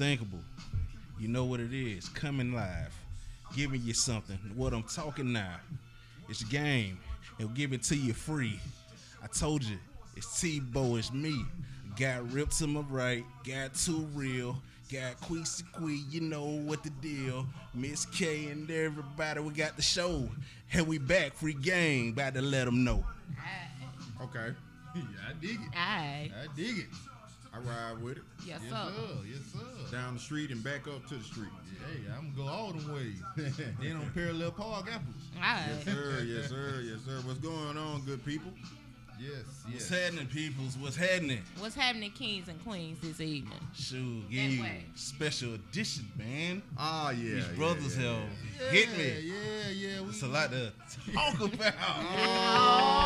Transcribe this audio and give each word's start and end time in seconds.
Unthinkable. 0.00 0.38
You 1.18 1.28
know 1.28 1.44
what 1.44 1.60
it 1.60 1.74
is. 1.74 2.08
Coming 2.08 2.54
live. 2.54 2.96
Giving 3.54 3.82
you 3.82 3.92
something. 3.92 4.38
What 4.54 4.72
I'm 4.72 4.84
talking 4.84 5.30
now. 5.30 5.56
It's 6.30 6.40
a 6.40 6.46
game. 6.46 6.98
And 7.38 7.48
we'll 7.48 7.54
give 7.56 7.74
it 7.74 7.82
to 7.84 7.96
you 7.96 8.14
free. 8.14 8.58
I 9.22 9.26
told 9.26 9.62
you. 9.62 9.76
It's 10.16 10.40
T-Bo. 10.40 10.96
It's 10.96 11.12
me. 11.12 11.44
Got 11.98 12.32
ripped 12.32 12.56
to 12.60 12.66
my 12.66 12.80
right. 12.80 13.26
Got 13.46 13.74
too 13.74 14.08
real. 14.14 14.56
Got 14.90 15.20
Queasy 15.20 15.64
Quee. 15.74 16.02
You 16.08 16.22
know 16.22 16.46
what 16.46 16.82
the 16.82 16.90
deal. 17.02 17.44
Miss 17.74 18.06
K 18.06 18.46
and 18.46 18.70
everybody. 18.70 19.40
We 19.40 19.52
got 19.52 19.76
the 19.76 19.82
show. 19.82 20.30
And 20.72 20.86
we 20.86 20.96
back. 20.96 21.34
Free 21.34 21.52
game. 21.52 22.14
About 22.14 22.32
to 22.36 22.40
let 22.40 22.64
them 22.64 22.84
know. 22.84 23.04
Okay. 24.22 24.54
Yeah, 24.92 25.02
I 25.28 25.32
dig 25.40 25.50
it. 25.52 25.68
Aye. 25.76 26.32
I 26.34 26.56
dig 26.56 26.78
it. 26.78 26.86
I 27.52 27.58
ride 27.58 28.02
with 28.02 28.18
it. 28.18 28.22
Yes, 28.46 28.60
yes 28.62 28.70
sir. 28.70 28.92
Yes, 29.26 29.40
sir. 29.52 29.96
Down 29.96 30.14
the 30.14 30.20
street 30.20 30.50
and 30.50 30.62
back 30.62 30.86
up 30.86 31.06
to 31.08 31.14
the 31.16 31.24
street. 31.24 31.48
Hey, 31.80 32.00
I'm 32.16 32.32
gonna 32.36 32.48
go 32.48 32.52
all 32.54 32.72
them 32.72 32.94
ways. 32.94 33.20
then 33.36 33.96
on 33.96 34.10
parallel 34.14 34.52
park 34.52 34.86
apples. 34.92 35.14
Aye. 35.40 35.64
Yes, 35.68 35.84
sir. 35.84 36.22
Yes, 36.24 36.48
sir. 36.48 36.80
Yes, 36.84 36.98
sir. 37.04 37.20
What's 37.26 37.40
going 37.40 37.76
on, 37.76 38.02
good 38.02 38.24
people? 38.24 38.52
Yes, 39.20 39.44
What's 39.70 39.88
happening, 39.90 40.26
peoples? 40.28 40.78
What's 40.78 40.96
happening? 40.96 41.42
What's 41.58 41.74
happening, 41.74 42.10
kings 42.12 42.48
and 42.48 42.58
queens, 42.64 43.00
this 43.02 43.20
evening? 43.20 43.52
Shoot, 43.74 44.30
give 44.30 44.40
you 44.52 44.62
way. 44.62 44.86
special 44.94 45.52
edition, 45.56 46.06
man. 46.16 46.62
Ah, 46.78 47.10
yeah. 47.10 47.16
These 47.18 47.34
yeah, 47.34 47.52
brothers 47.54 47.98
yeah, 47.98 48.04
have 48.14 48.22
yeah. 48.62 48.70
hit 48.70 48.88
me. 48.96 49.20
yeah, 49.28 49.68
yeah. 49.98 50.08
It's 50.08 50.22
a 50.22 50.26
lot 50.26 50.50
to 50.52 50.72
talk 51.12 51.38
about. 51.38 51.74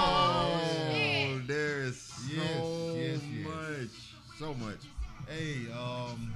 Oh, 0.06 1.40
there's 1.48 1.96
so 1.96 2.32
Yes, 2.32 2.62
yes, 2.94 3.20
yes. 3.34 3.44
much. 3.44 4.13
So 4.44 4.52
much. 4.52 4.76
Hey, 5.26 5.72
um, 5.72 6.34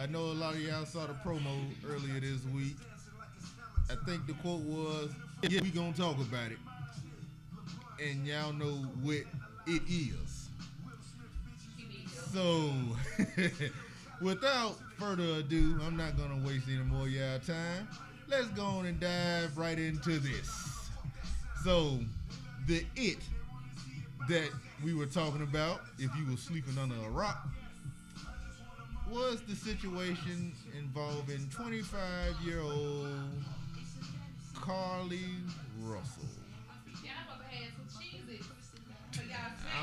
I 0.00 0.06
know 0.06 0.26
a 0.26 0.38
lot 0.38 0.54
of 0.54 0.60
y'all 0.60 0.84
saw 0.84 1.06
the 1.06 1.12
promo 1.14 1.58
earlier 1.84 2.20
this 2.20 2.38
week. 2.54 2.76
I 3.90 3.96
think 4.06 4.28
the 4.28 4.34
quote 4.34 4.60
was, 4.60 5.10
"Yeah, 5.48 5.60
we 5.60 5.70
gonna 5.70 5.92
talk 5.92 6.18
about 6.18 6.52
it," 6.52 6.58
and 8.00 8.24
y'all 8.24 8.52
know 8.52 8.76
what 9.02 9.24
it 9.66 9.82
is. 9.88 10.50
So, 12.32 12.72
without 14.20 14.78
further 14.96 15.40
ado, 15.40 15.80
I'm 15.84 15.96
not 15.96 16.16
gonna 16.16 16.38
waste 16.46 16.68
any 16.68 16.84
more 16.84 17.08
y'all 17.08 17.40
time. 17.40 17.88
Let's 18.28 18.50
go 18.50 18.66
on 18.66 18.86
and 18.86 19.00
dive 19.00 19.58
right 19.58 19.80
into 19.80 20.20
this. 20.20 20.90
So, 21.64 21.98
the 22.68 22.86
it 22.94 23.18
that 24.28 24.50
we 24.84 24.94
were 24.94 25.06
talking 25.06 25.42
about, 25.42 25.80
if 25.98 26.10
you 26.16 26.30
were 26.30 26.36
sleeping 26.36 26.78
under 26.78 26.94
a 26.94 27.10
rock, 27.10 27.48
was 29.10 29.42
the 29.42 29.54
situation 29.54 30.52
involving 30.78 31.48
25 31.50 32.34
year 32.44 32.60
old 32.60 33.08
Carlee 34.54 35.40
Russell. 35.82 36.28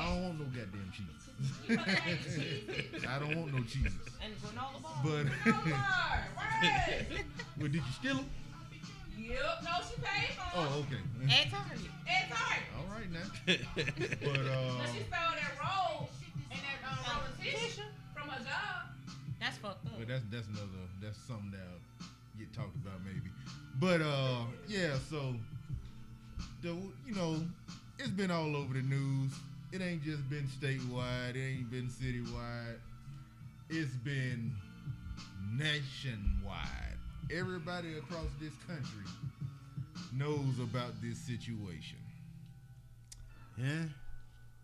I 0.00 0.06
don't 0.06 0.22
want 0.22 0.38
no 0.40 0.46
goddamn 0.46 0.92
cheese. 0.92 1.06
I 3.08 3.18
don't 3.18 3.36
want 3.36 3.54
no 3.54 3.62
cheese. 3.62 3.92
And 4.22 4.34
granola 4.40 4.82
bar. 4.82 5.02
But, 5.04 5.54
well, 7.58 7.68
did 7.68 7.74
you 7.74 7.82
steal 7.98 8.16
them? 8.16 8.30
Yep, 9.20 9.62
no, 9.64 9.70
she 9.88 10.00
paid 10.00 10.34
for 10.34 10.48
Oh, 10.56 10.84
okay. 10.86 11.00
At 11.30 11.50
Target. 11.50 11.90
It's 12.06 12.32
hard. 12.32 12.62
All 12.78 12.88
right 12.94 13.10
now. 13.12 13.28
But, 13.46 14.46
uh, 14.48 14.78
But 14.78 14.88
she 14.92 15.04
stole 15.04 15.34
that 15.36 15.54
roll 15.60 16.08
and 16.50 16.60
that 16.60 16.78
um, 16.88 16.98
roll 17.06 17.26
of 17.28 17.42
tissue 17.42 17.82
from 18.14 18.28
her 18.28 18.38
job. 18.44 18.88
That's 19.40 19.56
fucked 19.58 19.86
up. 19.86 19.92
But 19.98 20.08
that's 20.08 20.24
that's 20.30 20.46
another 20.48 20.84
that's 21.02 21.18
something 21.28 21.52
that 21.52 22.06
get 22.38 22.52
talked 22.54 22.74
about 22.76 23.00
maybe. 23.04 23.30
But 23.78 24.00
uh 24.02 24.44
yeah, 24.68 24.96
so 25.10 25.34
the 26.62 26.68
you 27.06 27.14
know, 27.14 27.40
it's 27.98 28.10
been 28.10 28.30
all 28.30 28.56
over 28.56 28.74
the 28.74 28.82
news. 28.82 29.32
It 29.72 29.80
ain't 29.82 30.02
just 30.02 30.28
been 30.28 30.48
statewide, 30.60 31.36
it 31.36 31.40
ain't 31.40 31.70
been 31.70 31.88
citywide. 31.88 32.78
It's 33.68 33.94
been 34.04 34.52
nationwide. 35.56 36.89
Everybody 37.32 37.96
across 37.96 38.26
this 38.40 38.52
country 38.66 39.04
knows 40.12 40.58
about 40.58 41.00
this 41.00 41.16
situation. 41.18 41.98
Yeah. 43.56 43.84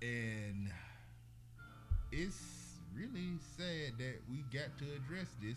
And 0.03 0.71
it's 2.11 2.43
really 2.95 3.39
sad 3.57 3.99
that 3.99 4.21
we 4.29 4.39
got 4.53 4.77
to 4.79 4.85
address 4.97 5.29
this, 5.41 5.57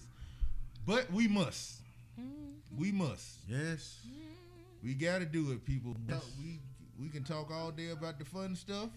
but 0.85 1.11
we 1.11 1.27
must. 1.27 1.81
We 2.77 2.91
must. 2.91 3.39
Yes. 3.47 3.99
We 4.83 4.93
got 4.93 5.19
to 5.19 5.25
do 5.25 5.51
it, 5.51 5.65
people. 5.65 5.95
We 6.39 6.59
we 6.99 7.09
can 7.09 7.23
talk 7.23 7.49
all 7.51 7.71
day 7.71 7.89
about 7.89 8.19
the 8.19 8.25
fun 8.25 8.55
stuff, 8.55 8.89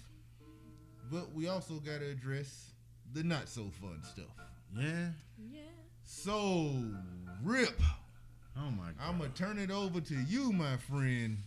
but 1.11 1.33
we 1.33 1.49
also 1.49 1.75
got 1.75 2.01
to 2.01 2.11
address 2.11 2.73
the 3.13 3.23
not 3.23 3.49
so 3.49 3.71
fun 3.81 4.01
stuff. 4.03 4.35
Yeah. 4.77 5.09
Yeah. 5.51 5.61
So, 6.05 6.75
Rip, 7.43 7.81
Oh 8.57 8.71
my 8.71 8.87
God. 8.87 8.95
I'm 9.01 9.19
gonna 9.19 9.31
turn 9.31 9.59
it 9.59 9.71
over 9.71 10.01
to 10.01 10.15
you, 10.15 10.53
my 10.53 10.77
friend. 10.77 11.39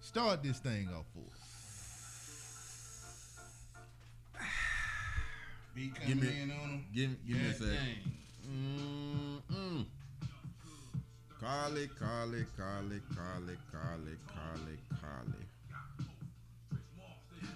Start 0.00 0.42
this 0.42 0.58
thing 0.58 0.88
off 0.96 1.06
for 1.14 1.20
us. 1.32 1.42
Beat 5.74 5.92
Give 6.06 6.20
me- 6.22 6.28
in 6.42 6.50
on 6.50 6.58
them. 6.70 6.84
give, 6.94 7.10
give 7.26 7.36
me 7.36 7.42
a 7.44 7.50
God 7.52 7.56
sec. 7.58 7.68
dang. 7.68 8.12
Mm-mm. 8.48 9.84
Carlee, 11.42 11.88
Carlee, 12.00 12.46
Carlee, 12.58 13.00
Carlee, 13.14 13.56
Carlee, 13.72 14.16
Carlee, 14.32 14.78
Carlee. 15.02 15.46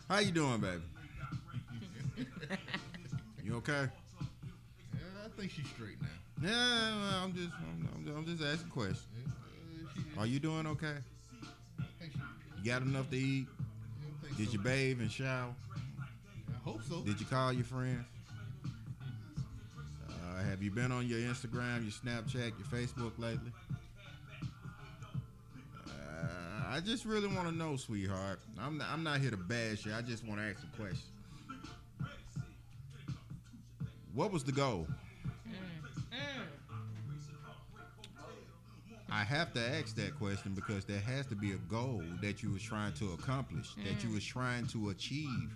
How 0.09 0.19
you 0.19 0.33
doing, 0.33 0.61
baby? 0.61 0.83
you 3.45 3.55
okay? 3.57 3.87
Yeah, 4.93 5.01
I 5.25 5.29
think 5.41 5.51
she's 5.53 5.67
straight 5.69 6.01
now. 6.03 6.09
Yeah, 6.43 7.23
I'm 7.23 7.35
just, 7.35 7.49
I'm, 7.59 7.89
I'm, 8.09 8.17
I'm 8.17 8.25
just 8.27 8.43
asking 8.43 8.71
questions. 8.71 9.07
Are 10.19 10.27
you 10.27 10.39
doing 10.41 10.67
okay? 10.69 10.95
I 11.79 11.83
think 11.99 12.13
she- 12.13 12.19
You 12.63 12.71
got 12.71 12.83
enough 12.83 13.11
to 13.11 13.17
eat? 13.17 13.47
Did 14.37 14.53
you 14.53 14.59
bathe 14.59 15.01
and 15.01 15.11
shower? 15.11 15.55
I 16.01 16.59
hope 16.65 16.83
so. 16.89 17.01
Did 17.03 17.21
you 17.21 17.27
call 17.27 17.53
your 17.53 17.65
friends? 17.65 18.05
Uh, 20.09 20.43
have 20.49 20.63
you 20.63 20.71
been 20.71 20.93
on 20.93 21.07
your 21.07 21.19
Instagram, 21.19 21.83
your 21.83 21.93
Snapchat, 21.93 22.53
your 22.59 22.69
Facebook 22.73 23.13
lately? 23.19 23.53
Uh, 25.87 25.91
I 26.69 26.81
just 26.81 27.05
really 27.05 27.29
want 27.29 27.49
to 27.49 27.55
know, 27.55 27.77
sweetheart. 27.77 28.41
I'm 28.59 28.79
not, 28.79 28.89
I'm 28.91 29.03
not 29.03 29.21
here 29.21 29.31
to 29.31 29.37
bash 29.37 29.85
you. 29.85 29.93
I 29.95 30.01
just 30.03 30.25
want 30.27 30.41
to 30.41 30.47
ask 30.47 30.61
a 30.63 30.77
question. 30.77 30.99
What 34.15 34.33
was 34.33 34.43
the 34.45 34.53
goal? 34.53 34.87
I 39.13 39.25
have 39.25 39.53
to 39.55 39.61
ask 39.61 39.97
that 39.97 40.17
question 40.19 40.53
because 40.55 40.85
there 40.85 41.01
has 41.01 41.27
to 41.27 41.35
be 41.35 41.53
a 41.53 41.57
goal 41.69 42.03
that 42.23 42.43
you 42.43 42.51
was 42.53 42.63
trying 42.63 42.93
to 42.95 43.13
accomplish, 43.13 43.75
that 43.85 44.03
you 44.05 44.11
mm. 44.11 44.15
was 44.15 44.25
trying 44.25 44.67
to 44.69 44.91
achieve. 44.91 45.51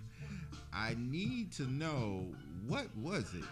I 0.73 0.95
need 0.97 1.53
to 1.53 1.63
know 1.63 2.25
what 2.67 2.87
was 2.97 3.33
it. 3.33 3.45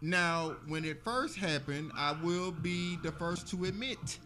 Now, 0.00 0.54
when 0.68 0.84
it 0.84 1.02
first 1.02 1.36
happened, 1.36 1.90
I 1.96 2.12
will 2.22 2.52
be 2.52 2.96
the 3.02 3.10
first 3.10 3.48
to 3.48 3.64
admit. 3.64 4.18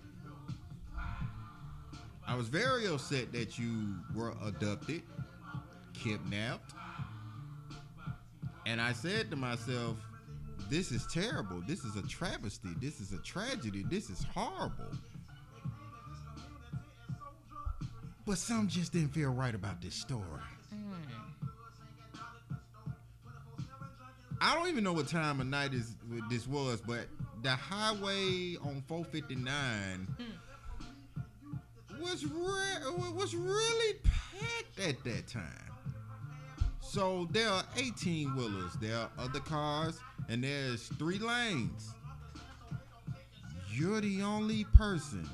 I 2.26 2.36
was 2.36 2.48
very 2.48 2.86
upset 2.86 3.32
that 3.32 3.58
you 3.58 3.94
were 4.14 4.34
abducted, 4.44 5.02
kidnapped. 5.94 6.74
And 8.66 8.80
I 8.80 8.92
said 8.92 9.30
to 9.30 9.36
myself, 9.36 9.96
this 10.70 10.92
is 10.92 11.06
terrible. 11.12 11.62
This 11.66 11.84
is 11.84 11.96
a 11.96 12.02
travesty. 12.06 12.70
This 12.80 13.00
is 13.00 13.12
a 13.12 13.18
tragedy. 13.18 13.84
This 13.90 14.08
is 14.08 14.24
horrible. 14.32 14.96
But 18.24 18.38
some 18.38 18.68
just 18.68 18.92
didn't 18.92 19.08
feel 19.08 19.30
right 19.30 19.54
about 19.54 19.82
this 19.82 19.94
story. 19.94 20.22
I 24.40 24.54
don't 24.54 24.68
even 24.68 24.84
know 24.84 24.92
what 24.92 25.08
time 25.08 25.40
of 25.40 25.46
night 25.48 25.74
is 25.74 25.94
this 26.30 26.46
was, 26.46 26.80
but 26.80 27.08
the 27.42 27.50
highway 27.50 28.56
on 28.62 28.82
459 28.86 30.06
was 32.00 32.24
re- 32.24 33.12
was 33.14 33.34
really 33.34 33.98
packed 34.04 34.80
at 34.88 35.04
that 35.04 35.26
time. 35.26 35.70
So 36.80 37.28
there 37.30 37.48
are 37.48 37.64
18 37.76 38.34
wheelers, 38.34 38.72
there 38.80 38.96
are 38.96 39.10
other 39.18 39.40
cars, 39.40 40.00
and 40.30 40.44
there's 40.44 40.86
three 40.98 41.18
lanes. 41.18 41.92
You're 43.72 44.00
the 44.00 44.22
only 44.22 44.64
person 44.64 45.28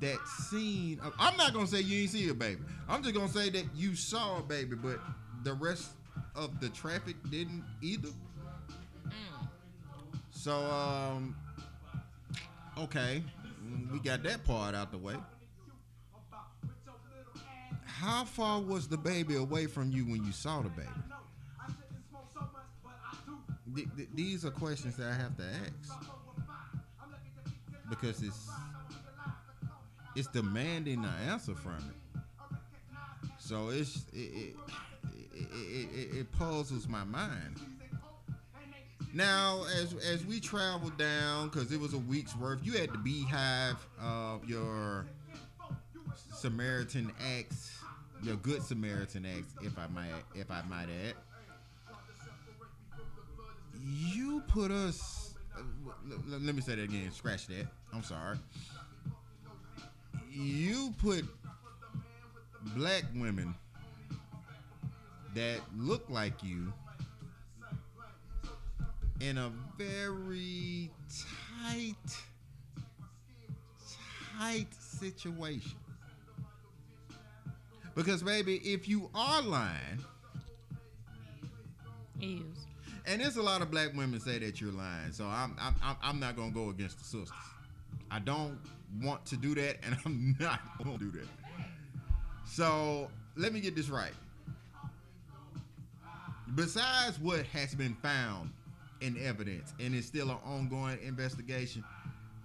that 0.00 0.18
seen. 0.50 1.00
I'm 1.18 1.36
not 1.36 1.54
gonna 1.54 1.66
say 1.66 1.80
you 1.80 2.02
ain't 2.02 2.10
see 2.10 2.28
a 2.28 2.34
baby. 2.34 2.60
I'm 2.88 3.02
just 3.02 3.14
gonna 3.14 3.28
say 3.28 3.48
that 3.50 3.64
you 3.74 3.94
saw 3.94 4.38
a 4.38 4.42
baby, 4.42 4.76
but 4.76 5.00
the 5.44 5.54
rest 5.54 5.90
of 6.36 6.60
the 6.60 6.68
traffic 6.68 7.16
didn't 7.30 7.64
either. 7.80 8.10
So 10.30 10.52
um, 10.52 11.34
okay, 12.78 13.22
we 13.90 13.98
got 13.98 14.22
that 14.24 14.44
part 14.44 14.74
out 14.74 14.92
the 14.92 14.98
way. 14.98 15.16
How 17.86 18.24
far 18.24 18.60
was 18.60 18.88
the 18.88 18.96
baby 18.96 19.36
away 19.36 19.66
from 19.66 19.90
you 19.90 20.04
when 20.04 20.24
you 20.24 20.32
saw 20.32 20.62
the 20.62 20.70
baby? 20.70 20.88
Th- 23.74 23.88
th- 23.96 24.08
these 24.14 24.44
are 24.44 24.50
questions 24.50 24.96
that 24.96 25.08
I 25.08 25.14
have 25.14 25.36
to 25.36 25.44
ask 25.44 26.06
because 27.88 28.22
it's 28.22 28.48
it's 30.16 30.28
demanding 30.28 31.04
an 31.04 31.28
answer 31.28 31.54
from 31.54 31.76
it. 31.76 32.20
So 33.38 33.68
it's 33.68 34.04
it 34.12 34.54
it, 35.32 35.48
it, 35.52 35.88
it, 35.92 36.16
it, 36.18 36.32
puzzles 36.32 36.86
my 36.88 37.04
mind. 37.04 37.56
Now, 39.12 39.64
as 39.80 39.94
as 39.94 40.24
we 40.24 40.38
traveled 40.40 40.96
down, 40.96 41.48
because 41.48 41.72
it 41.72 41.80
was 41.80 41.94
a 41.94 41.98
week's 41.98 42.36
worth, 42.36 42.60
you 42.62 42.72
had 42.72 42.92
the 42.92 42.98
beehive 42.98 43.76
of 44.00 44.48
your 44.48 45.06
Samaritan 46.34 47.10
acts, 47.38 47.78
your 48.22 48.36
good 48.36 48.62
Samaritan 48.62 49.26
acts, 49.26 49.54
if 49.62 49.76
I 49.78 49.88
might 49.88 50.12
if 50.34 50.50
I 50.50 50.62
might 50.68 50.88
add. 51.06 51.14
You 53.84 54.42
put 54.48 54.70
us. 54.70 55.34
uh, 55.56 55.62
let 56.28 56.54
me 56.54 56.60
say 56.60 56.74
that 56.76 56.84
again. 56.84 57.10
Scratch 57.12 57.46
that. 57.48 57.66
I'm 57.92 58.02
sorry. 58.02 58.38
You 60.30 60.94
put 60.98 61.24
black 62.76 63.04
women 63.14 63.54
that 65.34 65.60
look 65.76 66.08
like 66.08 66.42
you 66.42 66.72
in 69.20 69.38
a 69.38 69.50
very 69.76 70.90
tight, 71.62 71.94
tight 74.38 74.72
situation. 74.74 75.72
Because, 77.94 78.22
baby, 78.22 78.56
if 78.58 78.88
you 78.88 79.10
are 79.14 79.42
lying, 79.42 80.04
Is. 82.20 82.66
And 83.10 83.20
there's 83.20 83.36
a 83.36 83.42
lot 83.42 83.60
of 83.60 83.72
black 83.72 83.92
women 83.96 84.20
say 84.20 84.38
that 84.38 84.60
you're 84.60 84.70
lying, 84.70 85.10
so 85.10 85.24
I'm 85.24 85.56
I'm 85.60 85.96
I'm, 86.00 86.20
not 86.20 86.36
gonna 86.36 86.52
go 86.52 86.70
against 86.70 86.98
the 86.98 87.04
sisters. 87.04 87.32
I 88.08 88.20
don't 88.20 88.56
want 89.02 89.26
to 89.26 89.36
do 89.36 89.52
that, 89.56 89.78
and 89.84 89.96
I'm 90.06 90.36
not 90.38 90.60
gonna 90.78 90.96
do 90.96 91.10
that. 91.10 91.26
So 92.46 93.10
let 93.36 93.52
me 93.52 93.60
get 93.60 93.74
this 93.74 93.88
right. 93.88 94.12
Besides 96.54 97.18
what 97.18 97.46
has 97.46 97.74
been 97.74 97.94
found 97.96 98.52
in 99.00 99.16
evidence, 99.24 99.72
and 99.80 99.92
it's 99.92 100.06
still 100.06 100.30
an 100.30 100.38
ongoing 100.44 100.98
investigation, 101.02 101.82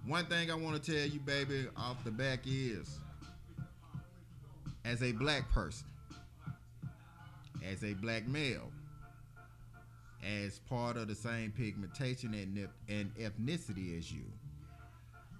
one 0.04 0.26
thing 0.26 0.50
I 0.50 0.54
want 0.54 0.82
to 0.82 0.92
tell 0.92 1.08
you, 1.08 1.20
baby, 1.20 1.66
off 1.76 2.02
the 2.02 2.10
back 2.10 2.40
is, 2.44 2.98
as 4.84 5.00
a 5.02 5.12
black 5.12 5.48
person, 5.52 5.86
as 7.64 7.84
a 7.84 7.94
black 7.94 8.26
male, 8.26 8.70
as 10.24 10.58
part 10.60 10.96
of 10.96 11.08
the 11.08 11.14
same 11.14 11.52
pigmentation 11.52 12.34
and, 12.34 12.68
and 12.88 13.14
ethnicity 13.16 13.98
as 13.98 14.10
you, 14.12 14.24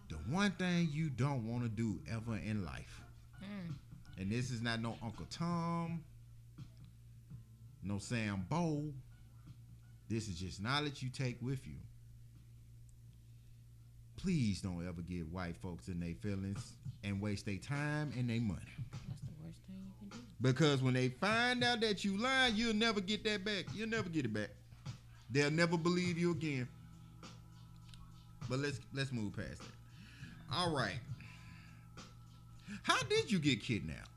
the 0.08 0.16
one 0.30 0.50
thing 0.52 0.88
you 0.92 1.10
don't 1.10 1.44
want 1.50 1.62
to 1.62 1.68
do 1.68 1.98
ever 2.10 2.36
in 2.36 2.64
life, 2.64 3.02
Mm. 3.42 3.74
and 4.18 4.30
this 4.32 4.50
is 4.50 4.62
not 4.62 4.80
no 4.80 4.96
Uncle 5.02 5.26
Tom, 5.30 6.02
no 7.82 7.98
Sam 7.98 8.44
Bo, 8.48 8.84
this 10.08 10.28
is 10.28 10.36
just 10.38 10.62
knowledge 10.62 11.02
you 11.02 11.10
take 11.10 11.36
with 11.42 11.66
you. 11.66 11.74
Please 14.16 14.60
don't 14.60 14.86
ever 14.86 15.02
get 15.02 15.26
white 15.30 15.56
folks 15.58 15.88
in 15.88 16.00
their 16.00 16.14
feelings 16.14 16.72
and 17.04 17.20
waste 17.20 17.46
their 17.46 17.58
time 17.58 18.12
and 18.18 18.28
their 18.30 18.40
money. 18.40 18.60
That's 19.08 19.20
the 19.20 19.32
worst 19.44 19.60
thing 19.66 19.76
you 19.84 19.92
can 20.00 20.18
do. 20.18 20.24
Because 20.40 20.82
when 20.82 20.94
they 20.94 21.08
find 21.10 21.62
out 21.62 21.80
that 21.82 22.04
you 22.04 22.16
lying, 22.16 22.56
you'll 22.56 22.74
never 22.74 23.00
get 23.00 23.22
that 23.24 23.44
back. 23.44 23.66
You'll 23.74 23.88
never 23.88 24.08
get 24.08 24.24
it 24.24 24.32
back. 24.32 24.50
They'll 25.30 25.50
never 25.50 25.76
believe 25.76 26.18
you 26.18 26.30
again. 26.30 26.68
But 28.48 28.60
let's 28.60 28.80
let's 28.94 29.12
move 29.12 29.36
past 29.36 29.58
that. 29.58 30.54
All 30.54 30.74
right. 30.74 30.98
How 32.82 33.02
did 33.04 33.30
you 33.30 33.38
get 33.38 33.62
kidnapped? 33.62 34.08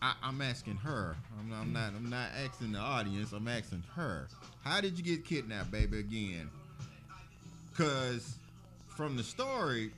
I, 0.00 0.14
I'm 0.22 0.40
asking 0.42 0.76
her. 0.76 1.16
I'm, 1.38 1.52
I'm 1.52 1.72
not. 1.72 1.92
I'm 1.94 2.10
not 2.10 2.30
asking 2.44 2.72
the 2.72 2.78
audience. 2.78 3.32
I'm 3.32 3.46
asking 3.48 3.84
her. 3.94 4.26
How 4.64 4.80
did 4.80 4.98
you 4.98 5.04
get 5.04 5.24
kidnapped, 5.24 5.70
baby? 5.70 6.00
Again, 6.00 6.50
because 7.70 8.34
from 8.88 9.16
the 9.16 9.22
story, 9.22 9.90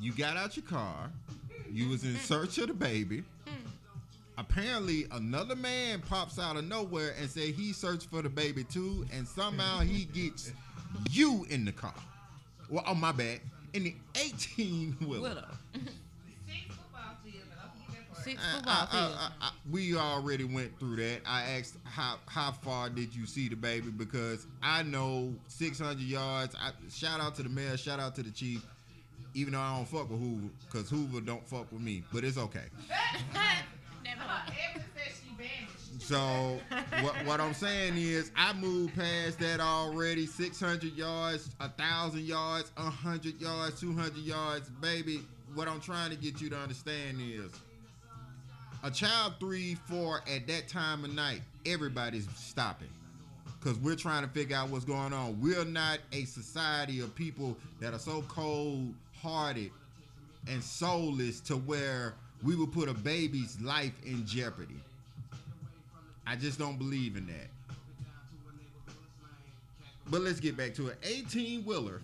you 0.00 0.12
got 0.12 0.36
out 0.36 0.56
your 0.56 0.66
car. 0.66 1.10
You 1.72 1.88
was 1.88 2.04
in 2.04 2.16
search 2.16 2.58
of 2.58 2.68
the 2.68 2.74
baby. 2.74 3.22
Apparently, 4.38 5.04
another 5.10 5.56
man 5.56 6.00
pops 6.00 6.38
out 6.38 6.56
of 6.56 6.64
nowhere 6.64 7.12
and 7.20 7.28
say 7.28 7.50
he 7.50 7.72
searched 7.72 8.08
for 8.08 8.22
the 8.22 8.28
baby 8.28 8.62
too, 8.62 9.04
and 9.12 9.26
somehow 9.26 9.80
he 9.80 10.04
gets 10.04 10.52
you 11.10 11.44
in 11.50 11.64
the 11.64 11.72
car. 11.72 11.92
Well, 12.70 12.84
on 12.86 13.00
my 13.00 13.10
bad, 13.12 13.40
in 13.74 13.82
the 13.82 13.96
18 14.14 14.96
wheeler. 15.00 15.20
Willow. 15.20 15.44
Six 15.74 16.66
football 16.68 17.16
fields, 17.24 17.46
and 17.50 17.60
don't 17.60 17.72
forget 17.84 18.06
that 18.06 18.14
part. 18.14 18.24
Six 18.24 18.42
I- 18.64 19.30
I- 19.40 19.46
I- 19.48 19.52
we 19.70 19.96
already 19.96 20.44
went 20.44 20.78
through 20.78 20.96
that. 20.96 21.22
I 21.26 21.42
asked 21.58 21.74
how 21.84 22.18
how 22.26 22.52
far 22.52 22.88
did 22.90 23.14
you 23.14 23.26
see 23.26 23.48
the 23.48 23.56
baby 23.56 23.90
because 23.90 24.46
I 24.62 24.84
know 24.84 25.34
600 25.48 25.98
yards. 25.98 26.54
I, 26.54 26.70
shout 26.90 27.20
out 27.20 27.34
to 27.36 27.42
the 27.42 27.48
mayor. 27.48 27.76
Shout 27.76 27.98
out 27.98 28.14
to 28.14 28.22
the 28.22 28.30
chief. 28.30 28.64
Even 29.34 29.52
though 29.52 29.60
I 29.60 29.76
don't 29.76 29.86
fuck 29.88 30.08
with 30.10 30.18
Hoover, 30.20 30.48
because 30.64 30.88
Hoover 30.88 31.20
don't 31.20 31.46
fuck 31.46 31.70
with 31.70 31.82
me, 31.82 32.02
but 32.12 32.24
it's 32.24 32.38
okay. 32.38 32.64
So 36.08 36.58
what, 37.02 37.14
what 37.26 37.38
I'm 37.38 37.52
saying 37.52 37.98
is 37.98 38.30
I 38.34 38.54
moved 38.54 38.94
past 38.94 39.38
that 39.40 39.60
already. 39.60 40.24
600 40.24 40.94
yards, 40.94 41.50
a 41.60 41.68
thousand 41.68 42.22
yards, 42.22 42.72
a 42.78 42.82
hundred 42.88 43.38
yards, 43.38 43.78
200 43.78 44.16
yards, 44.16 44.70
baby. 44.80 45.20
What 45.54 45.68
I'm 45.68 45.80
trying 45.80 46.08
to 46.08 46.16
get 46.16 46.40
you 46.40 46.48
to 46.48 46.56
understand 46.56 47.18
is 47.20 47.52
a 48.82 48.90
child 48.90 49.34
three, 49.38 49.74
four 49.74 50.22
at 50.34 50.46
that 50.46 50.68
time 50.68 51.04
of 51.04 51.12
night, 51.12 51.42
everybody's 51.66 52.26
stopping. 52.36 52.88
Cause 53.60 53.76
we're 53.78 53.96
trying 53.96 54.22
to 54.22 54.28
figure 54.30 54.56
out 54.56 54.70
what's 54.70 54.86
going 54.86 55.12
on. 55.12 55.38
We're 55.42 55.64
not 55.66 55.98
a 56.12 56.24
society 56.24 57.00
of 57.00 57.14
people 57.14 57.54
that 57.80 57.92
are 57.92 57.98
so 57.98 58.22
cold 58.28 58.94
hearted 59.20 59.72
and 60.48 60.62
soulless 60.62 61.40
to 61.40 61.56
where 61.56 62.14
we 62.42 62.54
would 62.54 62.72
put 62.72 62.88
a 62.88 62.94
baby's 62.94 63.60
life 63.60 63.92
in 64.04 64.26
jeopardy. 64.26 64.80
I 66.26 66.36
just 66.36 66.58
don't 66.58 66.78
believe 66.78 67.16
in 67.16 67.26
that. 67.26 67.48
But 70.10 70.22
let's 70.22 70.40
get 70.40 70.56
back 70.56 70.74
to 70.74 70.88
it. 70.88 70.98
18 71.02 71.64
wheeler. 71.64 72.00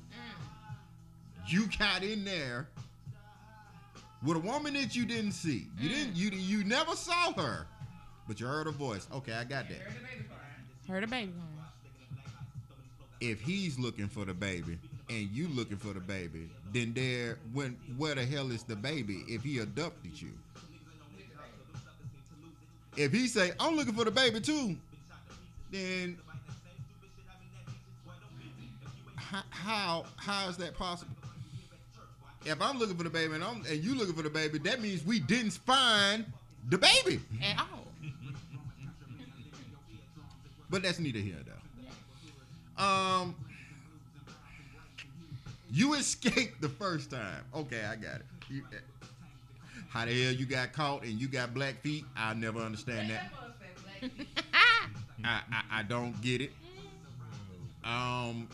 You 1.46 1.68
got 1.78 2.02
in 2.02 2.24
there 2.24 2.68
with 4.24 4.36
a 4.36 4.40
woman 4.40 4.74
that 4.74 4.96
you 4.96 5.04
didn't 5.04 5.32
see. 5.32 5.66
You 5.78 5.88
didn't 5.88 6.14
mm. 6.14 6.16
you 6.16 6.30
you 6.30 6.64
never 6.64 6.96
saw 6.96 7.32
her. 7.34 7.66
But 8.26 8.40
you 8.40 8.46
heard 8.46 8.66
her 8.66 8.72
voice. 8.72 9.06
Okay, 9.12 9.32
I 9.32 9.44
got 9.44 9.68
that. 9.68 9.78
Heard 9.78 9.92
the 9.94 10.06
baby 10.06 10.24
crying. 10.28 10.88
Heard 10.88 11.04
a 11.04 11.06
baby 11.06 11.32
crying. 11.32 11.50
If 13.20 13.40
he's 13.40 13.78
looking 13.78 14.08
for 14.08 14.24
the 14.24 14.34
baby 14.34 14.78
and 15.14 15.30
you 15.30 15.48
looking 15.48 15.76
for 15.76 15.92
the 15.92 16.00
baby, 16.00 16.48
then 16.72 16.92
there 16.92 17.38
when 17.52 17.76
where 17.96 18.14
the 18.14 18.24
hell 18.24 18.50
is 18.50 18.64
the 18.64 18.76
baby 18.76 19.24
if 19.28 19.42
he 19.42 19.58
adopted 19.58 20.20
you? 20.20 20.32
If 22.96 23.12
he 23.12 23.26
say, 23.26 23.52
I'm 23.58 23.76
looking 23.76 23.94
for 23.94 24.04
the 24.04 24.10
baby 24.10 24.40
too, 24.40 24.76
then 25.70 26.16
how 29.50 30.04
how, 30.16 30.48
is 30.48 30.56
that 30.58 30.76
possible? 30.76 31.14
If 32.44 32.60
I'm 32.60 32.78
looking 32.78 32.96
for 32.96 33.04
the 33.04 33.10
baby 33.10 33.34
and 33.34 33.44
I'm 33.44 33.64
and 33.68 33.82
you 33.82 33.94
looking 33.94 34.14
for 34.14 34.22
the 34.22 34.30
baby, 34.30 34.58
that 34.58 34.80
means 34.80 35.04
we 35.04 35.18
didn't 35.20 35.52
find 35.52 36.24
the 36.68 36.78
baby. 36.78 37.20
At 37.42 37.58
all. 37.60 37.86
But 40.70 40.82
that's 40.82 40.98
neither 40.98 41.20
here 41.20 41.36
there. 41.44 42.84
Um, 42.84 43.34
you 45.74 45.94
escaped 45.94 46.60
the 46.60 46.68
first 46.68 47.10
time. 47.10 47.42
Okay, 47.52 47.82
I 47.84 47.96
got 47.96 48.16
it. 48.16 48.26
You, 48.48 48.62
how 49.88 50.04
the 50.04 50.24
hell 50.24 50.32
you 50.32 50.46
got 50.46 50.72
caught 50.72 51.02
and 51.02 51.20
you 51.20 51.26
got 51.26 51.52
black 51.52 51.80
feet? 51.80 52.04
I'll 52.16 52.36
never 52.36 52.60
understand 52.60 53.10
that. 53.10 53.32
I, 55.24 55.40
I, 55.50 55.62
I 55.80 55.82
don't 55.82 56.20
get 56.22 56.40
it. 56.40 56.52
Um, 57.82 58.48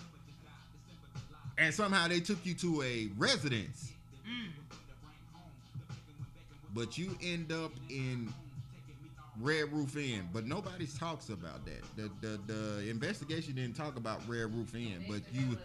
and 1.59 1.75
somehow 1.75 2.09
they 2.09 2.21
took 2.21 2.39
you 2.45 2.55
to 2.55 2.83
a 2.83 3.11
residence, 3.19 3.93
but 6.75 6.97
you 6.97 7.17
end 7.23 7.53
up 7.53 7.73
in 7.91 8.33
Red 9.41 9.73
Roof 9.73 9.97
Inn, 9.97 10.29
but 10.33 10.47
nobody 10.47 10.87
talks 10.87 11.29
about 11.29 11.65
that. 11.67 11.83
The, 11.97 12.11
the 12.27 12.41
the 12.53 12.91
investigation 12.91 13.55
didn't 13.55 13.77
talk 13.77 13.97
about 13.97 14.21
Red 14.27 14.55
Roof 14.55 14.75
Inn, 14.75 15.05
but 15.09 15.21
you 15.33 15.59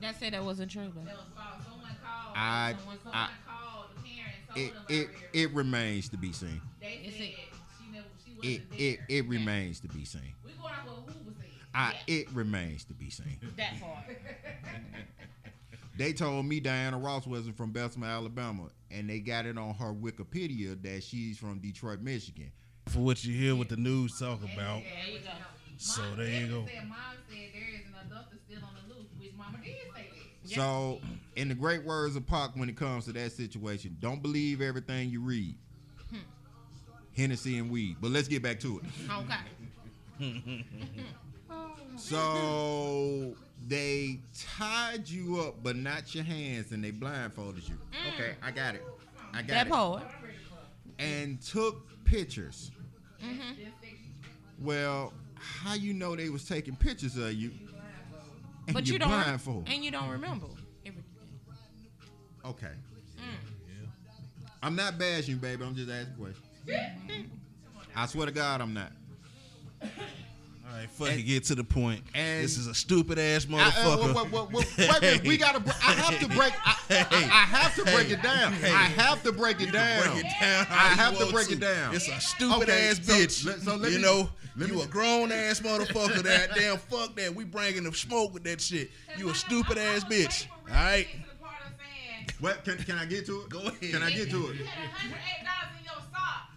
That 0.00 0.18
said 0.18 0.32
that 0.34 0.44
wasn't 0.44 0.70
true 0.70 0.90
though. 0.94 1.02
That 1.04 1.16
was 1.16 1.24
false. 1.34 1.64
Someone 1.64 1.96
called. 2.04 2.36
I- 2.36 2.74
someone, 2.78 2.98
someone 3.02 3.14
I- 3.14 3.30
called 3.46 3.86
the 3.96 4.56
parents. 4.56 4.78
it 4.90 4.94
it 4.94 5.08
it 5.32 5.50
remains 5.54 6.08
to 6.10 6.16
be 6.16 6.32
seen. 6.32 6.60
They 6.80 7.00
said 7.10 7.20
it- 7.20 7.34
she 7.78 7.92
never, 7.92 8.06
she 8.24 8.32
It 8.32 8.60
wasn't 8.62 8.80
it 8.80 8.98
there. 8.98 9.18
it 9.18 9.26
remains 9.28 9.80
to 9.80 9.88
be 9.88 10.04
seen. 10.04 10.20
We 10.44 10.52
going 10.52 10.64
off 10.74 10.86
what 10.86 11.14
who 11.14 11.24
was 11.24 11.34
saying. 11.40 11.50
I 11.74 11.94
it 12.06 12.30
remains 12.32 12.84
to 12.84 12.94
be 12.94 13.10
seen. 13.10 13.38
That 13.56 13.80
part. 13.80 14.04
They 15.96 16.12
told 16.12 16.44
me 16.46 16.58
Diana 16.58 16.98
Ross 16.98 17.24
wasn't 17.24 17.56
from 17.56 17.70
Bessemer, 17.70 18.08
Alabama, 18.08 18.64
and 18.90 19.08
they 19.08 19.20
got 19.20 19.46
it 19.46 19.56
on 19.56 19.74
her 19.74 19.92
Wikipedia 19.94 20.80
that 20.82 21.04
she's 21.04 21.38
from 21.38 21.60
Detroit, 21.60 22.00
Michigan. 22.00 22.50
For 22.88 22.98
what 22.98 23.24
you 23.24 23.32
hear 23.32 23.54
what 23.54 23.68
the 23.68 23.76
news 23.76 24.18
talk 24.18 24.40
about. 24.42 24.82
There 24.82 25.12
you 25.12 25.20
go. 25.20 25.30
So 25.76 26.02
there 26.16 26.26
you 26.26 26.40
said- 26.40 26.50
go. 26.50 26.66
Say 30.44 30.54
So, 30.56 31.00
in 31.36 31.48
the 31.48 31.54
great 31.54 31.84
words 31.84 32.16
of 32.16 32.26
Pac, 32.26 32.50
when 32.54 32.68
it 32.68 32.76
comes 32.76 33.04
to 33.06 33.12
that 33.12 33.32
situation, 33.32 33.96
don't 34.00 34.22
believe 34.22 34.60
everything 34.60 35.10
you 35.10 35.20
read. 35.20 35.54
Hennessy 37.16 37.58
and 37.58 37.70
weed. 37.70 37.96
But 38.00 38.10
let's 38.10 38.26
get 38.28 38.42
back 38.42 38.58
to 38.60 38.80
it. 38.80 38.84
Okay. 40.20 40.64
So 41.96 43.34
they 43.68 44.18
tied 44.36 45.08
you 45.08 45.40
up, 45.40 45.62
but 45.62 45.76
not 45.76 46.12
your 46.14 46.24
hands, 46.24 46.72
and 46.72 46.82
they 46.82 46.90
blindfolded 46.90 47.68
you. 47.68 47.76
Okay, 48.14 48.34
I 48.42 48.50
got 48.50 48.74
it. 48.74 48.82
I 49.32 49.38
got 49.42 49.46
That 49.48 49.66
it. 49.68 49.72
part. 49.72 50.02
And 50.98 51.40
took 51.40 51.86
pictures. 52.04 52.70
Mm-hmm. 53.24 53.62
Well, 54.60 55.12
how 55.36 55.74
you 55.74 55.94
know 55.94 56.16
they 56.16 56.28
was 56.30 56.44
taking 56.46 56.76
pictures 56.76 57.16
of 57.16 57.32
you? 57.32 57.52
And 58.66 58.74
But 58.74 58.86
you're 58.86 58.98
don't 58.98 59.08
blindfolded. 59.08 59.72
and 59.72 59.84
you 59.84 59.90
don't 59.90 60.08
remember 60.08 60.46
everything. 60.86 61.04
Okay. 62.44 62.72
Mm. 63.18 63.88
I'm 64.62 64.74
not 64.76 64.98
bashing 64.98 65.34
you, 65.34 65.40
baby. 65.40 65.64
I'm 65.64 65.74
just 65.74 65.90
asking 65.90 66.14
questions. 66.16 67.30
I 67.96 68.06
swear 68.06 68.26
to 68.26 68.32
God, 68.32 68.60
I'm 68.60 68.72
not. 68.74 68.92
All 70.66 70.78
right, 70.80 70.90
fuck 70.90 71.08
And- 71.10 71.20
it, 71.20 71.22
get 71.24 71.44
to 71.44 71.54
the 71.54 71.62
point. 71.64 72.02
and- 72.14 72.42
this 72.42 72.56
is 72.56 72.66
a 72.66 72.74
stupid 72.74 73.18
ass 73.18 73.46
I, 73.50 73.54
uh, 73.54 73.70
motherfucker. 73.70 74.14
wait, 74.14 74.32
wait, 74.32 74.32
wait, 74.32 74.52
wait, 74.52 74.78
wait 74.78 74.88
a 74.96 75.00
minute. 75.00 75.24
We 75.26 75.36
gotta. 75.36 75.60
br- 75.60 75.70
I 75.82 75.92
have 75.92 76.18
to 76.20 76.28
break. 76.28 76.52
I, 76.64 76.74
I, 76.90 77.06
I 77.10 77.44
have 77.46 77.74
to 77.76 77.84
break 77.84 78.10
it 78.10 78.22
down. 78.22 78.52
I 78.54 78.56
have 78.96 79.22
to 79.24 79.32
break 79.32 79.60
it 79.60 79.72
down. 79.72 80.02
break 80.12 80.24
it 80.24 80.30
down. 80.40 80.66
I 80.70 80.88
have 80.94 81.18
to 81.18 81.26
break 81.32 81.50
it 81.50 81.60
down. 81.60 81.94
It's 81.94 82.08
a 82.08 82.18
stupid 82.20 82.68
Okay, 82.68 82.88
ass 82.88 83.00
so 83.04 83.12
bitch. 83.12 83.44
let- 83.46 83.60
so 83.60 83.76
let 83.76 83.92
you 83.92 83.98
me- 83.98 84.02
know, 84.04 84.30
let 84.56 84.68
you 84.68 84.76
me- 84.76 84.82
a 84.82 84.86
grown 84.86 85.30
ass 85.32 85.60
motherfucker. 85.60 86.22
that 86.22 86.54
damn 86.54 86.78
fuck 86.78 87.14
that. 87.16 87.34
We 87.34 87.44
bringing 87.44 87.84
the 87.84 87.92
smoke 87.94 88.32
with 88.34 88.44
that 88.44 88.60
shit. 88.60 88.90
You 89.18 89.28
a 89.30 89.34
stupid 89.34 89.76
ass 89.78 90.02
bitch. 90.04 90.46
All 90.68 90.74
right. 90.74 91.06
To 91.10 91.18
the 91.18 91.34
part 91.44 91.56
of 91.66 91.72
saying, 91.78 92.26
What? 92.40 92.64
Can, 92.64 92.78
can 92.78 92.98
I 92.98 93.04
get 93.04 93.26
to 93.26 93.42
it? 93.42 93.48
Go 93.50 93.60
ahead. 93.60 93.80
Can 93.80 94.02
I 94.02 94.10
get 94.10 94.30
to 94.30 94.48
it? 94.48 94.56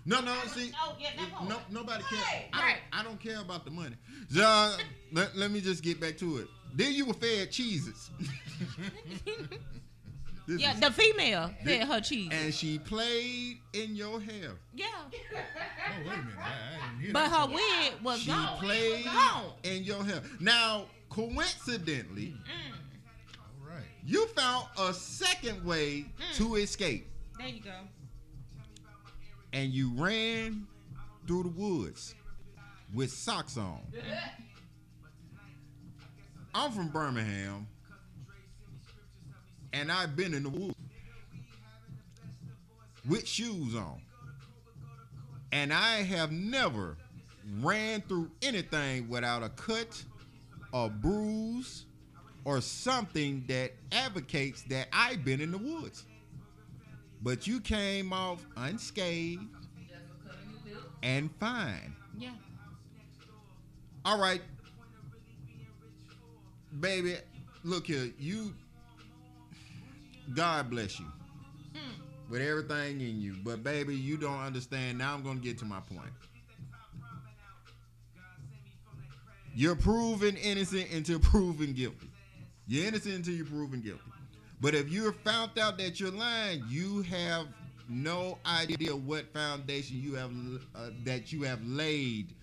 You 0.06 0.16
had 0.16 0.24
$108 0.24 0.26
in 0.26 0.26
your 0.26 0.26
sock. 0.26 0.26
No, 0.26 0.34
no. 0.34 0.36
See, 0.48 0.72
Oh, 0.82 0.96
yeah, 1.00 1.10
that 1.18 1.50
no, 1.50 1.58
nobody 1.70 2.04
cares. 2.04 2.22
Right, 2.24 2.46
I 2.54 2.62
don't. 2.92 3.00
I 3.00 3.04
don't 3.04 3.20
care 3.20 3.42
about 3.42 3.66
the 3.66 3.72
money. 3.72 3.96
Uh, 4.40 4.78
let, 5.12 5.36
let 5.36 5.52
me 5.52 5.62
just 5.62 5.84
get 5.84 6.00
back 6.00 6.18
to 6.20 6.38
it. 6.38 6.48
Then 6.76 6.94
you 6.94 7.06
were 7.06 7.14
fed 7.14 7.52
cheeses. 7.52 8.10
This 10.48 10.62
Yeah, 10.62 10.76
the 10.80 10.92
female 10.92 11.52
fed 11.66 11.88
her 11.90 12.00
cheese. 12.00 12.30
and 12.32 12.54
she 12.54 12.80
played 12.80 13.58
in 13.74 13.98
your 13.98 14.22
hair. 14.22 14.52
Yeah. 14.74 14.86
Oh, 14.96 15.10
wait 16.06 16.06
a 16.06 16.10
minute. 16.10 16.24
I, 16.40 16.48
I 16.48 17.02
didn't 17.02 17.12
But 17.14 17.30
her 17.30 17.48
wig 17.48 17.94
was 18.02 18.22
She 18.22 18.28
gone. 18.32 18.58
played 18.60 19.04
Gone. 19.04 19.52
in 19.64 19.84
your 19.84 20.06
hair. 20.06 20.22
Now, 20.40 20.86
coincidentally, 21.10 22.34
All 23.36 23.70
right. 23.70 23.84
you 24.06 24.26
found 24.28 24.68
a 24.80 24.94
second 24.94 25.66
way 25.66 26.06
to 26.36 26.56
escape, 26.56 27.10
There 27.38 27.48
you 27.50 27.60
go. 27.62 27.72
And 29.54 29.72
you 29.72 29.92
ran 29.96 30.68
through 31.26 31.44
the 31.44 31.50
woods 31.50 32.16
with 32.94 33.12
socks 33.12 33.58
on. 33.58 33.82
I'm 36.54 36.72
from 36.72 36.90
Birmingham, 36.90 37.68
and 39.74 39.92
I've 39.92 40.16
been 40.16 40.34
in 40.34 40.44
the 40.44 40.50
woods 40.50 40.76
with 43.08 43.28
shoes 43.28 43.76
on. 43.76 44.02
And 45.52 45.72
I 45.72 46.04
have 46.04 46.32
never 46.32 46.98
ran 47.62 48.02
through 48.02 48.30
anything 48.42 49.08
without 49.08 49.44
a 49.44 49.50
cut, 49.50 50.04
a 50.74 50.90
bruise, 50.90 51.86
or 52.44 52.62
something 52.62 53.44
that 53.48 53.74
advocates 53.92 54.64
that 54.64 54.88
I've 54.92 55.24
been 55.24 55.42
in 55.42 55.52
the 55.52 55.58
woods. 55.58 56.06
But 57.22 57.48
you 57.48 57.60
came 57.60 58.14
off 58.14 58.46
unscathed 58.56 59.44
and 61.04 61.30
fine. 61.40 61.96
Yeah. 62.18 62.30
All 64.06 64.20
right, 64.20 64.42
baby. 66.80 67.16
Look 67.64 67.88
here, 67.88 68.12
you. 68.20 68.54
God 70.34 70.70
bless 70.70 71.00
you 71.00 71.06
hmm. 71.74 72.02
with 72.30 72.42
everything 72.42 73.02
in 73.02 73.22
you, 73.22 73.36
but 73.44 73.64
baby, 73.64 73.96
you 73.96 74.18
don't 74.18 74.40
understand. 74.40 74.98
Now 74.98 75.14
I'm 75.14 75.24
going 75.24 75.38
to 75.38 75.44
get 75.44 75.58
to 75.60 75.66
my 75.66 75.80
point. 75.80 76.12
You're 79.56 79.76
proven 79.76 80.38
innocent 80.38 80.92
until 80.92 81.20
proven 81.22 81.74
guilty. 81.74 82.10
You're 82.68 82.88
innocent 82.88 83.16
until 83.16 83.34
you're 83.34 83.46
proven 83.46 83.82
guilty. 83.82 84.07
But 84.60 84.74
if 84.74 84.90
you're 84.90 85.14
found 85.14 85.58
out 85.60 85.78
that 85.78 86.00
you're 86.00 86.12
lying, 86.12 86.64
you 86.68 87.04
have 87.04 87.48
no 87.88 88.38
idea 88.46 88.96
what 88.96 89.32
foundation 89.32 90.02
you 90.02 90.16
have 90.16 90.32
uh, 90.76 90.90
that 91.06 91.32
you 91.32 91.44
have 91.44 91.66
laid 91.66 92.34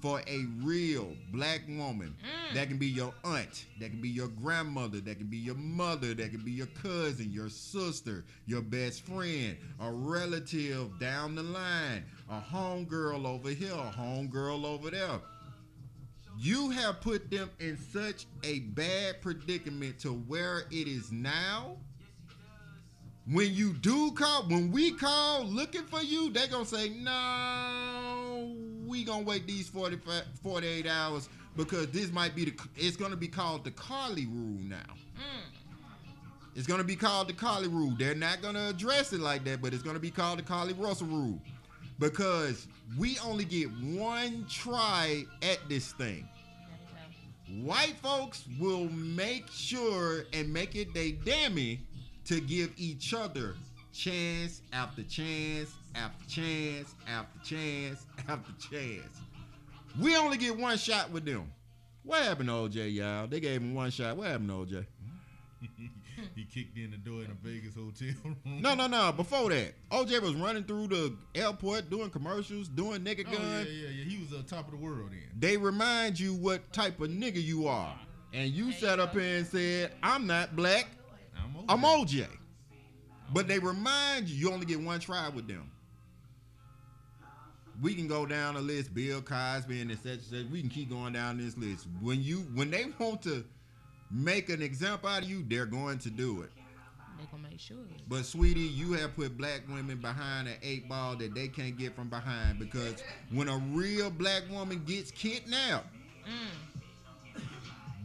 for 0.00 0.20
a 0.26 0.44
real 0.62 1.14
black 1.32 1.62
woman. 1.68 2.14
That 2.54 2.68
can 2.68 2.78
be 2.78 2.86
your 2.86 3.12
aunt, 3.24 3.66
that 3.80 3.90
can 3.90 4.00
be 4.00 4.08
your 4.08 4.28
grandmother, 4.28 5.00
that 5.00 5.18
can 5.18 5.26
be 5.26 5.36
your 5.36 5.56
mother, 5.56 6.14
that 6.14 6.30
can 6.30 6.40
be 6.44 6.52
your 6.52 6.68
cousin, 6.82 7.30
your 7.32 7.48
sister, 7.48 8.24
your 8.46 8.62
best 8.62 9.04
friend, 9.04 9.56
a 9.80 9.90
relative 9.90 10.98
down 11.00 11.34
the 11.34 11.42
line, 11.42 12.04
a 12.30 12.40
homegirl 12.40 13.26
over 13.26 13.50
here, 13.50 13.72
a 13.72 13.92
homegirl 13.96 14.64
over 14.64 14.90
there 14.90 15.20
you 16.38 16.70
have 16.70 17.00
put 17.00 17.30
them 17.30 17.50
in 17.58 17.76
such 17.92 18.26
a 18.44 18.60
bad 18.60 19.20
predicament 19.20 19.98
to 19.98 20.10
where 20.12 20.60
it 20.70 20.86
is 20.86 21.10
now. 21.10 21.76
When 23.26 23.52
you 23.52 23.72
do 23.74 24.12
call, 24.12 24.44
when 24.44 24.70
we 24.70 24.92
call 24.92 25.44
looking 25.44 25.82
for 25.82 26.00
you, 26.00 26.30
they 26.30 26.46
gonna 26.46 26.64
say, 26.64 26.90
no, 26.90 28.54
we 28.86 29.04
gonna 29.04 29.24
wait 29.24 29.46
these 29.46 29.68
45, 29.68 30.22
48 30.42 30.86
hours 30.86 31.28
because 31.56 31.88
this 31.88 32.10
might 32.12 32.34
be 32.34 32.46
the, 32.46 32.54
it's 32.76 32.96
gonna 32.96 33.16
be 33.16 33.28
called 33.28 33.64
the 33.64 33.72
Carlee 33.72 34.32
rule 34.32 34.60
now. 34.62 34.94
It's 36.54 36.66
gonna 36.66 36.84
be 36.84 36.96
called 36.96 37.28
the 37.28 37.34
Carlee 37.34 37.70
rule. 37.70 37.94
They're 37.98 38.14
not 38.14 38.40
gonna 38.42 38.68
address 38.68 39.12
it 39.12 39.20
like 39.20 39.44
that, 39.44 39.60
but 39.60 39.74
it's 39.74 39.82
gonna 39.82 39.98
be 39.98 40.10
called 40.10 40.38
the 40.38 40.44
Carlee 40.44 40.78
Russell 40.78 41.08
rule 41.08 41.40
because 41.98 42.66
we 42.98 43.18
only 43.18 43.44
get 43.44 43.68
one 43.82 44.46
try 44.48 45.24
at 45.42 45.58
this 45.68 45.92
thing. 45.92 46.28
White 47.62 47.96
folks 48.02 48.44
will 48.60 48.88
make 48.90 49.48
sure 49.50 50.24
and 50.32 50.52
make 50.52 50.76
it 50.76 50.92
they 50.94 51.12
dammy 51.12 51.80
to 52.26 52.40
give 52.40 52.72
each 52.76 53.14
other 53.14 53.56
chance 53.92 54.60
after 54.72 55.02
chance 55.02 55.72
after 55.94 56.28
chance 56.28 56.94
after 57.08 57.38
chance 57.42 58.06
after 58.28 58.52
chance. 58.70 59.20
We 60.00 60.16
only 60.16 60.36
get 60.36 60.56
one 60.56 60.76
shot 60.76 61.10
with 61.10 61.24
them. 61.24 61.50
What 62.04 62.22
happened 62.22 62.48
to 62.48 62.54
OJ, 62.54 62.94
y'all? 62.94 63.26
They 63.26 63.40
gave 63.40 63.60
him 63.60 63.74
one 63.74 63.90
shot. 63.90 64.16
What 64.16 64.28
happened 64.28 64.50
to 64.50 64.54
OJ? 64.54 64.86
he 66.36 66.44
kicked 66.44 66.76
in 66.76 66.90
the 66.90 66.96
door 66.96 67.22
in 67.24 67.30
a 67.30 67.34
Vegas 67.42 67.74
hotel 67.74 68.08
room. 68.24 68.36
No, 68.44 68.74
no, 68.74 68.86
no. 68.86 69.12
Before 69.12 69.48
that, 69.50 69.74
OJ 69.90 70.20
was 70.22 70.34
running 70.34 70.64
through 70.64 70.88
the 70.88 71.16
airport 71.34 71.90
doing 71.90 72.10
commercials, 72.10 72.68
doing 72.68 73.00
nigga 73.02 73.24
Oh, 73.28 73.32
gun. 73.32 73.42
yeah, 73.42 73.62
yeah, 73.64 73.88
yeah. 73.88 74.04
He 74.04 74.18
was 74.18 74.32
on 74.32 74.44
top 74.44 74.66
of 74.66 74.72
the 74.72 74.76
world 74.76 75.10
then. 75.10 75.20
They 75.38 75.56
remind 75.56 76.18
you 76.18 76.34
what 76.34 76.72
type 76.72 77.00
of 77.00 77.08
nigga 77.10 77.42
you 77.42 77.66
are. 77.66 77.98
And 78.32 78.50
you 78.50 78.72
sat 78.72 79.00
up 79.00 79.12
here 79.14 79.38
and 79.38 79.46
said, 79.46 79.92
I'm 80.02 80.26
not 80.26 80.54
black, 80.54 80.86
I'm 81.36 81.56
okay. 81.56 81.64
I'm 81.68 81.82
OJ. 81.82 82.26
But 83.32 83.48
they 83.48 83.58
remind 83.58 84.28
you, 84.28 84.36
you 84.36 84.52
only 84.52 84.66
get 84.66 84.80
one 84.80 85.00
try 85.00 85.28
with 85.28 85.48
them. 85.48 85.70
We 87.80 87.94
can 87.94 88.08
go 88.08 88.26
down 88.26 88.54
the 88.54 88.60
list, 88.60 88.92
Bill 88.92 89.22
Cosby 89.22 89.80
and 89.80 89.90
such, 89.98 90.20
such. 90.20 90.46
We 90.50 90.60
can 90.60 90.68
keep 90.68 90.90
going 90.90 91.12
down 91.12 91.38
this 91.38 91.56
list. 91.56 91.86
When 92.00 92.20
you 92.20 92.38
when 92.54 92.70
they 92.70 92.86
want 92.98 93.22
to 93.22 93.44
make 94.10 94.48
an 94.48 94.62
example 94.62 95.08
out 95.08 95.22
of 95.22 95.28
you, 95.28 95.44
they're 95.46 95.66
going 95.66 95.98
to 96.00 96.10
do 96.10 96.42
it. 96.42 96.50
They 97.18 97.24
gonna 97.30 97.48
make 97.48 97.58
sure. 97.58 97.76
But 98.08 98.24
sweetie, 98.24 98.60
you 98.60 98.92
have 98.92 99.16
put 99.16 99.36
black 99.36 99.62
women 99.68 99.98
behind 99.98 100.46
an 100.48 100.54
eight 100.62 100.88
ball 100.88 101.16
that 101.16 101.34
they 101.34 101.48
can't 101.48 101.76
get 101.76 101.96
from 101.96 102.08
behind 102.08 102.58
because 102.58 103.02
when 103.32 103.48
a 103.48 103.58
real 103.72 104.10
black 104.10 104.44
woman 104.50 104.82
gets 104.86 105.10
kidnapped, 105.10 105.88
mm. 106.24 107.40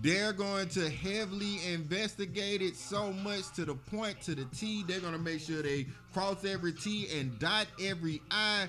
they're 0.02 0.34
going 0.34 0.68
to 0.70 0.90
heavily 0.90 1.60
investigate 1.72 2.64
it 2.64 2.76
so 2.76 3.14
much 3.14 3.54
to 3.56 3.66
the 3.66 3.76
point 3.76 4.20
to 4.22 4.34
the 4.34 4.46
T. 4.46 4.84
They're 4.88 5.00
gonna 5.00 5.20
make 5.20 5.42
sure 5.42 5.62
they 5.62 5.86
cross 6.12 6.44
every 6.44 6.74
T 6.74 7.08
and 7.20 7.38
dot 7.38 7.68
every 7.80 8.20
I. 8.32 8.68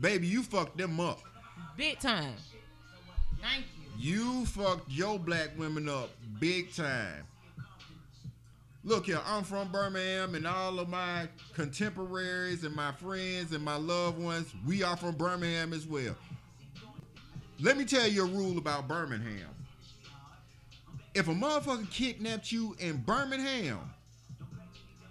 Baby, 0.00 0.28
you 0.28 0.44
fucked 0.44 0.78
them 0.78 1.00
up. 1.00 1.20
Big 1.76 1.98
time. 1.98 2.34
Thank 3.40 3.64
you. 3.76 3.81
You 3.98 4.46
fucked 4.46 4.90
your 4.90 5.18
black 5.18 5.50
women 5.56 5.88
up 5.88 6.10
big 6.40 6.74
time. 6.74 7.24
Look 8.84 9.06
here, 9.06 9.20
I'm 9.24 9.44
from 9.44 9.70
Birmingham, 9.70 10.34
and 10.34 10.44
all 10.44 10.80
of 10.80 10.88
my 10.88 11.28
contemporaries 11.54 12.64
and 12.64 12.74
my 12.74 12.90
friends 12.90 13.52
and 13.52 13.64
my 13.64 13.76
loved 13.76 14.18
ones, 14.18 14.52
we 14.66 14.82
are 14.82 14.96
from 14.96 15.14
Birmingham 15.14 15.72
as 15.72 15.86
well. 15.86 16.16
Let 17.60 17.76
me 17.76 17.84
tell 17.84 18.08
you 18.08 18.24
a 18.24 18.26
rule 18.26 18.58
about 18.58 18.88
Birmingham. 18.88 19.50
If 21.14 21.28
a 21.28 21.32
motherfucker 21.32 21.88
kidnapped 21.90 22.50
you 22.50 22.74
in 22.80 22.96
Birmingham, 22.96 23.78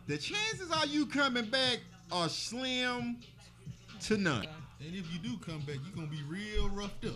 the 0.08 0.18
chances 0.18 0.70
are 0.70 0.86
you 0.86 1.06
coming 1.06 1.46
back 1.46 1.80
are 2.12 2.28
slim 2.28 3.18
to 4.02 4.18
none. 4.18 4.48
And 4.86 4.96
if 4.96 5.06
you 5.14 5.20
do 5.20 5.38
come 5.38 5.60
back, 5.60 5.78
you're 5.86 5.96
gonna 5.96 6.08
be 6.08 6.24
real 6.28 6.68
roughed 6.70 7.06
up. 7.06 7.14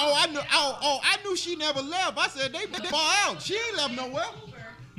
Oh, 0.00 0.14
I 0.16 0.26
knew. 0.28 0.40
Oh, 0.52 0.78
oh, 0.80 1.00
I 1.02 1.16
knew 1.24 1.36
she 1.36 1.56
never 1.56 1.82
left. 1.82 2.16
I 2.16 2.28
said 2.28 2.52
they, 2.52 2.66
they 2.66 2.88
out. 2.94 3.42
She 3.42 3.54
ain't 3.54 3.76
left 3.76 3.94
nowhere. 3.96 4.26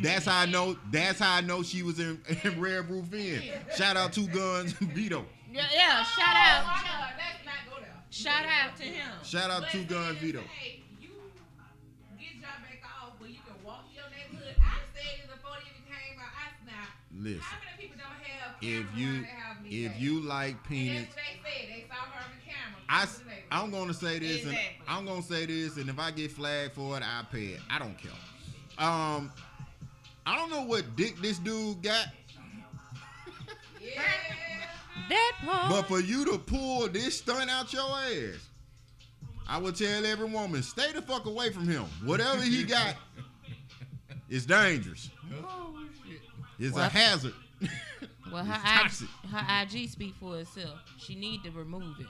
That's 0.01 0.25
how 0.25 0.41
I 0.41 0.45
know. 0.45 0.77
That's 0.91 1.19
how 1.19 1.35
I 1.35 1.41
know 1.41 1.63
she 1.63 1.83
was 1.83 1.99
in, 1.99 2.21
in 2.43 2.59
Red 2.59 2.89
Roof 2.89 3.13
Inn. 3.13 3.41
Shout 3.75 3.97
out 3.97 4.13
to 4.13 4.27
Guns 4.27 4.73
Vito. 4.79 5.25
Yeah, 5.51 5.63
yeah. 5.73 6.03
Shout 6.03 6.35
out. 6.35 6.63
Shout 8.09 8.45
out 8.45 8.75
to 8.77 8.83
him. 8.83 9.11
Shout 9.23 9.49
out 9.49 9.69
to 9.69 9.83
Guns 9.83 10.17
Vito. 10.17 10.41
Listen. 17.21 17.41
If 18.61 18.85
you 18.95 19.25
if 19.65 19.99
you 19.99 20.21
like 20.21 20.63
peanuts, 20.67 21.15
that's 22.89 23.19
what 23.19 23.27
they 23.27 23.35
said. 23.35 23.43
They 23.49 23.49
saw 23.49 23.57
her 23.57 23.63
on 23.63 23.69
the 23.69 23.69
camera. 23.69 23.69
I 23.69 23.69
Come 23.69 23.71
to 23.71 23.71
the 23.71 23.71
neighborhood. 23.71 23.71
I'm 23.71 23.71
gonna 23.71 23.93
say 23.93 24.19
this 24.19 24.45
and 24.45 24.57
I'm 24.87 25.05
gonna 25.05 25.21
say 25.21 25.45
this, 25.45 25.77
and 25.77 25.89
if 25.89 25.99
I 25.99 26.11
get 26.11 26.31
flagged 26.31 26.73
for 26.73 26.97
it, 26.97 27.03
I 27.03 27.23
pay 27.31 27.45
it. 27.45 27.59
I 27.69 27.79
don't 27.79 27.97
care. 27.97 28.11
Um, 28.77 29.31
I 30.25 30.35
don't 30.37 30.49
know 30.49 30.63
what 30.63 30.95
dick 30.95 31.17
this 31.21 31.39
dude 31.39 31.81
got, 31.81 32.07
Yeah. 33.81 34.01
That 35.09 35.33
part. 35.43 35.69
but 35.69 35.87
for 35.87 35.99
you 35.99 36.25
to 36.25 36.37
pull 36.37 36.87
this 36.89 37.17
stunt 37.17 37.49
out 37.49 37.71
your 37.73 37.81
ass, 37.83 38.47
I 39.47 39.57
would 39.57 39.75
tell 39.75 40.05
every 40.05 40.27
woman, 40.29 40.61
stay 40.61 40.91
the 40.91 41.01
fuck 41.01 41.25
away 41.25 41.49
from 41.51 41.67
him. 41.67 41.85
Whatever 42.05 42.41
he 42.43 42.63
got 42.63 42.95
is 44.29 44.45
dangerous. 44.45 45.09
Oh 45.43 45.75
shit. 46.07 46.21
It's 46.59 46.77
a 46.77 46.87
hazard. 46.89 47.33
well, 48.31 48.45
her 48.45 48.85
IG, 48.85 49.07
her 49.31 49.63
IG 49.63 49.89
speak 49.89 50.13
for 50.19 50.37
itself. 50.39 50.79
She 50.97 51.15
need 51.15 51.43
to 51.43 51.51
remove 51.51 51.99
it. 51.99 52.07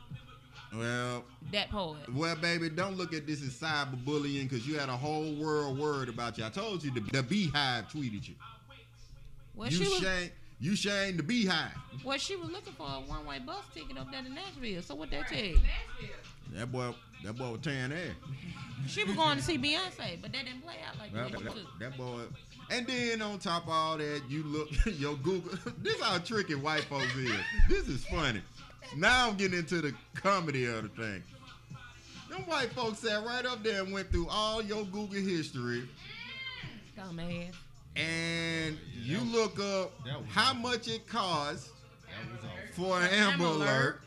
Well, 0.74 1.24
That 1.52 1.70
part. 1.72 1.98
well, 2.14 2.36
baby, 2.36 2.70
don't 2.70 2.96
look 2.96 3.14
at 3.14 3.26
this 3.26 3.42
as 3.42 3.50
cyberbullying 3.60 4.44
because 4.50 4.68
you 4.68 4.78
had 4.78 4.90
a 4.90 4.96
whole 4.98 5.34
world 5.36 5.80
worried 5.80 6.10
about 6.10 6.38
you. 6.38 6.46
I 6.46 6.50
told 6.50 6.84
you 6.84 6.92
the, 6.92 7.00
the 7.00 7.24
BeyHive 7.24 7.92
tweeted 7.92 8.28
you. 8.28 8.36
Well, 9.56 9.70
you 9.70 9.78
she 9.78 9.84
was. 9.90 10.00
shame, 10.00 10.30
you 10.60 10.76
shame 10.76 11.18
the 11.18 11.24
BeyHive. 11.24 11.72
Well, 12.04 12.18
she 12.18 12.36
was 12.36 12.50
looking 12.52 12.74
for 12.74 12.84
a 12.88 13.02
one 13.02 13.26
way 13.26 13.40
bus 13.40 13.64
ticket 13.74 13.98
up 13.98 14.12
there 14.12 14.22
to 14.22 14.30
Nashville. 14.30 14.82
So 14.84 14.96
what 14.96 15.10
that 15.12 15.28
tell 15.28 15.40
you? 15.40 15.60
That 16.54 16.72
boy, 16.72 16.94
that 17.24 17.34
boy 17.38 17.52
was 17.52 17.62
tearing 17.62 17.92
ass. 17.92 18.16
She 18.88 19.04
was 19.04 19.14
going 19.14 19.38
to 19.38 19.44
see 19.44 19.58
Beyonce, 19.58 20.22
but 20.22 20.32
that 20.32 20.46
didn't 20.46 20.62
play 20.64 20.76
out 20.88 20.98
like 20.98 21.14
Well, 21.14 21.30
that. 21.30 21.44
that, 21.54 21.80
that 21.80 21.98
boy. 21.98 22.22
And 22.72 22.88
then 22.88 23.22
on 23.22 23.38
top 23.38 23.64
of 23.64 23.70
all 23.70 23.98
that, 23.98 24.22
you 24.30 24.42
look 24.44 24.70
your 24.98 25.16
Google. 25.18 25.52
this 25.80 26.00
how 26.02 26.18
tricky 26.20 26.56
white 26.56 26.86
folks 26.86 27.14
is. 27.16 27.30
This 27.68 27.90
is 27.90 28.06
funny. 28.06 28.42
Now 28.98 29.28
I'm 29.30 29.36
getting 29.38 29.60
into 29.60 29.82
the 29.82 29.94
comedy 30.16 30.66
of 30.66 30.84
the 30.84 30.90
thing. 31.02 31.24
Them 32.30 32.42
white 32.48 32.72
folks 32.74 33.00
sat 33.00 33.26
right 33.26 33.46
up 33.46 33.64
there 33.64 33.84
and 33.84 33.92
went 33.94 34.12
through 34.12 34.28
all 34.30 34.62
your 34.62 34.84
Google 34.86 35.10
history, 35.22 35.88
Dumbass. 36.98 37.54
and 37.96 38.78
you 38.94 39.20
look 39.20 39.60
up 39.60 39.92
how 40.28 40.54
much 40.54 40.88
it 40.88 41.08
costs 41.08 41.70
That 42.08 42.32
was 42.32 42.46
awful. 42.46 42.86
for 42.86 43.00
an 43.02 43.10
Amber 43.14 43.34
Amber 43.34 43.46
Alert. 43.46 43.60
Alert. 43.68 44.02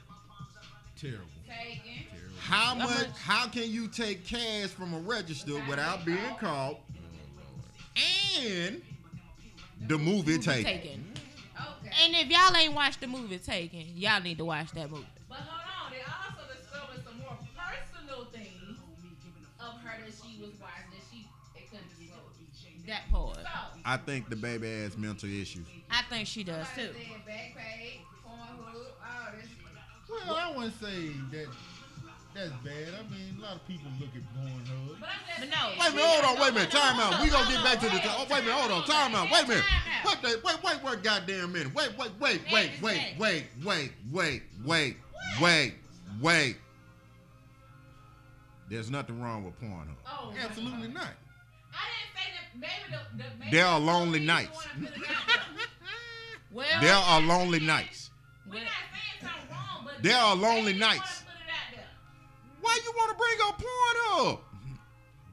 Terrible. 1.00 1.24
Taken. 1.48 2.06
How 2.38 2.56
How 2.56 2.74
much? 2.76 2.88
much? 3.08 3.18
How 3.18 3.46
can 3.48 3.70
you 3.70 3.88
take 3.88 4.24
cash 4.26 4.68
from 4.68 4.94
a 4.94 4.98
register 5.00 5.54
without 5.68 6.04
being 6.04 6.18
caught? 6.38 6.76
Oh, 6.76 8.40
and 8.40 8.82
the 9.88 9.98
movie 9.98 10.38
taken. 10.38 11.11
Taken. 11.92 12.14
Okay. 12.14 12.18
And 12.20 12.26
if 12.26 12.38
y'all 12.38 12.56
ain't 12.56 12.74
watched 12.74 13.00
the 13.00 13.06
movie 13.06 13.38
Taken, 13.38 13.84
y'all 13.96 14.20
need 14.20 14.38
to 14.38 14.44
watch 14.44 14.72
that 14.72 14.90
movie. 14.90 15.06
But 15.28 15.38
hold 15.38 15.60
on, 15.60 15.92
they 15.92 16.00
also 16.00 16.42
discovered 16.52 17.04
some 17.04 17.18
more 17.18 17.36
personal 17.56 18.24
things 18.32 18.78
of 19.60 19.80
her 19.80 20.00
that 20.00 20.12
she 20.12 20.40
was 20.40 20.52
watching 20.60 20.90
that 20.92 21.04
she 21.10 21.26
it 21.56 21.70
couldn't 21.70 21.88
disclose. 21.88 22.86
That 22.86 23.10
part. 23.10 23.36
So, 23.36 23.80
I 23.84 23.96
think 23.96 24.28
the 24.28 24.36
baby 24.36 24.68
has 24.82 24.96
mental 24.96 25.28
issues. 25.28 25.66
I 25.90 26.02
think 26.08 26.26
she 26.26 26.42
does 26.42 26.66
too. 26.74 26.88
somebody 26.92 28.00
Pornhub, 28.26 28.74
all 28.74 29.32
this. 29.36 29.48
Well, 30.08 30.36
I 30.36 30.56
wouldn't 30.56 30.80
say 30.80 31.12
that 31.32 31.46
that's 32.34 32.50
bad. 32.64 32.88
I 32.98 33.02
mean, 33.12 33.36
a 33.38 33.42
lot 33.42 33.56
of 33.56 33.68
people 33.68 33.90
look 34.00 34.08
at 34.14 34.22
Pornhub. 34.34 35.00
But 35.00 35.08
But 35.38 35.48
no, 35.50 35.70
Wait 35.78 35.88
a 35.88 35.92
minute, 35.92 36.04
hold 36.06 36.36
on, 36.36 36.42
wait 36.42 36.50
a 36.50 36.54
minute, 36.54 36.70
time 36.70 37.00
out. 37.00 37.22
We 37.22 37.30
gonna 37.30 37.50
get 37.50 37.62
back 37.64 37.80
to 37.80 37.86
the. 37.86 38.00
Oh, 38.04 38.26
wait 38.30 38.40
a 38.40 38.42
minute, 38.42 38.54
hold 38.54 38.72
on, 38.72 38.84
time 38.84 39.14
out. 39.14 39.30
Wait 39.30 39.44
a 39.44 39.48
minute. 39.48 39.64
What 40.02 40.22
the? 40.22 40.40
Wait, 40.44 40.62
wait, 40.64 40.82
wait, 40.84 41.02
goddamn 41.02 41.52
minute. 41.52 41.74
Wait, 41.74 41.90
wait, 41.98 42.10
wait, 42.20 42.40
wait, 42.52 42.70
wait, 42.82 43.04
wait, 43.18 43.44
wait, 43.64 43.92
wait, 44.14 44.42
wait, 44.64 44.96
wait, 45.40 45.74
wait. 46.20 46.56
There's 48.68 48.90
nothing 48.90 49.20
wrong 49.20 49.44
with 49.44 49.60
Pornhub. 49.60 49.96
Oh, 50.06 50.32
Absolutely 50.42 50.88
not. 50.88 51.08
I 51.74 51.84
didn't 51.92 52.12
say 52.14 52.28
that. 52.32 52.58
Maybe 52.58 52.70
the, 52.90 53.22
the 53.22 53.30
maybe 53.38 53.50
There 53.56 53.66
are 53.66 53.78
lonely 53.80 54.20
nights. 54.20 54.66
wanna 54.78 54.88
put 54.88 54.96
it 55.02 55.10
out 55.10 55.26
there. 55.26 55.36
Well, 56.52 56.66
There 56.82 56.94
are 56.94 57.20
lonely 57.22 57.60
nights. 57.60 58.10
We're 58.46 58.60
not 58.60 58.68
saying 58.92 59.22
something 59.32 59.56
wrong, 59.56 59.84
but 59.86 60.02
There 60.02 60.16
are 60.16 60.36
lonely 60.36 60.74
maybe 60.74 60.78
they 60.78 60.84
wanna 60.84 60.96
nights. 60.98 61.21
Why 62.72 62.80
you 62.86 62.92
want 62.96 63.10
to 63.10 63.16
bring 63.18 63.38
up 63.48 63.62
Pornhub? 63.62 64.38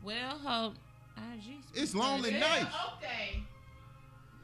well, 0.04 0.38
her 0.40 0.74
IG. 1.36 1.54
It's 1.74 1.96
lonely 1.96 2.32
Yeah, 2.34 2.40
nights. 2.40 2.76
Okay. 2.98 3.42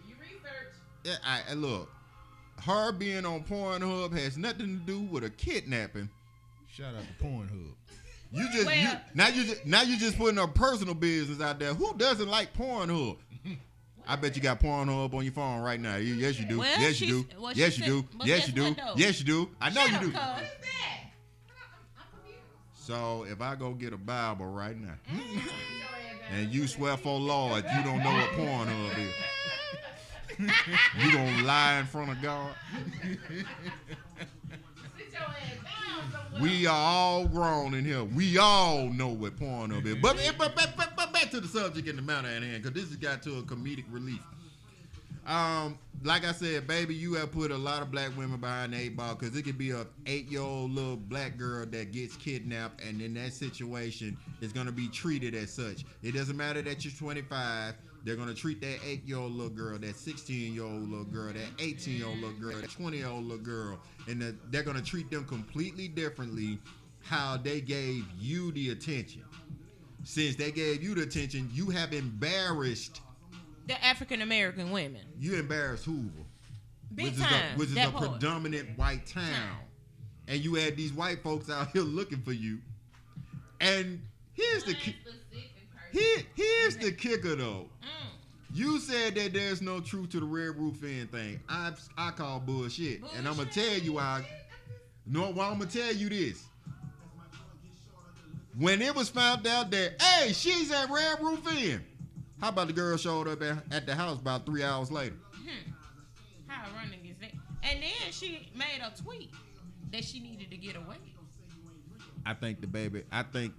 You 0.08 0.16
research. 0.22 0.74
Yeah, 1.04 1.16
I, 1.26 1.42
I- 1.50 1.54
look, 1.56 1.92
her 2.62 2.94
being 2.94 3.26
on 3.26 3.44
Pornhub 3.44 4.18
has 4.18 4.38
nothing 4.38 4.80
to 4.80 4.86
do 4.86 5.02
with 5.02 5.26
a 5.26 5.30
kidnapping. 5.30 6.10
Shout 6.72 6.96
out 6.96 7.02
to 7.02 7.24
Pornhub. 7.26 7.74
You 8.32 8.48
just 8.54 8.74
you, 8.74 8.90
now 9.14 9.28
you 9.28 9.44
just 9.44 9.66
now 9.66 9.82
you 9.82 9.98
just 10.00 10.18
putting 10.18 10.38
her 10.38 10.48
personal 10.48 10.94
business 10.94 11.42
out 11.42 11.60
there. 11.60 11.74
Who 11.74 11.94
doesn't 11.98 12.30
like 12.30 12.54
Pornhub? 12.54 13.18
I 14.08 14.16
bet 14.16 14.38
you 14.38 14.42
got 14.42 14.62
Pornhub 14.62 15.14
on 15.14 15.24
your 15.26 15.34
phone 15.34 15.60
right 15.60 15.82
now. 15.82 15.98
Yes, 15.98 16.40
you 16.40 16.46
do. 16.46 16.60
Well, 16.60 16.80
yes, 16.80 17.02
you 17.02 17.08
do. 17.08 17.28
well, 17.42 17.52
yes, 17.54 17.78
you 17.78 17.86
do. 17.86 18.06
Yes, 18.24 18.48
you 18.48 18.54
do. 18.54 18.76
Yes, 18.96 19.20
you 19.20 19.26
do. 19.26 19.50
I 19.60 19.70
know 19.72 19.82
Shut 19.86 19.90
you 19.92 19.98
up, 20.18 20.38
do. 20.40 20.44
cuz. 20.46 20.50
So 22.86 23.26
if 23.28 23.42
I 23.42 23.56
go 23.56 23.74
get 23.74 23.94
a 23.94 23.98
Bible 23.98 24.46
right 24.46 24.80
now, 24.80 24.94
Sit 25.10 25.18
your 25.18 25.42
ass 25.42 25.50
down. 26.30 26.40
and 26.40 26.54
you 26.54 26.68
swear 26.68 26.96
for 26.98 27.20
Lord 27.20 27.66
you 27.76 27.84
don't 27.84 27.98
know 27.98 28.14
what 28.14 28.30
Pornhub 28.34 28.92
is, 29.00 29.16
you 31.04 31.12
gonna 31.12 31.42
lie 31.42 31.80
in 31.80 31.88
front 31.88 32.12
of 32.12 32.22
God? 32.22 32.54
Sit 33.02 33.18
your 35.12 35.22
ass 35.24 35.56
down 35.64 36.12
somewhere. 36.12 36.42
We 36.44 36.68
are 36.68 36.78
all 36.78 37.26
grown 37.28 37.74
in 37.74 37.84
here. 37.86 38.04
We 38.04 38.38
all 38.38 38.84
know 38.90 39.08
what 39.08 39.36
Pornhub 39.36 39.84
is. 39.88 39.96
But, 39.96 40.18
but, 40.38 40.56
but, 40.56 40.78
but, 40.78 40.90
but 40.96 41.12
back 41.12 41.32
to 41.32 41.42
the 41.42 41.48
subject 41.48 41.88
and 41.88 41.98
the 41.98 42.04
matter 42.04 42.28
at 42.28 42.44
hand, 42.44 42.62
because 42.62 42.80
this 42.80 42.90
has 42.90 42.98
got 42.98 43.24
to 43.24 43.40
a 43.40 43.42
comedic 43.42 43.86
relief. 43.90 44.22
Um, 45.26 45.80
like 46.04 46.24
I 46.24 46.34
said, 46.34 46.68
baby, 46.68 46.94
you 46.94 47.16
have 47.16 47.32
put 47.32 47.50
a 47.50 47.58
lot 47.58 47.82
of 47.82 47.90
black 47.90 48.16
women 48.16 48.40
behind 48.40 48.74
the 48.74 48.78
eight 48.78 48.96
ball 48.96 49.16
because 49.16 49.36
it 49.36 49.44
could 49.44 49.58
be 49.58 49.72
a 49.72 49.88
eight 50.06 50.30
year 50.30 50.42
old 50.42 50.72
little 50.72 50.98
black 50.98 51.38
girl 51.38 51.66
that 51.66 51.92
gets 51.92 52.16
kidnapped, 52.16 52.82
and 52.84 53.02
in 53.02 53.16
that 53.16 53.34
situation, 53.34 54.16
is 54.42 54.54
gonna 54.54 54.72
be 54.72 54.88
treated 54.88 55.34
as 55.34 55.52
such. 55.52 55.84
It 56.04 56.14
doesn't 56.14 56.38
matter 56.38 56.62
that 56.62 56.86
you're 56.86 56.94
25. 56.94 57.74
They're 58.04 58.16
gonna 58.16 58.36
treat 58.36 58.62
that 58.62 58.78
eight 58.86 59.04
year 59.08 59.18
old 59.18 59.32
little 59.32 59.50
girl, 59.50 59.80
that 59.80 59.96
16 59.96 60.54
year 60.54 60.64
old 60.64 60.90
little 60.90 61.06
girl, 61.06 61.34
that 61.34 61.48
18 61.58 61.98
year 61.98 62.06
old 62.06 62.20
little 62.20 62.38
girl, 62.38 62.62
that 62.62 62.70
20 62.70 62.98
year 62.98 63.08
old 63.08 63.24
little 63.24 63.44
girl, 63.44 63.80
and 64.08 64.22
the, 64.22 64.36
they're 64.52 64.62
gonna 64.62 64.82
treat 64.82 65.10
them 65.10 65.26
completely 65.26 65.88
differently 65.88 66.60
how 67.02 67.38
they 67.38 67.62
gave 67.62 68.06
you 68.20 68.52
the 68.52 68.70
attention. 68.70 69.24
Since 70.04 70.36
they 70.36 70.52
gave 70.52 70.84
you 70.84 70.94
the 70.94 71.02
attention, 71.02 71.50
you 71.52 71.72
have 71.72 71.94
embarrassed. 71.94 73.02
The 73.68 73.84
African 73.84 74.22
American 74.22 74.72
women. 74.72 75.02
You 75.20 75.36
embarrassed 75.36 75.86
Hoover, 75.86 76.10
Big 76.94 77.06
which 77.08 77.18
time. 77.18 77.34
is 77.34 77.54
a, 77.56 77.58
which 77.58 77.70
is 77.70 77.76
that 77.76 77.90
a 77.90 77.92
part. 77.92 78.12
predominant 78.12 78.78
white 78.78 79.06
town, 79.08 79.58
and 80.28 80.40
you 80.40 80.56
had 80.56 80.76
these 80.78 80.94
white 80.94 81.24
folks 81.24 81.50
out 81.50 81.70
here 81.72 81.82
looking 81.82 82.22
for 82.22 82.34
you. 82.34 82.60
And 83.62 84.02
here's 84.34 84.64
the 84.66 84.74
ki- 84.76 84.96
here, 85.92 86.18
here's 86.36 86.78
the 86.78 86.92
kicker 86.92 87.36
though. 87.36 87.68
Mm. 87.82 87.88
You 88.54 88.80
said 88.80 89.16
that 89.16 89.34
there's 89.34 89.62
no 89.62 89.80
truth 89.82 90.12
to 90.12 90.20
the 90.20 90.26
Red 90.26 90.56
Roof 90.58 90.84
Inn 90.84 91.08
thing. 91.08 91.40
I 91.50 91.72
I 91.98 92.12
call 92.12 92.40
bullshit, 92.40 93.02
and 93.18 93.28
I'm 93.28 93.36
gonna 93.36 93.50
tell 93.50 93.78
you 93.80 93.94
why. 93.94 94.26
No, 95.08 95.32
well, 95.32 95.52
I'm 95.52 95.58
gonna 95.60 95.70
tell 95.72 95.94
you 95.94 96.10
this. 96.10 96.44
When 98.58 98.82
it 98.82 98.96
was 98.96 99.10
found 99.10 99.46
out 99.48 99.72
that 99.72 100.02
hey, 100.02 100.32
she's 100.32 100.72
at 100.72 100.90
Red 100.90 101.20
Roof 101.22 101.46
Inn, 101.58 101.84
how 102.42 102.50
about 102.50 102.68
the 102.68 102.74
girl 102.74 102.98
showed 102.98 103.28
up 103.28 103.42
at, 103.42 103.64
at 103.72 103.86
the 103.86 103.96
house 103.96 104.20
about 104.20 104.46
three 104.46 104.64
hours 104.64 104.92
later? 104.92 105.16
How 106.48 106.70
ironic 106.72 107.00
is 107.04 107.18
that? 107.22 107.32
And 107.64 107.82
then 107.82 108.12
she 108.12 108.50
made 108.56 108.82
a 108.84 108.92
tweet 109.02 109.32
that 109.92 110.04
she 110.04 110.20
needed 110.20 110.52
to 110.52 110.58
get 110.58 110.76
away. 110.76 110.98
I 112.26 112.34
think 112.34 112.62
the 112.62 112.68
baby. 112.68 113.04
I 113.12 113.24
think 113.24 113.54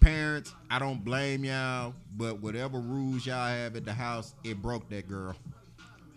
parents. 0.00 0.54
I 0.70 0.78
don't 0.78 1.04
blame 1.04 1.44
y'all, 1.44 1.94
but 2.16 2.40
whatever 2.40 2.78
rules 2.78 3.26
y'all 3.26 3.48
have 3.48 3.76
at 3.76 3.84
the 3.84 3.92
house, 3.92 4.34
it 4.44 4.60
broke 4.62 4.88
that 4.90 5.08
girl. 5.08 5.34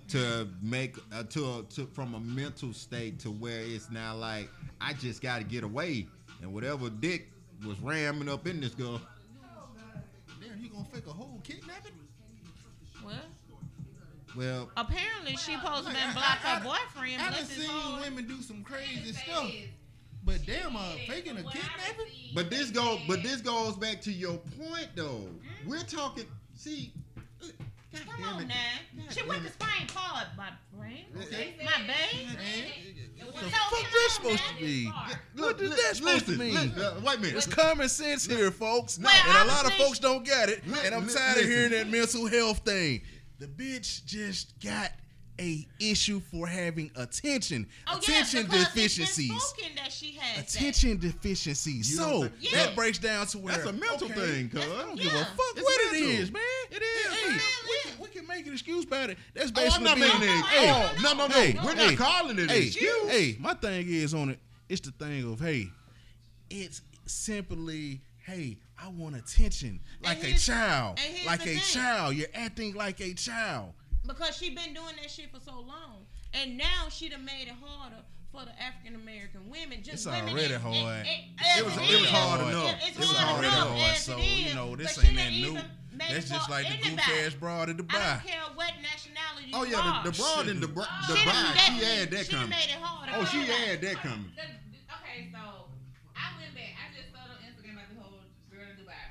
To 0.10 0.48
make 0.62 0.96
uh, 1.14 1.24
to 1.24 1.66
to 1.76 1.86
from 1.88 2.14
a 2.14 2.20
mental 2.22 2.72
state 2.72 3.20
to 3.20 3.30
where 3.30 3.60
it's 3.60 3.92
now 3.92 4.16
like 4.16 4.50
I 4.80 4.94
just 4.94 5.22
got 5.22 5.40
to 5.40 5.44
get 5.44 5.66
away, 5.66 6.08
and 6.42 6.54
whatever 6.54 6.90
dick 6.90 7.28
was 7.66 7.78
ramming 7.82 8.30
up 8.30 8.48
in 8.48 8.62
this 8.62 8.74
girl. 8.74 9.02
Damn, 10.40 10.62
you 10.62 10.70
gonna 10.70 10.86
fake 10.94 11.08
a 11.08 11.12
whole 11.12 11.42
kidnapping? 11.44 11.67
Well, 14.38 14.56
Well, 14.66 14.72
apparently 14.78 15.32
she 15.36 15.54
supposed 15.54 15.88
to 15.88 15.94
Like, 15.94 15.94
been 15.96 16.14
block 16.14 16.46
I- 16.46 16.56
her 16.60 16.64
boyfriend. 16.64 17.22
I 17.22 17.26
done 17.26 17.34
bless 17.34 17.50
his 17.50 17.58
seen 17.66 17.70
heart. 17.70 18.02
women 18.04 18.28
do 18.28 18.42
some 18.44 18.64
crazy 18.64 19.14
stuff, 19.14 19.52
but 20.24 20.46
damn, 20.46 20.76
uh, 20.76 20.92
faking 21.08 21.38
a 21.38 21.44
kidnapping? 21.44 22.06
but 22.36 22.50
this 22.50 22.70
go 22.70 23.00
but 23.08 23.24
this 23.24 23.42
goes 23.42 23.76
back 23.76 24.00
to 24.02 24.12
your 24.12 24.38
point 24.38 24.90
though. 24.96 25.28
We're 25.66 25.80
talking. 25.82 26.26
See, 26.54 26.94
God 27.42 27.52
Come 28.06 28.22
damn 28.22 28.36
on 28.36 28.42
it. 28.44 28.48
now. 28.48 29.04
She 29.10 29.24
went 29.24 29.44
to 29.44 29.52
Spain 29.52 29.88
hard, 29.94 30.28
my 30.38 30.50
friend. 30.78 31.06
Okay. 31.24 31.56
My 31.64 31.88
babe. 31.88 32.28
And 33.18 33.26
What 33.28 33.36
the 33.44 33.50
fuck 33.50 33.72
that 33.72 34.10
supposed 34.12 34.44
to 34.50 34.56
be? 34.60 34.86
What 35.36 35.60
is 35.62 35.70
that 35.72 35.96
supposed 35.96 36.26
to 36.26 36.32
Listen, 36.32 36.38
mean? 36.38 36.54
listen, 36.54 36.82
uh, 36.82 37.02
wait 37.04 37.18
a 37.18 37.22
minute. 37.22 37.38
It's 37.38 37.48
common 37.48 37.90
sense 37.90 38.26
here, 38.28 38.52
folks. 38.52 39.00
Well, 39.00 39.12
and 39.12 39.50
a 39.50 39.52
lot 39.52 39.66
of 39.66 39.74
folks 39.74 39.98
don't 40.00 40.24
get 40.26 40.50
it. 40.50 40.64
And 40.64 40.94
I'm 40.94 41.08
li- 41.08 41.14
tired 41.14 41.38
of 41.40 41.46
hearing 41.46 41.72
that 41.72 41.90
mental 41.90 42.28
health 42.28 42.60
thing. 42.60 43.02
The 43.40 43.48
bitch 43.48 44.06
just 44.06 44.60
got 44.60 44.92
a 45.40 45.68
issue 45.80 46.20
for 46.20 46.48
having 46.48 46.90
attention. 46.96 47.68
Oh, 47.88 48.00
attention 48.00 48.48
yeah, 48.52 48.64
deficiencies. 48.64 49.30
It's 49.32 49.54
been 49.54 49.64
spoken 49.66 49.76
that 49.76 49.92
she 49.92 50.14
has 50.14 50.38
that. 50.54 50.56
Attention 50.56 50.98
deficiencies. 50.98 51.92
You 51.92 51.98
So 51.98 52.30
Yeah. 52.40 52.66
that 52.66 52.76
breaks 52.76 52.98
down 52.98 53.28
to 53.28 53.38
where 53.38 53.54
That's 53.56 53.68
a 53.70 53.74
mental 53.74 54.08
okay, 54.12 54.16
thing, 54.16 54.50
cuz. 54.50 54.64
I 54.64 54.66
don't 54.66 54.98
Yeah. 54.98 55.04
give 55.04 55.14
a 55.14 55.26
fuck 55.26 55.38
It's 55.56 55.62
what 55.62 55.80
it 55.82 55.92
mental. 55.94 56.10
is, 56.10 56.32
man. 56.32 56.42
It 56.72 56.82
is, 56.82 57.14
Hey, 57.14 57.30
man. 57.30 57.40
we, 57.70 57.78
can, 57.92 58.00
we 58.02 58.08
can 58.08 58.28
make 58.28 58.48
an 58.48 58.54
excuse 58.54 58.84
about 58.86 59.12
it. 59.12 59.20
That's 59.36 59.52
Oh, 59.56 59.62
I'm 59.62 59.66
basically 59.66 59.84
not 59.86 59.96
being- 59.98 60.08
making 60.20 60.40
it. 60.40 60.46
Hey, 60.46 60.72
Oh, 60.72 60.96
no, 61.04 61.14
no, 61.14 61.28
no. 61.28 61.34
hey, 61.36 61.60
We're 61.64 61.76
hey, 61.76 61.86
not 61.90 61.98
calling 61.98 62.40
it 62.40 62.42
an 62.44 62.50
hey, 62.50 62.64
excuse. 62.66 63.12
Hey, 63.12 63.36
my 63.40 63.54
thing 63.54 63.88
is 63.88 64.16
on 64.16 64.30
it. 64.32 64.40
It's 64.70 64.82
the 64.82 64.92
thing 64.92 65.32
of 65.32 65.40
hey, 65.40 65.70
it's 66.50 66.82
simply 67.06 68.02
hey, 68.26 68.58
I 68.80 68.90
want 68.90 69.16
attention 69.16 69.80
like 70.04 70.24
a 70.24 70.34
child, 70.34 71.00
like 71.26 71.42
a 71.42 71.46
thing. 71.46 71.58
child. 71.60 72.16
You're 72.16 72.28
acting 72.34 72.74
like 72.76 73.00
a 73.02 73.14
child. 73.14 73.74
because 74.06 74.38
she 74.38 74.50
been 74.52 74.74
doing 74.74 74.96
that 75.02 75.10
shit 75.10 75.32
for 75.34 75.40
so 75.40 75.56
long, 75.60 76.06
and 76.34 76.58
now 76.58 76.88
she 76.90 77.10
done 77.10 77.26
made 77.26 77.48
it 77.48 77.56
harder 77.62 77.98
for 78.32 78.46
the 78.46 78.52
African 78.62 78.96
American 78.96 79.50
women. 79.50 79.80
Just 79.82 80.06
It's 80.06 80.06
women 80.06 80.30
already 80.30 80.54
in- 80.54 80.62
hard. 80.62 81.06
It, 81.06 81.10
it, 81.10 81.60
It 81.60 81.66
was- 81.66 81.78
as 81.78 81.90
it 81.90 82.02
was 82.02 82.10
hard 82.10 82.42
It- 82.42 82.48
enough. 82.50 82.76
It's 82.84 82.98
It 82.98 83.00
was 83.00 83.12
hard 83.18 83.36
already 83.46 83.48
enough 83.56 83.78
hard, 83.80 83.98
so 83.98 84.18
it 84.20 84.24
you 84.24 84.54
know 84.56 84.76
this 84.76 85.04
ain't 85.04 85.16
that 85.18 85.32
new. 85.32 85.58
That's 85.98 86.30
just 86.30 86.48
like 86.50 86.68
the 86.70 86.78
goof 86.78 86.86
anybody. 86.86 87.26
ass 87.26 87.34
broad 87.34 87.70
at 87.70 87.78
the 87.78 87.86
I 87.90 87.98
don't 88.22 88.22
care 88.30 88.46
what 88.54 88.70
nationality 88.86 89.50
Oh 89.58 89.64
yeah, 89.66 90.02
the, 90.06 90.12
the 90.12 90.18
broad 90.22 90.48
and 90.48 90.62
the 90.62 90.68
bro- 90.68 90.86
the 91.10 91.16
She 91.18 91.26
she 91.26 91.82
had 91.82 92.12
that 92.12 92.26
she 92.28 92.32
coming. 92.38 92.50
made 92.54 92.70
it 92.70 92.78
harder. 92.78 93.14
Oh, 93.18 93.26
she 93.26 93.42
had 93.42 93.82
that 93.82 93.96
coming. 94.06 94.30
Okay, 94.38 95.34
so 95.34 95.42
I 96.14 96.38
went 96.38 96.54
back. 96.54 96.78
I 96.78 96.86
just 96.94 97.10
saw 97.10 97.26
on 97.26 97.42
Instagram 97.42 97.82
about 97.82 97.90
the 97.90 97.98
whole 97.98 98.22
girl 98.54 98.62
in 98.70 98.78
Dubai. 98.78 99.10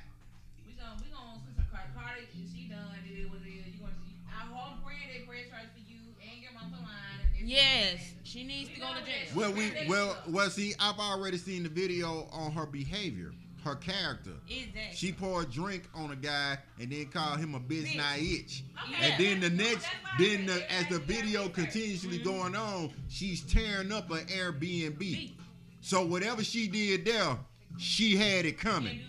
We 0.63 0.79
gonna 0.79 0.95
we 1.03 1.11
gonna 1.11 1.43
switch 1.43 1.59
her 1.59 1.67
card. 1.75 1.91
Cardi, 1.99 2.31
she 2.31 2.71
done. 2.71 2.95
It 3.03 3.19
is 3.19 3.27
what 3.35 3.43
it 3.43 3.51
is. 3.51 3.67
You 3.75 3.83
gonna? 3.83 3.99
I 4.31 4.47
hope 4.47 4.79
brand 4.87 5.11
they 5.11 5.27
bread 5.27 5.51
charge 5.51 5.75
for 5.75 5.83
you 5.91 5.99
and 6.23 6.39
your 6.39 6.55
mom 6.55 6.71
line. 6.71 7.19
and 7.19 7.35
this- 7.35 7.36
Yes, 7.47 8.13
she 8.25 8.43
needs 8.45 8.71
to 8.75 8.81
go 8.81 8.89
to 8.89 9.01
jail. 9.05 9.15
Well, 9.35 9.53
we 9.53 9.71
well 9.89 10.17
well 10.29 10.51
see, 10.51 10.75
I've 10.81 10.99
already 10.99 11.39
seen 11.39 11.63
the 11.63 11.69
video 11.69 12.27
on 12.33 12.51
her 12.53 12.67
behavior, 12.67 13.31
her 13.63 13.77
character. 13.77 14.33
Exactly. 14.49 14.83
She 14.95 15.13
poured 15.13 15.53
drink 15.53 15.85
on 15.95 16.11
a 16.11 16.17
guy 16.17 16.59
and 16.81 16.91
then 16.91 17.07
called 17.07 17.39
him 17.39 17.55
a 17.55 17.61
bitch 17.61 17.87
Bitch. 17.87 17.97
not 17.97 18.19
itch. 18.19 18.65
Okay. 18.93 19.11
And 19.13 19.25
then 19.25 19.41
the 19.41 19.51
next, 19.51 19.85
that's 19.85 20.19
then 20.19 20.47
the, 20.47 20.73
as 20.73 20.89
the 20.89 20.99
video 20.99 21.45
That's 21.45 21.55
continuously 21.55 22.19
Mhm. 22.19 22.25
going 22.25 22.57
on, 22.57 22.93
she's 23.09 23.43
tearing 23.43 23.93
up 23.93 24.11
an 24.11 24.27
Airbnb. 24.27 24.99
B. 24.99 25.37
So 25.81 26.05
whatever 26.05 26.43
she 26.43 26.67
did 26.67 27.05
there, 27.05 27.39
she 27.79 28.17
had 28.17 28.45
it 28.45 28.59
coming. 28.59 29.03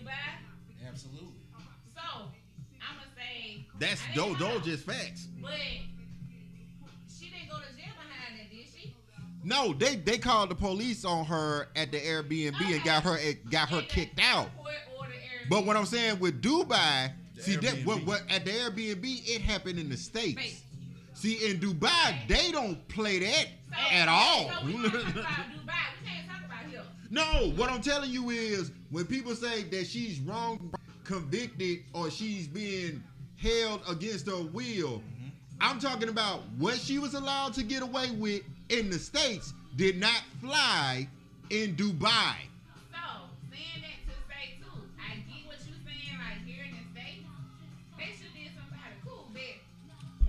Absolutely. 0.86 1.26
So 1.92 2.00
I'm 2.02 2.96
gonna 2.98 3.10
say 3.16 3.66
That's 3.80 4.00
I 4.00 4.14
those 4.14 4.38
didn't 4.38 4.54
those 4.54 4.64
just 4.64 4.84
facts. 4.84 5.26
But 5.42 5.50
No, 9.48 9.72
they 9.72 9.96
they 9.96 10.18
called 10.18 10.50
the 10.50 10.54
police 10.54 11.06
on 11.06 11.24
her 11.24 11.68
at 11.74 11.90
the 11.90 11.98
Airbnb 11.98 12.60
and 12.60 12.84
got 12.84 13.02
her 13.02 13.16
eh, 13.18 13.32
got 13.50 13.70
her 13.70 13.80
kicked 13.80 14.20
out. 14.20 14.54
court 14.58 14.74
order 14.98 15.12
Airbnb. 15.12 15.48
But 15.48 15.64
what 15.64 15.74
I'm 15.74 15.86
saying 15.86 16.18
with 16.20 16.42
Dubai, 16.42 17.12
The 17.34 17.42
see 17.42 17.56
that 17.56 17.76
what, 17.86 18.04
what 18.04 18.24
at 18.28 18.44
the 18.44 18.50
Airbnb 18.50 19.02
it 19.26 19.40
happened 19.40 19.78
in 19.78 19.88
the 19.88 19.96
states. 19.96 20.38
States. 20.38 20.62
See 21.14 21.50
in 21.50 21.60
Dubai 21.60 22.28
they 22.28 22.52
don't 22.52 22.86
play 22.88 23.20
that 23.20 23.46
So- 23.70 23.94
at 23.94 24.08
all. 24.08 24.50
So 24.50 24.66
we 24.66 24.72
can't 24.74 24.92
talk 24.92 25.02
about 25.14 25.16
Dubai. 25.16 25.84
We 26.02 26.08
can't 26.08 26.28
talk 26.28 26.44
about 26.44 26.70
here. 26.70 26.82
no, 27.10 27.52
what 27.56 27.70
I'm 27.70 27.80
telling 27.80 28.10
you 28.10 28.28
is 28.28 28.70
when 28.90 29.06
people 29.06 29.34
say 29.34 29.62
that 29.62 29.86
she's 29.86 30.20
wrong 30.20 30.74
convicted 31.04 31.84
or 31.94 32.10
she's 32.10 32.46
being 32.46 33.02
held 33.38 33.80
against 33.88 34.26
her 34.26 34.42
will, 34.42 34.98
mm-hmm. 34.98 35.28
I'm 35.58 35.78
talking 35.80 36.10
about 36.10 36.42
what 36.58 36.74
she 36.74 36.98
was 36.98 37.14
allowed 37.14 37.54
to 37.54 37.62
get 37.62 37.82
away 37.82 38.10
with 38.10 38.42
in 38.68 38.90
the 38.90 38.98
states 38.98 39.54
did 39.76 39.98
not 39.98 40.22
fly 40.40 41.08
in 41.50 41.74
Dubai. 41.76 42.34
So, 42.92 42.98
saying 43.50 43.82
that 43.82 43.98
to 44.06 44.14
say 44.28 44.58
too, 44.60 44.80
I 44.98 45.16
get 45.16 45.46
what 45.46 45.56
you're 45.66 45.76
saying, 45.86 46.18
like 46.18 46.44
here 46.46 46.64
in 46.64 46.72
the 46.72 47.00
States, 47.00 47.24
they 47.96 48.04
should 48.06 48.34
did 48.34 48.52
somebody 48.54 48.94
cool, 49.04 49.26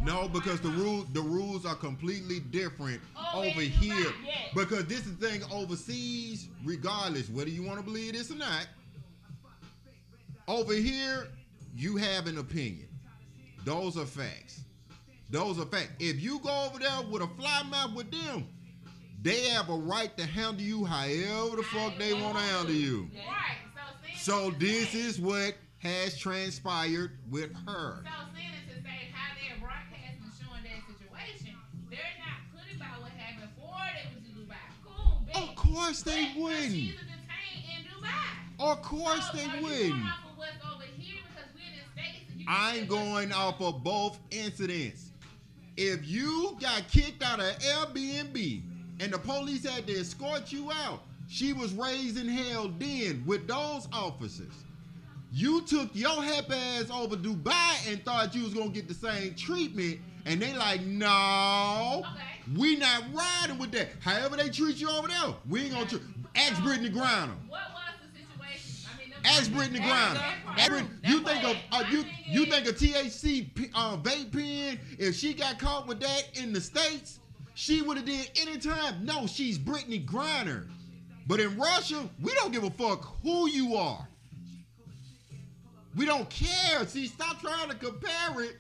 No, 0.06 0.30
because 0.30 0.62
the 0.62 0.69
rule 0.69 1.06
the 1.13 1.21
rules 1.21 1.65
are 1.65 1.75
completely 1.75 2.39
different 2.39 3.02
Oh, 3.17 3.43
over 3.43 3.62
here. 3.62 4.13
Yes. 4.25 4.54
Because 4.56 4.86
this 4.86 5.06
is 5.06 5.17
the 5.17 5.28
thing 5.28 5.41
overseas, 5.52 6.47
regardless 6.63 7.30
whether 7.30 7.49
you 7.49 7.63
want 7.63 7.80
to 7.80 7.86
believe 7.86 8.13
this 8.13 8.32
or 8.32 8.36
not. 8.36 8.67
Over 10.47 10.73
here, 10.73 11.28
you 11.75 11.97
have 11.97 12.25
an 12.25 12.39
opinion. 12.39 12.88
Those 13.65 13.97
are 13.97 14.06
facts. 14.06 14.62
Those 15.30 15.60
are 15.60 15.65
facts. 15.65 15.92
If 16.00 16.20
you 16.22 16.39
go 16.39 16.65
over 16.70 16.80
there 16.80 17.02
with 17.10 17.22
a 17.22 17.28
fly 17.28 17.63
map 17.70 17.94
with 17.94 18.10
them, 18.12 18.48
they 19.22 19.48
have 19.50 19.70
a 19.70 19.76
right 19.76 20.15
to 20.18 20.26
handle 20.26 20.62
you 20.62 20.86
however 20.86 21.58
the 21.58 21.63
fuck 21.63 21.98
they 21.98 22.13
want 22.13 22.36
to 22.38 22.42
handle 22.44 22.74
you. 22.74 23.10
Right. 23.15 23.58
So, 24.18 24.50
So 24.52 24.58
this 24.58 24.96
is 24.96 25.20
what 25.20 25.56
has 25.80 26.18
transpired 26.18 27.12
with 27.30 27.52
her. 27.68 28.04
So 28.04 28.10
to 28.10 28.82
say 28.82 29.10
how 29.13 29.36
they're 29.36 29.60
broadcasting 29.60 30.32
showing 30.42 30.63
that 30.63 30.82
situation, 30.88 31.56
they're 31.89 32.00
not 32.20 32.39
putting 32.58 32.76
about 32.78 33.02
what 33.02 33.12
happened 33.12 33.50
before 33.56 33.76
they 33.94 34.10
went 34.13 34.26
to 34.26 34.32
Dubai. 34.42 34.56
Cool, 34.86 35.22
bet. 35.28 35.36
Of 35.50 35.56
course 35.56 36.02
they 36.02 36.26
But- 36.26 36.34
but 36.36 36.42
wouldn't. 36.42 36.72
She's 36.72 36.94
detained 36.96 37.65
in 37.78 37.92
Dubai. 37.92 38.72
Of 38.72 38.82
course 38.82 39.26
So, 39.32 39.38
they 39.38 39.48
wouldn't. 39.62 39.89
going 39.89 40.04
off 40.04 40.26
of 40.32 40.38
what's 40.38 40.65
over 40.65 40.84
here 40.98 41.22
because 41.28 41.50
we're 41.56 41.62
in 41.62 41.76
the 41.78 42.02
States 42.02 42.32
and 42.32 42.46
I'm 42.50 42.88
going 42.88 43.32
off 43.32 43.62
of 43.62 43.84
both 43.84 44.20
incidents. 44.32 45.09
If 45.82 46.06
you 46.06 46.58
got 46.60 46.89
kicked 46.89 47.24
out 47.24 47.39
of 47.39 47.58
Airbnb 47.60 48.62
and 49.00 49.13
the 49.13 49.18
police 49.18 49.65
had 49.65 49.88
to 49.88 49.94
escort 49.94 50.52
you 50.52 50.70
out, 50.74 51.04
she 51.30 51.54
was 51.54 51.72
raising 51.72 52.28
hell 52.28 52.70
then 52.78 53.24
with 53.26 53.48
those 53.48 53.88
officers. 53.94 54.52
You 55.32 55.62
took 55.62 55.89
your 55.94 56.22
hep 56.22 56.52
ass 56.52 56.89
over 56.92 57.15
Dubai 57.15 57.89
and 57.89 58.04
thought 58.04 58.36
you 58.36 58.44
was 58.44 58.54
gonna 58.54 58.72
get 58.72 58.89
the 58.89 58.94
same 58.94 59.36
treatment, 59.36 60.00
and 60.26 60.42
they 60.42 60.52
like, 60.54 60.82
no, 60.82 62.04
Okay. 62.12 62.58
we 62.58 62.76
not 62.76 63.04
riding 63.13 63.58
with 63.58 63.72
that. 63.72 63.88
However 64.02 64.36
they 64.36 64.50
treat 64.50 64.82
you 64.82 64.89
over 64.89 65.08
there, 65.08 65.34
we 65.48 65.62
ain't 65.62 65.72
gonna. 65.74 65.86
Tr- 65.86 65.96
Ask 66.36 66.62
Brittney 66.62 66.94
Griner. 66.94 67.36
What 67.48 67.62
Ask 69.25 69.51
Brittney 69.51 69.82
Brit- 70.67 70.86
you 71.03 71.21
think 71.21 71.43
of 71.43 71.55
uh, 71.71 71.84
you 71.89 72.03
you 72.25 72.45
think 72.45 72.67
a 72.67 72.71
THC 72.73 73.49
uh, 73.75 73.97
vape 73.97 74.32
pen? 74.32 74.79
If 74.97 75.15
she 75.15 75.34
got 75.34 75.60
caught 75.60 75.88
with 75.88 75.99
that 76.01 76.23
in 76.36 76.53
the 76.53 76.62
states, 76.62 77.19
she 77.55 77.82
would 77.82 77.97
have 77.97 78.05
did 78.05 78.32
any 78.41 78.58
time. 78.58 79.05
No, 79.05 79.27
she's 79.27 79.58
Brittney 79.60 80.05
Griner. 80.05 80.67
But 81.27 81.39
in 81.39 81.58
Russia, 81.58 82.10
we 82.21 82.34
don't 82.36 82.51
give 82.51 82.63
a 82.63 82.71
fuck 82.71 83.17
who 83.21 83.47
you 83.49 83.75
are. 83.75 84.08
We 85.95 86.05
don't 86.05 86.29
care. 86.29 86.86
See, 86.88 87.08
stop 87.08 87.41
trying 87.41 87.69
to 87.69 87.75
compare 87.75 88.41
it 88.41 88.58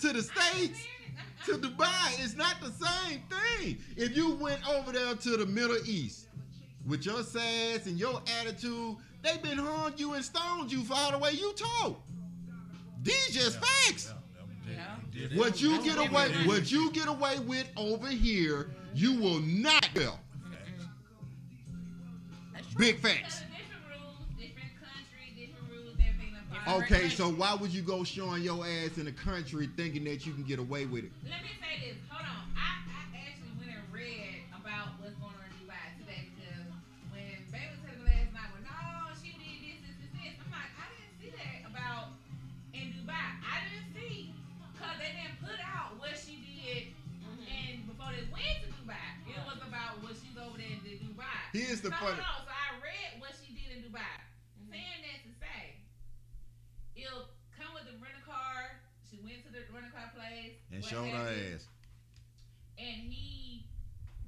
to 0.00 0.12
the 0.12 0.22
states 0.22 0.86
to 1.46 1.52
Dubai. 1.58 2.22
It's 2.22 2.36
not 2.36 2.56
the 2.60 2.70
same 2.70 3.22
thing. 3.28 3.78
If 3.96 4.16
you 4.16 4.34
went 4.36 4.66
over 4.68 4.92
there 4.92 5.14
to 5.14 5.36
the 5.36 5.46
Middle 5.46 5.78
East 5.86 6.26
with 6.86 7.04
your 7.06 7.22
sass 7.22 7.86
and 7.86 7.98
your 7.98 8.20
attitude, 8.40 8.96
they 9.22 9.36
been 9.38 9.58
hung 9.58 9.92
you 9.96 10.14
and 10.14 10.24
stoned 10.24 10.72
you 10.72 10.82
for 10.84 10.94
all 10.94 11.12
the 11.12 11.18
way 11.18 11.32
you 11.32 11.52
talk. 11.54 12.00
These 13.02 13.30
just 13.30 13.58
facts. 13.58 14.12
Yeah. 14.68 15.28
What 15.34 15.60
you 15.60 15.82
get 15.82 15.98
away, 15.98 16.30
what 16.46 16.70
you 16.72 16.90
get 16.92 17.08
away 17.08 17.38
with 17.40 17.68
over 17.76 18.08
here, 18.08 18.70
you 18.94 19.20
will 19.20 19.40
not 19.40 19.88
well. 19.94 20.18
That's. 22.54 22.74
Big 22.74 22.98
facts. 23.00 23.40
Different 23.40 23.82
rules, 23.90 24.16
different 24.38 24.72
country, 24.80 25.34
different 25.36 25.70
rules, 25.70 25.96
everything 26.00 26.34
apart. 26.50 26.82
Okay, 26.84 27.08
so 27.10 27.28
why 27.28 27.54
would 27.54 27.70
you 27.72 27.82
go 27.82 28.04
showing 28.04 28.42
your 28.42 28.64
ass 28.64 28.96
in 28.96 29.04
the 29.04 29.12
country 29.12 29.68
thinking 29.76 30.04
that 30.04 30.24
you 30.24 30.32
can 30.32 30.44
get 30.44 30.58
away 30.58 30.86
with 30.86 31.04
it? 31.04 31.12
Let 31.24 31.42
me 31.42 31.50
say 31.60 31.88
this. 31.88 31.96
Hold 32.08 32.22
on. 32.22 32.56
I, 32.56 32.80
I 32.88 33.01
the 51.82 51.90
so, 51.90 51.98
funny. 51.98 52.22
hold 52.22 52.46
on. 52.46 52.46
So 52.46 52.54
I 52.54 52.70
read 52.78 53.10
what 53.18 53.34
she 53.34 53.50
did 53.50 53.68
in 53.74 53.80
Dubai. 53.82 54.16
Saying 54.70 55.02
that 55.02 55.18
to 55.26 55.30
say, 55.36 55.82
it'll 56.94 57.28
come 57.58 57.74
with 57.74 57.90
the 57.90 57.98
rental 57.98 58.22
car. 58.24 58.78
She 59.10 59.18
went 59.20 59.44
to 59.44 59.50
the 59.52 59.66
rental 59.68 59.92
car 59.92 60.08
place 60.16 60.56
And 60.72 60.80
showed 60.80 61.10
her 61.12 61.28
ass. 61.28 61.68
And 62.80 63.04
he, 63.10 63.68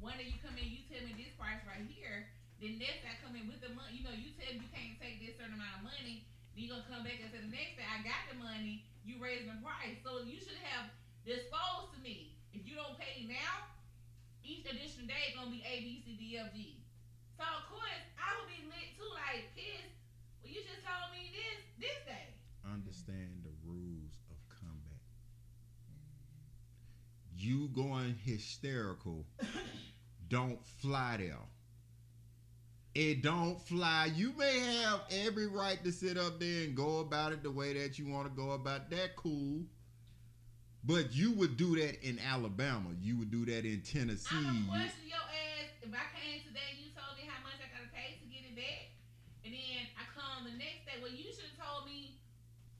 one 0.03 0.21
day 0.21 0.29
you 0.29 0.37
come 0.45 0.59
in, 0.61 0.69
you 0.69 0.85
tell 0.91 1.01
me 1.01 1.17
this 1.17 1.33
price 1.41 1.63
right 1.65 1.81
here. 1.89 2.29
Then 2.61 2.77
next 2.77 3.07
I 3.09 3.17
come 3.25 3.39
in 3.39 3.49
with 3.49 3.65
the 3.65 3.73
money. 3.73 3.97
You 3.97 4.05
know, 4.05 4.13
you 4.13 4.35
tell 4.37 4.53
me 4.53 4.67
you 4.67 4.71
can't 4.75 4.99
take 5.01 5.23
this 5.23 5.39
certain 5.41 5.57
amount 5.57 5.81
of 5.81 5.89
money. 5.89 6.27
Then 6.53 6.61
you 6.61 6.69
gonna 6.69 6.87
come 6.91 7.07
back 7.07 7.23
and 7.23 7.31
say 7.33 7.41
the 7.41 7.51
next 7.51 7.81
day 7.81 7.87
I 7.87 8.05
got 8.05 8.29
the 8.29 8.37
money. 8.37 8.85
You 9.07 9.21
raising 9.21 9.49
the 9.49 9.61
price, 9.61 10.01
so 10.01 10.25
you 10.25 10.41
should 10.41 10.61
have 10.65 10.89
disclosed 11.29 11.93
to 11.97 11.99
me. 12.01 12.37
If 12.57 12.65
you 12.65 12.77
don't 12.77 12.97
pay 12.97 13.27
now, 13.29 13.69
each 14.45 14.65
additional 14.65 15.09
day 15.09 15.33
is 15.33 15.37
gonna 15.37 15.53
be 15.53 15.65
A, 15.65 15.81
B, 15.81 16.01
C, 16.05 16.17
D, 16.17 16.37
F, 16.37 16.53
G. 16.53 16.74
So 17.39 17.45
of 17.45 17.65
course 17.71 18.05
I 18.19 18.29
would 18.39 18.49
be 18.49 18.63
lit 18.69 18.95
too, 18.97 19.11
like 19.15 19.51
pissed. 19.55 19.95
Well, 20.43 20.53
you 20.53 20.61
just 20.63 20.83
told 20.87 21.11
me 21.13 21.31
this 21.35 21.61
this 21.79 21.99
day. 22.07 22.29
Understand 22.65 23.43
the 23.45 23.55
rules 23.67 24.15
of 24.31 24.39
combat. 24.49 25.01
You 27.37 27.69
going 27.69 28.17
hysterical 28.25 29.27
don't 30.29 30.65
fly 30.81 31.17
there. 31.19 31.39
It 32.95 33.23
don't 33.23 33.61
fly. 33.61 34.11
You 34.15 34.33
may 34.39 34.61
have 34.61 35.01
every 35.11 35.49
right 35.49 35.83
to 35.83 35.91
sit 35.91 36.17
up 36.17 36.39
there 36.39 36.63
and 36.63 36.77
go 36.77 37.01
about 37.01 37.33
it 37.33 37.43
the 37.43 37.51
way 37.51 37.75
that 37.75 37.99
you 37.99 38.07
want 38.07 38.29
to 38.29 38.35
go 38.35 38.53
about 38.53 38.89
that. 38.91 39.17
Cool. 39.17 39.63
But 40.85 41.13
you 41.13 41.33
would 41.33 41.57
do 41.57 41.75
that 41.81 42.07
in 42.07 42.21
Alabama. 42.21 42.91
You 43.01 43.19
would 43.19 43.33
do 43.33 43.45
that 43.47 43.65
in 43.65 43.81
Tennessee. 43.81 44.37
I'ma 44.37 44.71
question 44.71 45.09
your 45.11 45.27
ass. 45.27 45.75
If 45.83 45.91
I 45.91 46.07
came 46.15 46.45
today, 46.47 46.79
you 46.79 46.95
told 46.95 47.19
me 47.19 47.27
how 47.27 47.43
much 47.43 47.59
I 47.59 47.67
gotta 47.73 47.91
pay 47.91 48.21
to 48.23 48.27
get 48.31 48.47
it 48.47 48.55
back, 48.55 48.95
and 49.43 49.53
then 49.53 49.85
I 49.99 50.05
come 50.95 51.03
the 51.03 51.03
next 51.03 51.03
day. 51.03 51.03
Well, 51.03 51.13
you 51.13 51.33
should 51.33 51.51
have 51.51 51.67
told 51.67 51.87
me. 51.87 52.19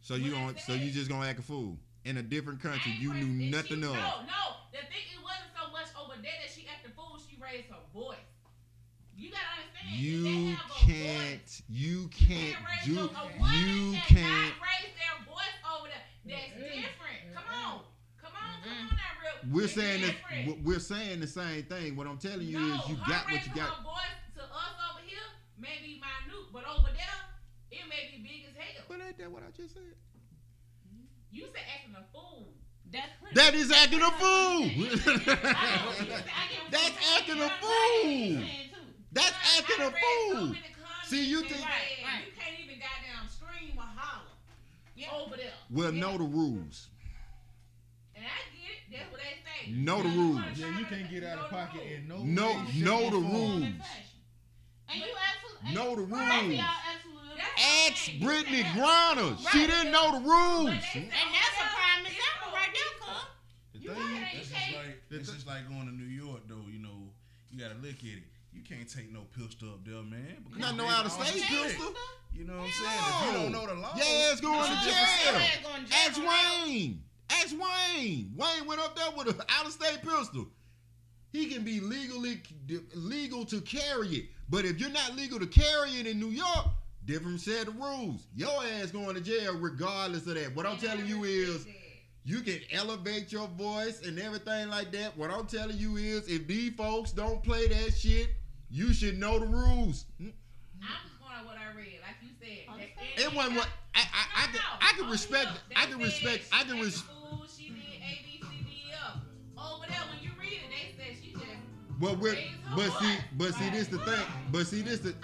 so 0.01 0.15
you 0.15 0.33
What 0.33 0.41
I 0.41 0.45
going 0.45 0.59
so 0.59 0.73
you 0.75 0.91
just 0.91 1.09
gonna 1.11 1.27
act 1.27 1.39
a 1.39 1.43
fool 1.43 1.79
in 2.05 2.17
a 2.19 2.23
different 2.23 2.61
country 2.63 2.93
you 3.01 3.15
knew 3.15 3.51
nothing 3.51 3.81
she, 3.81 3.87
of. 3.89 3.95
No, 3.95 4.23
no. 4.29 4.43
The 4.73 4.79
thing 4.91 5.05
it 5.13 5.23
wasn't 5.23 5.51
so 5.57 5.71
much 5.73 5.89
over 5.99 6.15
there 6.21 6.37
that 6.43 6.51
she 6.55 6.67
acted 6.69 6.93
fool. 6.95 7.19
She 7.19 7.37
raised 7.41 7.69
her 7.71 7.81
voice. 7.93 8.19
You 9.17 9.31
gotta 9.31 9.47
understand. 9.63 9.95
You 9.95 10.23
they 10.25 10.51
have 10.59 10.71
a 10.71 10.75
can't. 10.75 11.43
voice. 11.47 11.63
You 11.69 11.89
You 11.91 12.09
can't 12.09 12.55
can't 12.55 12.67
raise 12.67 12.85
do. 12.87 12.93
your, 12.95 13.05
a 13.05 13.25
woman 13.39 13.55
You 13.55 13.93
can't. 14.11 14.55
raise 14.59 14.93
their 14.99 15.17
voice 15.25 15.57
over 15.71 15.87
there. 15.89 16.03
That's 16.27 16.51
different. 16.59 17.21
Come 17.33 17.45
on, 17.55 17.81
come 18.19 18.33
on, 18.35 18.59
come 18.65 18.73
on, 18.75 18.97
now, 18.97 19.23
real. 19.23 19.55
We're 19.55 19.65
it's 19.65 19.75
saying 19.75 20.03
that 20.03 20.17
different. 20.19 20.65
we're 20.65 20.81
saying 20.81 21.21
the 21.21 21.27
same 21.31 21.63
thing. 21.65 21.95
What 21.97 22.07
I'm 22.09 22.19
telling 22.19 22.47
you 22.49 22.59
no, 22.59 22.75
is 22.75 22.89
you 22.91 22.97
got 23.07 23.25
what 23.31 23.39
you 23.47 23.55
raising 23.55 23.55
got. 23.55 23.71
Her 23.77 23.83
voice 23.85 24.19
to 24.37 24.43
us 24.43 24.75
over 24.91 25.01
here 25.07 25.23
may 25.59 25.79
be 25.85 26.01
minute, 26.03 26.51
but 26.53 26.65
over 26.67 26.91
there 26.91 27.19
it 27.85 27.89
may 27.93 28.17
be 28.17 28.23
big 28.23 28.41
as 28.49 28.57
hell. 28.57 28.85
But 28.89 29.01
ain't 29.07 29.19
that 29.19 29.31
what 29.31 29.43
I 29.43 29.51
just 29.57 29.75
said? 29.75 29.83
You 31.31 31.47
said 31.53 31.63
acting 31.75 31.95
a 31.97 32.05
fool. 32.13 32.49
That's. 32.93 33.11
That 33.35 33.55
is 33.55 33.71
acting 33.73 34.03
a 34.03 34.11
fool. 34.13 34.63
I 34.65 34.65
know, 34.65 34.65
you 34.65 34.97
said 34.97 35.21
acting 36.31 36.65
That's 36.71 36.97
acting 37.17 37.35
a 37.35 37.37
You 37.37 37.41
know 37.41 37.47
what 37.47 37.53
I'm 37.53 38.03
fool. 38.03 38.47
That's 39.13 39.37
acting 39.59 39.81
I 39.81 39.85
a 39.85 39.91
read 39.91 40.03
so 40.31 40.37
fool. 40.39 40.55
See, 41.05 41.25
you 41.29 41.41
think- 41.43 41.53
Right, 41.65 42.01
right. 42.05 42.23
You 42.27 42.33
can't 42.39 42.57
even 42.65 42.79
goddamn 42.79 43.29
scream 43.29 43.77
or 43.77 43.83
holler. 43.85 44.31
Over 45.13 45.37
there. 45.37 45.53
Well, 45.71 45.93
Yeah. 45.93 46.01
know 46.01 46.19
the 46.19 46.25
rules. 46.25 46.89
And 48.15 48.25
I 48.25 48.29
get 48.57 48.71
it. 48.71 48.99
That's 48.99 49.11
what 49.13 49.21
they 49.21 49.37
say. 49.67 49.73
Know 49.73 50.03
the 50.03 50.09
rules. 50.09 50.41
Yeah, 50.57 50.79
you 50.79 50.85
can't 50.87 51.11
get 51.11 51.25
out 51.25 51.39
of 51.39 51.51
pocket 51.51 51.81
rules. 51.83 51.93
in 51.95 52.09
no 52.09 52.23
No- 52.23 52.63
know 52.77 53.11
the 53.11 53.17
rules. 53.19 53.65
And 54.89 55.01
you 55.01 55.05
absolutely. 55.13 55.75
Know 55.75 55.97
the 55.97 56.03
Both 56.07 56.21
of 56.21 56.47
rules. 56.49 56.61
Y'all 57.37 57.89
absolutely. 57.89 58.63
That's 58.63 58.77
what 58.77 58.91
I'm 58.91 59.19
Ask 59.19 59.27
Brittney 59.27 59.33
said- 59.35 59.47
Griner. 59.47 59.53
She 59.53 59.67
didn't 59.67 59.93
know 59.93 60.07
the 60.13 60.21
rules. 60.21 60.69
And 60.95 61.09
that's 61.11 61.57
a 61.59 61.67
prime 61.75 62.07
example 62.07 62.49
right 62.53 62.71
there, 62.75 62.93
people. 62.95 63.15
cuz. 63.73 63.83
The 63.83 63.95
thing- 63.95 64.23
right, 64.23 64.33
you 64.35 64.41
It's 64.41 64.49
just 64.51 64.75
like 64.75 65.09
The 65.09 65.17
it's 65.19 65.33
just 65.33 65.47
like 65.47 65.69
going 65.69 65.87
to 65.87 65.95
New 65.95 66.05
York 66.09 66.41
though. 66.49 66.65
You 66.71 66.79
know, 66.81 67.11
you 67.51 67.59
gotta 67.59 67.75
look 67.81 67.99
at 67.99 68.05
it. 68.05 68.25
You 68.53 68.63
can't 68.63 68.89
take 68.89 69.13
no 69.13 69.23
pistol 69.37 69.71
up 69.71 69.85
there, 69.85 70.03
man. 70.03 70.45
because 70.45 70.61
Not 70.61 70.77
no 70.77 70.87
out 70.87 71.07
of 71.07 71.13
state 71.13 71.43
pistol. 71.43 71.93
You 72.33 72.45
know 72.45 72.59
what 72.59 72.67
I'm 72.67 72.73
saying? 72.73 72.99
If 72.99 73.27
you 73.27 73.33
don't 73.43 73.53
know 73.53 73.67
the 73.67 73.75
law, 73.75 73.95
Your 73.97 74.07
ass 74.33 74.41
going 74.41 74.59
No, 74.59 74.67
to 74.67 74.85
jail. 74.85 74.95
ass 74.95 75.59
going 75.63 75.85
to 75.85 75.91
jail 75.91 75.99
Ask 76.09 76.19
on. 76.19 76.65
Wayne. 76.69 77.03
Ask 77.31 77.55
Wayne. 77.59 78.33
Wayne 78.37 78.67
went 78.67 78.81
up 78.81 78.97
there 78.97 79.11
with 79.17 79.29
an 79.29 79.41
out 79.49 79.67
of 79.67 79.73
state 79.73 80.01
pistol. 80.03 80.47
He 81.33 81.47
can 81.47 81.65
be 81.65 81.81
legally 81.81 82.41
legal 82.95 83.45
to 83.47 83.61
carry 83.61 84.09
it, 84.09 84.25
but 84.49 84.65
if 84.65 84.79
you're 84.79 84.91
not 84.91 85.17
legal 85.17 85.41
to 85.41 85.47
carry 85.47 85.91
it 85.99 86.07
in 86.07 86.21
New 86.21 86.31
York, 86.31 86.67
different 87.05 87.41
set 87.41 87.69
of 87.69 87.77
rules. 87.77 88.27
Your 88.35 88.51
ass 88.65 88.91
going 88.91 89.15
to 89.15 89.21
jail 89.21 89.57
regardless 89.59 90.27
of 90.27 90.35
that. 90.35 90.55
What 90.55 90.67
I'm 90.67 90.79
telling 90.79 91.07
you 91.07 91.25
is 91.25 91.67
you 92.25 92.41
can 92.41 92.61
elevate 92.73 93.33
your 93.33 93.47
voice 93.49 94.07
and 94.07 94.19
everything 94.19 94.69
like 94.69 94.91
that. 94.93 95.17
What 95.17 95.31
I'm 95.31 95.47
telling 95.47 95.77
you 95.77 95.97
is 95.97 96.29
if 96.29 96.47
these 96.47 96.75
folks 96.75 97.13
don't 97.13 97.43
play 97.43 97.69
that 97.69 97.95
shit, 97.95 98.31
you 98.71 98.93
should 98.93 99.19
know 99.19 99.39
the 99.39 99.47
rules. 99.47 100.07
I'm 100.19 100.33
just 101.05 101.21
going 101.21 101.33
on 101.39 101.45
what 101.45 101.57
I 101.57 101.77
read, 101.77 102.01
like 102.01 102.17
you 102.23 102.31
said. 102.41 102.65
Oh, 102.69 102.77
That- 102.79 102.89
it's 103.17 103.25
It 103.25 103.35
wasn't 103.35 103.57
what 103.57 103.69
I 103.95 104.01
I, 104.01 104.45
I, 104.45 104.47
can, 104.47 104.61
I 104.81 104.93
can 104.97 105.05
oh, 105.07 105.11
respect 105.11 105.49
I 105.77 105.87
can 105.87 105.99
respect 105.99 106.45
I 106.53 106.65
can 106.65 106.81
res, 106.81 107.03
She 107.57 107.69
did 107.69 107.77
A 107.77 108.23
B 108.25 108.41
C 108.41 108.65
D 108.65 108.71
E 108.89 108.93
F. 108.93 109.21
Oh, 109.57 109.77
Over 109.77 109.87
there, 109.87 110.01
when 110.11 110.23
you 110.23 110.31
read 110.41 110.53
it, 110.53 110.71
they 110.71 110.97
said 110.97 111.17
she 111.23 111.33
just. 111.33 111.45
But 112.01 112.19
we're, 112.19 112.37
but 112.75 112.91
see, 112.99 113.15
but 113.39 113.55
see, 113.55 113.71
this 113.71 113.87
the 113.87 113.99
thing. 113.99 114.27
But 114.51 114.67
see, 114.67 114.83
this 114.83 114.99
the 114.99 115.15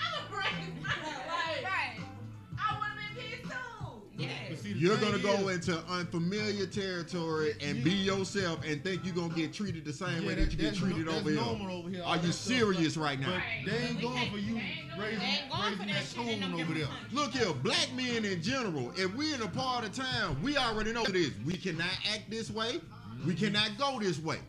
see, 4.75 4.81
the 4.81 4.87
you're 4.87 4.97
gonna 4.99 5.19
go 5.19 5.49
into 5.49 5.77
unfamiliar 5.89 6.67
territory 6.67 7.55
and 7.61 7.79
You- 7.79 7.85
be 7.85 7.91
yourself 7.93 8.65
and 8.65 8.83
think 8.83 9.05
you're 9.05 9.15
gonna 9.15 9.35
get 9.35 9.53
treated 9.53 9.85
the 9.85 9.93
same 9.93 10.23
Yeah, 10.23 10.29
way 10.29 10.35
that- 10.35 10.45
that 10.47 10.51
you 10.53 10.57
get 10.59 10.65
that's 10.67 10.81
no- 10.81 10.87
treated 10.89 11.09
over 11.09 11.31
here. 11.31 11.41
over 11.41 11.91
here. 11.91 12.03
Are 12.05 12.17
you 12.17 12.23
that 12.23 12.33
stuff, 12.33 12.47
serious 12.47 12.97
right 12.97 13.19
now? 13.21 13.43
But 13.65 13.73
they 13.73 13.79
ain't 13.89 14.01
going 14.01 14.31
for 14.31 14.39
you 14.39 14.55
they 14.55 14.61
ain't 14.61 14.99
raising, 14.99 15.19
that. 15.19 15.43
They 15.43 15.49
going 15.49 15.51
for 15.51 15.71
raising 15.71 15.87
that 15.87 15.95
that 15.95 16.07
shit 16.09 16.19
in 16.19 16.41
tone 16.41 16.41
them 16.41 16.55
over 16.61 16.65
there. 16.75 16.75
different. 16.87 17.15
Look 17.15 17.33
here, 17.33 17.53
black 17.53 17.93
men 17.95 18.25
in 18.25 18.43
general. 18.43 18.93
If 18.97 19.15
we're 19.15 19.35
in 19.35 19.43
a 19.43 19.49
part 19.49 19.85
of 19.85 19.93
town, 19.95 20.41
we 20.43 20.57
already 20.57 20.93
know 20.93 21.03
what 21.03 21.11
it 21.11 21.17
is. 21.17 21.33
We 21.45 21.55
cannot 21.55 21.91
act 22.13 22.31
this 22.31 22.51
way. 22.51 22.81
We 23.27 23.35
cannot 23.35 23.77
go 23.79 23.99
this 24.01 24.19
way. 24.19 24.41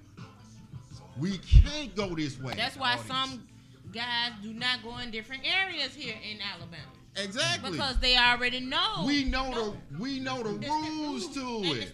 We 1.18 1.38
can't 1.40 1.94
go 1.96 2.16
this 2.16 2.40
way. 2.40 2.54
That's 2.56 2.78
why 2.78 2.98
some 3.08 3.48
guys 3.92 4.32
do 4.42 4.54
not 4.54 4.82
go 4.84 4.98
in 5.00 5.12
different 5.12 5.44
areas 5.46 5.94
here 5.94 6.16
in 6.24 6.40
Alabama 6.42 6.82
exactly. 7.16 7.72
because 7.72 8.00
they 8.00 8.18
already 8.18 8.60
know. 8.60 9.04
we 9.06 9.24
know 9.26 9.76
the 9.90 9.98
we 9.98 10.20
know 10.20 10.44
the 10.44 10.58
the 10.58 10.68
rules 10.68 11.24
stip- 11.26 11.36
to 11.36 11.58
and 11.64 11.66
it. 11.78 11.94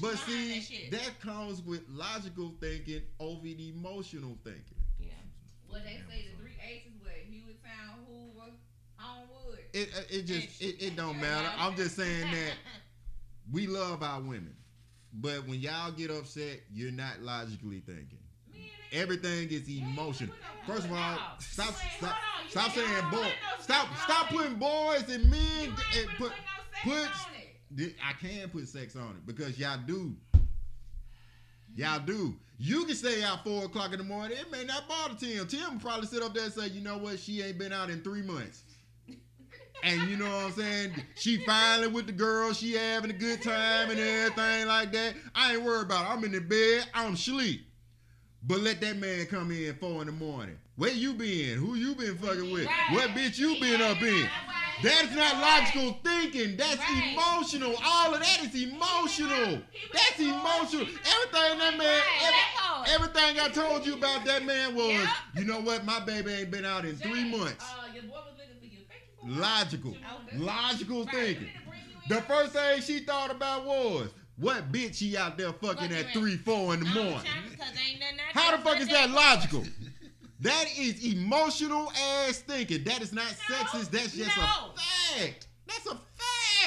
But 0.00 0.16
see, 0.18 0.88
that 0.90 1.00
that 1.00 1.20
comes 1.20 1.62
with 1.62 1.82
logical 1.88 2.54
thinking 2.60 3.02
over 3.18 3.42
the 3.42 3.68
emotional 3.70 4.36
thinking. 4.44 4.76
yeah. 4.98 5.12
What 5.68 5.84
they 5.84 6.00
say 6.08 6.26
the 6.30 6.36
three 6.42 6.52
H's 6.62 6.92
what? 7.00 7.12
Hueytown, 7.12 8.06
Hoover, 8.06 8.50
Homewood. 8.96 9.58
it 9.72 9.88
it, 9.88 10.06
it 10.10 10.22
just 10.26 10.62
it, 10.62 10.82
it 10.82 10.96
don't 10.96 11.20
matter. 11.20 11.48
I'm 11.58 11.74
just 11.76 11.96
saying 11.96 12.30
that 12.30 12.54
we 13.52 13.66
love 13.66 14.02
our 14.02 14.20
women, 14.20 14.54
but 15.12 15.46
when 15.46 15.60
y'all 15.60 15.90
get 15.92 16.10
upset, 16.10 16.60
you're 16.72 16.92
not 16.92 17.20
logically 17.22 17.80
thinking. 17.80 18.18
Everything 18.92 19.48
is 19.50 19.68
emotion. 19.68 20.30
First 20.66 20.86
of 20.86 20.92
all, 20.92 21.18
stop 21.38 21.74
stop 21.98 22.16
stop 22.48 22.72
saying 22.72 23.10
boy. 23.10 23.28
Stop 23.60 23.88
stop 24.04 24.28
putting 24.28 24.54
boys 24.56 25.08
and 25.08 25.30
men 25.30 25.72
and 25.96 26.08
put 26.18 26.32
put. 26.82 27.08
I 28.04 28.12
can 28.20 28.48
put 28.48 28.68
sex 28.68 28.96
on 28.96 29.10
it 29.10 29.26
because 29.26 29.58
y'all 29.58 29.78
do. 29.86 30.14
Y'all 31.76 32.00
do. 32.00 32.34
You 32.58 32.84
can 32.84 32.96
stay 32.96 33.22
out 33.22 33.44
four 33.44 33.64
o'clock 33.64 33.92
in 33.92 33.98
the 33.98 34.04
morning. 34.04 34.36
It 34.38 34.50
may 34.50 34.64
not 34.64 34.88
bother 34.88 35.14
Tim. 35.14 35.46
Tim 35.46 35.74
will 35.74 35.80
probably 35.80 36.06
sit 36.06 36.22
up 36.22 36.34
there 36.34 36.44
and 36.44 36.52
say, 36.52 36.66
you 36.66 36.80
know 36.82 36.98
what? 36.98 37.18
She 37.18 37.40
ain't 37.42 37.58
been 37.58 37.72
out 37.72 37.90
in 37.90 38.02
three 38.02 38.22
months. 38.22 38.64
And 39.82 40.10
you 40.10 40.16
know 40.16 40.26
what 40.26 40.46
I'm 40.46 40.52
saying? 40.52 40.92
She 41.14 41.38
finally 41.46 41.88
with 41.88 42.06
the 42.06 42.12
girl. 42.12 42.52
She 42.52 42.74
having 42.74 43.10
a 43.10 43.14
good 43.14 43.40
time 43.40 43.90
and 43.90 43.98
everything 43.98 44.66
like 44.66 44.92
that. 44.92 45.14
I 45.34 45.54
ain't 45.54 45.62
worried 45.62 45.86
about 45.86 46.04
it. 46.04 46.10
I'm 46.10 46.24
in 46.24 46.32
the 46.32 46.40
bed. 46.40 46.86
I'm 46.92 47.16
sleep. 47.16 47.66
But 48.42 48.60
let 48.60 48.80
that 48.80 48.96
man 48.96 49.26
come 49.26 49.50
in 49.50 49.74
four 49.76 50.00
in 50.00 50.06
the 50.06 50.12
morning. 50.12 50.56
Where 50.76 50.90
you 50.90 51.12
been? 51.12 51.58
Who 51.58 51.74
you 51.74 51.94
been 51.94 52.16
fucking 52.16 52.50
with? 52.50 52.66
What 52.90 53.10
bitch 53.10 53.38
you 53.38 53.60
been 53.60 53.82
up 53.82 54.00
in? 54.00 54.28
That's 54.82 55.14
not 55.14 55.36
logical 55.36 56.00
thinking. 56.02 56.56
That's 56.56 56.78
Right. 56.78 57.12
emotional. 57.12 57.76
All 57.84 58.14
of 58.14 58.20
that 58.20 58.40
is 58.42 58.54
emotional. 58.62 59.60
That's 59.92 60.18
emotional. 60.18 60.86
Everything 60.86 61.58
that 61.58 61.74
man, 61.76 62.02
every- 62.22 62.94
everything 62.94 63.40
I 63.40 63.48
told 63.50 63.84
you 63.84 63.92
about 63.94 64.24
that 64.24 64.42
man 64.46 64.74
was, 64.74 64.86
Yep. 64.94 65.08
you 65.36 65.44
know 65.44 65.60
what? 65.60 65.84
My 65.84 66.00
baby 66.00 66.32
ain't 66.32 66.50
been 66.50 66.64
out 66.64 66.86
in 66.86 66.96
three 66.96 67.24
months. 67.24 67.62
Uh, 67.62 67.88
your 67.92 68.04
boy 68.04 68.20
was 68.24 68.38
looking 68.38 68.58
for 68.58 68.64
you. 68.64 68.80
Thank 68.88 69.02
you 69.22 69.34
for 69.34 69.40
Logical. 69.40 69.96
Logical 70.32 71.04
Right, 71.04 71.14
thinking. 71.14 71.42
we 71.44 71.46
need 71.50 71.52
to 71.52 71.68
bring 71.68 71.80
you 71.90 72.16
in. 72.16 72.16
The 72.16 72.22
first 72.22 72.52
thing 72.54 72.80
she 72.80 73.00
thought 73.00 73.30
about 73.30 73.66
was, 73.66 74.08
what 74.40 74.72
bitch 74.72 74.96
he 74.98 75.16
out 75.16 75.36
there 75.38 75.52
fucking 75.52 75.92
at 75.92 76.12
three, 76.12 76.36
four 76.36 76.74
in 76.74 76.80
the 76.80 76.86
morning? 76.86 77.20
How 78.32 78.56
the 78.56 78.62
fuck 78.62 78.80
is 78.80 78.88
that 78.88 79.10
logical? 79.10 79.64
That 80.40 80.64
is 80.78 81.04
emotional 81.04 81.92
ass 81.92 82.38
thinking. 82.38 82.82
That 82.84 83.02
is 83.02 83.12
not 83.12 83.26
sexist. 83.26 83.90
That's 83.90 84.16
just 84.16 84.36
No. 84.36 84.42
a 84.42 84.74
fact. 85.18 85.46
That's 85.66 85.86
a 85.86 85.94
fact. 85.94 86.00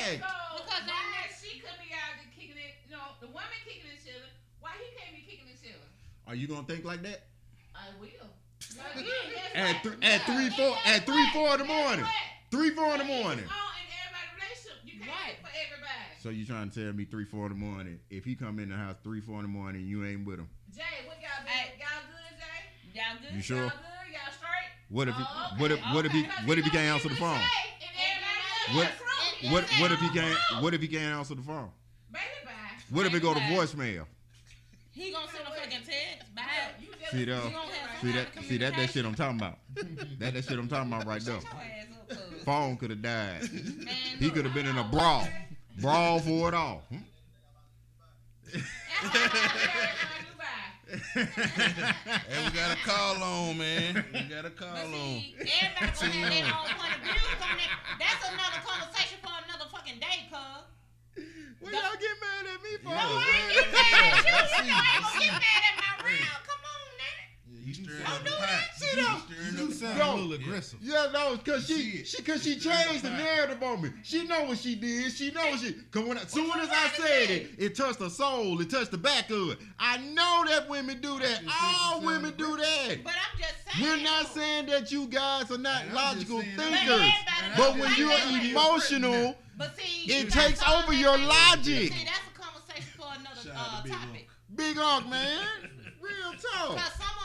So, 0.05 0.13
Because 0.13 0.85
why 0.85 0.93
I'm 0.93 1.33
she 1.41 1.59
could 1.59 1.73
be 1.81 1.89
out 1.93 2.13
there 2.15 2.29
kicking 2.37 2.57
it, 2.57 2.75
you 2.85 2.95
know, 2.95 3.01
the 3.19 3.27
woman 3.27 3.49
kicking 3.65 3.89
and 3.89 3.97
chilling. 4.05 4.29
Why 4.61 4.71
he 4.77 4.93
can't 5.01 5.15
be 5.15 5.21
kicking 5.25 5.49
and 5.49 5.57
chilling? 5.59 5.89
Are 6.27 6.35
you 6.35 6.47
gonna 6.47 6.67
think 6.67 6.85
like 6.85 7.01
that? 7.01 7.25
I 7.73 7.89
will. 7.99 8.29
Again, 8.95 9.09
At 9.55 9.81
th- 9.83 9.95
at 10.01 10.21
three, 10.25 10.49
four, 10.51 10.77
at 10.85 11.05
three, 11.05 11.27
four 11.33 11.53
in 11.53 11.59
the 11.59 11.65
morning. 11.65 12.05
Three, 12.51 12.69
four 12.71 12.91
in 12.93 12.99
the 12.99 13.05
morning. 13.05 13.45
on 13.49 13.73
in 13.81 13.89
everybody's 14.05 14.37
relationship. 14.37 14.77
You 14.85 14.99
can't 15.01 15.09
Right. 15.09 15.37
Pick 16.23 16.29
for 16.29 16.29
everybody. 16.29 16.29
So 16.29 16.29
you 16.29 16.45
trying 16.45 16.69
to 16.69 16.83
tell 16.83 16.93
me 16.93 17.05
three, 17.05 17.25
four 17.25 17.45
in 17.47 17.53
the 17.53 17.57
morning? 17.57 17.99
If 18.09 18.25
he 18.25 18.35
come 18.35 18.59
in 18.59 18.69
the 18.69 18.75
house 18.75 18.95
three, 19.03 19.21
four 19.21 19.37
in 19.37 19.43
the 19.43 19.47
morning, 19.47 19.85
you 19.85 20.05
ain't 20.05 20.25
with 20.25 20.39
him. 20.39 20.49
Jay, 20.75 20.81
what 21.07 21.17
y'all 21.21 21.29
doing? 21.43 21.53
Hey. 21.53 21.73
Y'all 21.79 21.87
good, 22.07 22.37
Jay? 22.39 22.99
Y'all 22.99 23.17
good? 23.21 23.35
You 23.35 23.41
sure? 23.41 23.57
Y'all 23.57 23.69
good? 23.69 24.13
Y'all 24.13 24.33
straight? 24.33 24.69
What 24.89 25.07
if 25.07 25.15
he, 25.15 25.23
Oh, 25.25 25.49
what 25.57 25.71
if 25.71 25.79
okay, 25.79 25.93
what 25.93 26.05
if 26.05 26.11
he 26.11 26.23
what 26.45 26.57
if 26.57 26.65
he 26.65 26.71
can't 26.71 26.93
answer 26.95 27.09
the 27.09 27.15
phone? 27.15 27.37
Jay 27.37 27.43
and 27.81 28.13
everybody 28.69 28.77
What 28.77 28.87
else. 28.87 28.99
What 29.51 29.63
He 29.65 29.81
what 29.81 29.91
if 29.91 29.99
he 29.99 30.07
the 30.07 30.13
can't 30.13 30.37
phone. 30.37 30.63
what 30.63 30.73
if 30.73 30.81
he 30.81 30.87
can't 30.87 31.03
answer 31.19 31.35
the 31.35 31.41
phone? 31.41 31.69
Baby, 32.11 32.23
bye. 32.45 32.51
What 32.89 33.05
if 33.05 33.13
it 33.13 33.21
go 33.21 33.33
to 33.33 33.39
voicemail? 33.39 34.05
He 34.91 35.11
gonna 35.11 35.25
send 35.27 35.47
a 35.47 35.51
fucking 35.51 35.79
text. 35.85 36.35
Bye. 36.35 36.43
See 37.11 37.25
that? 37.25 37.43
You 37.45 37.51
gonna 37.51 37.57
have 37.57 38.01
See 38.01 38.11
that? 38.11 38.27
See 38.43 38.57
that? 38.57 38.75
That 38.75 38.89
shit 38.89 39.05
I'm 39.05 39.15
talking 39.15 39.37
about. 39.39 39.59
that 40.19 40.33
that 40.33 40.43
shit 40.43 40.57
I'm 40.59 40.67
talking 40.67 40.91
about 40.93 41.05
right 41.05 41.21
there. 41.21 41.41
Shut 41.41 41.51
your 41.51 41.61
ass 41.61 41.87
up, 41.99 42.09
cuz. 42.09 42.43
Phone 42.43 42.77
could 42.77 42.89
have 42.91 43.01
died. 43.01 43.41
Man, 43.51 43.87
He 44.19 44.29
could 44.29 44.45
have 44.45 44.53
been 44.53 44.65
in 44.65 44.77
a 44.77 44.83
brawl, 44.83 45.27
brawl 45.79 46.19
for 46.19 46.49
it 46.49 46.53
all. 46.53 46.83
Hmm? 46.89 46.97
Hey, 51.13 52.37
we 52.45 52.51
got 52.53 52.71
a 52.73 52.79
call 52.85 53.21
on, 53.23 53.57
man. 53.57 54.05
We 54.13 54.21
got 54.29 54.45
a 54.45 54.49
call 54.51 54.73
But 54.73 54.85
on. 54.85 54.91
see, 54.93 55.35
everybody 55.39 56.21
gonna 56.21 56.29
have 56.29 56.33
their 56.33 56.53
own 56.53 56.69
point 56.77 56.93
of 56.97 57.01
view 57.01 57.17
on 57.41 57.57
that. 57.57 57.71
That's 57.99 58.21
another 58.29 58.61
conversation 58.65 59.17
for 59.23 59.33
another 59.45 59.65
fucking 59.71 59.99
day, 59.99 60.29
cuz. 60.29 60.39
Well, 61.61 61.71
y'all 61.71 61.97
get 61.97 62.17
mad 62.21 62.45
at 62.45 62.59
me 62.61 62.71
for 62.83 62.89
Yeah. 62.91 63.05
all 63.05 63.17
I 63.17 63.25
ain't 63.33 63.53
get 63.53 63.67
mad 63.73 63.93
at 63.93 64.25
you. 64.25 64.65
You 64.65 64.73
know 64.73 64.77
I 64.77 64.93
ain't 64.93 65.01
gonna 65.01 65.19
get 65.23 65.33
mad 65.33 65.61
at 65.63 65.75
my 65.81 65.91
round. 66.03 66.41
Come 66.45 66.61
on, 66.61 66.67
now. 66.67 66.72
You 67.65 67.73
stirring 67.73 67.99
Don't 68.03 68.07
up 68.13 68.23
the 68.23 68.29
do 68.29 68.35
pot. 68.35 68.47
that. 68.47 68.75
See, 68.75 68.87
You 68.89 68.95
though, 69.05 69.17
stirring 69.17 69.57
You 69.57 69.63
up 69.63 69.69
the 69.69 69.75
sound 69.75 69.97
Yo. 69.97 70.13
a 70.13 70.15
little 70.15 70.33
aggressive. 70.33 70.79
Yeah, 70.81 71.07
no, 71.13 71.37
cause 71.37 71.65
See 71.67 71.91
she, 71.91 71.97
it. 71.99 72.07
she, 72.07 72.21
cause 72.23 72.43
she 72.43 72.51
It's 72.53 72.61
stirring 72.61 72.77
changed 72.87 73.03
the 73.05 73.09
the 73.09 73.15
pot. 73.15 73.23
narrative 73.23 73.63
on 73.63 73.81
me. 73.81 73.89
She 74.03 74.27
know 74.27 74.43
what 74.43 74.57
she 74.57 74.75
did. 74.75 75.11
She 75.11 75.31
know 75.31 75.41
what 75.51 75.59
she. 75.59 75.73
Cause 75.91 76.03
when, 76.05 76.17
as 76.17 76.29
soon 76.31 76.51
as 76.59 76.69
I 76.69 76.87
said 76.89 77.29
it, 77.29 77.49
it 77.57 77.75
touched 77.75 77.99
her 77.99 78.09
soul. 78.09 78.59
It 78.61 78.69
touched 78.69 78.91
the 78.91 78.97
back 78.97 79.29
of 79.29 79.51
it. 79.51 79.59
I 79.79 79.97
know 79.97 80.43
that 80.47 80.67
women 80.69 80.99
do 81.01 81.19
that. 81.19 81.21
just 81.27 81.41
think 81.41 81.51
All 81.83 82.01
you 82.01 82.07
women 82.07 82.23
sound 82.23 82.37
do 82.37 82.57
that. 82.57 82.97
But 83.03 83.13
I'm 83.13 83.39
just 83.39 83.53
saying. 83.77 83.97
We're 83.97 84.03
not 84.03 84.27
saying 84.27 84.65
that 84.67 84.91
you 84.91 85.07
guys 85.07 85.49
are 85.51 85.57
not 85.57 85.83
And 85.83 85.97
I'm 85.97 86.19
just 86.19 86.29
logical 86.29 86.41
saying- 86.41 86.57
thinkers, 86.57 86.89
Everybody 86.89 87.57
but 87.57 87.71
when 87.73 87.79
that. 87.81 87.97
you're 87.97 88.09
Wait, 88.09 88.25
wait, 88.25 88.41
wait. 88.41 88.51
emotional, 88.51 89.35
But 89.57 89.75
see, 89.77 90.11
It 90.11 90.25
you 90.25 90.29
takes 90.29 90.59
got 90.61 90.83
over 90.83 90.93
that 90.93 90.99
your 90.99 91.15
thing- 91.17 91.27
logic. 91.27 91.93
See, 91.93 92.05
that's 92.05 92.19
a 92.27 92.39
conversation 92.39 92.91
for 92.97 93.07
another 93.19 93.41
Shout 93.41 93.55
out 93.55 93.73
uh, 93.73 93.77
to 93.77 93.83
Big 93.83 93.93
topic. 93.93 94.27
big 94.55 94.77
hawk 94.77 95.09
man, 95.09 95.39
real 96.01 96.31
talk. 96.33 96.77
Cause 96.77 96.93
some 96.97 97.17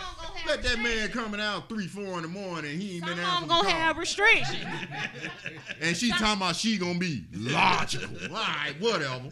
of 0.47 0.63
them 0.63 0.63
gonna 0.63 0.63
have 0.63 0.63
Let 0.63 0.63
that 0.63 0.83
man 0.83 1.09
coming 1.11 1.41
out 1.41 1.69
three, 1.69 1.87
four 1.87 2.17
in 2.17 2.23
the 2.23 2.29
morning. 2.29 2.79
He 2.79 2.97
ain't 2.97 3.05
Some 3.05 3.17
been 3.17 3.25
out 3.25 3.41
the 3.43 3.47
gonna 3.49 3.71
have 3.71 3.99
restrictions. 3.99 4.59
And 5.81 5.97
she 5.97 6.11
talking 6.11 6.39
about 6.39 6.57
she 6.57 6.77
gonna 6.77 6.99
be 6.99 7.25
logical. 7.33 8.09
All 8.31 8.37
right, 8.37 8.75
whatever. 8.81 9.15
Real, 9.15 9.31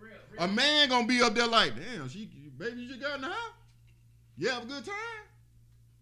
real. 0.00 0.12
A 0.38 0.48
man 0.48 0.88
gonna 0.88 1.06
be 1.06 1.22
up 1.22 1.34
there 1.34 1.46
like, 1.46 1.72
damn, 1.76 2.08
she 2.08 2.28
baby, 2.58 2.82
you 2.82 2.88
just 2.88 3.00
got 3.00 3.16
in 3.16 3.20
the 3.22 3.28
house. 3.28 3.52
You 4.36 4.48
have 4.48 4.64
a 4.64 4.66
good 4.66 4.84
time. 4.84 4.94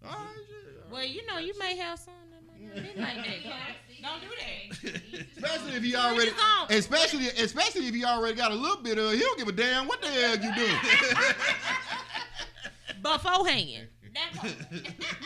All 0.04 0.10
right, 0.10 0.26
shit. 0.48 0.90
well, 0.90 1.04
you 1.04 1.26
know, 1.26 1.38
you 1.38 1.52
may 1.58 1.76
have 1.76 1.98
some 1.98 2.14
that 2.32 2.42
might 2.46 2.74
not 2.74 2.94
be 2.94 3.00
like 3.00 3.16
that. 3.44 3.82
Don't 4.02 4.20
do 4.20 4.26
that. 4.28 5.22
Especially 5.36 5.76
if 5.76 5.82
he 5.82 5.90
Switch 5.92 6.02
already, 6.02 6.32
especially 6.70 7.28
especially 7.28 7.86
if 7.86 7.94
he 7.94 8.04
already 8.04 8.34
got 8.34 8.50
a 8.50 8.54
little 8.54 8.82
bit 8.82 8.98
of, 8.98 9.12
he 9.12 9.20
don't 9.20 9.38
give 9.38 9.46
a 9.46 9.52
damn 9.52 9.86
what 9.86 10.02
the 10.02 10.08
hell 10.08 10.36
you 10.36 10.54
doing. 10.54 10.76
Beforehand. 13.02 13.88
That 14.14 14.54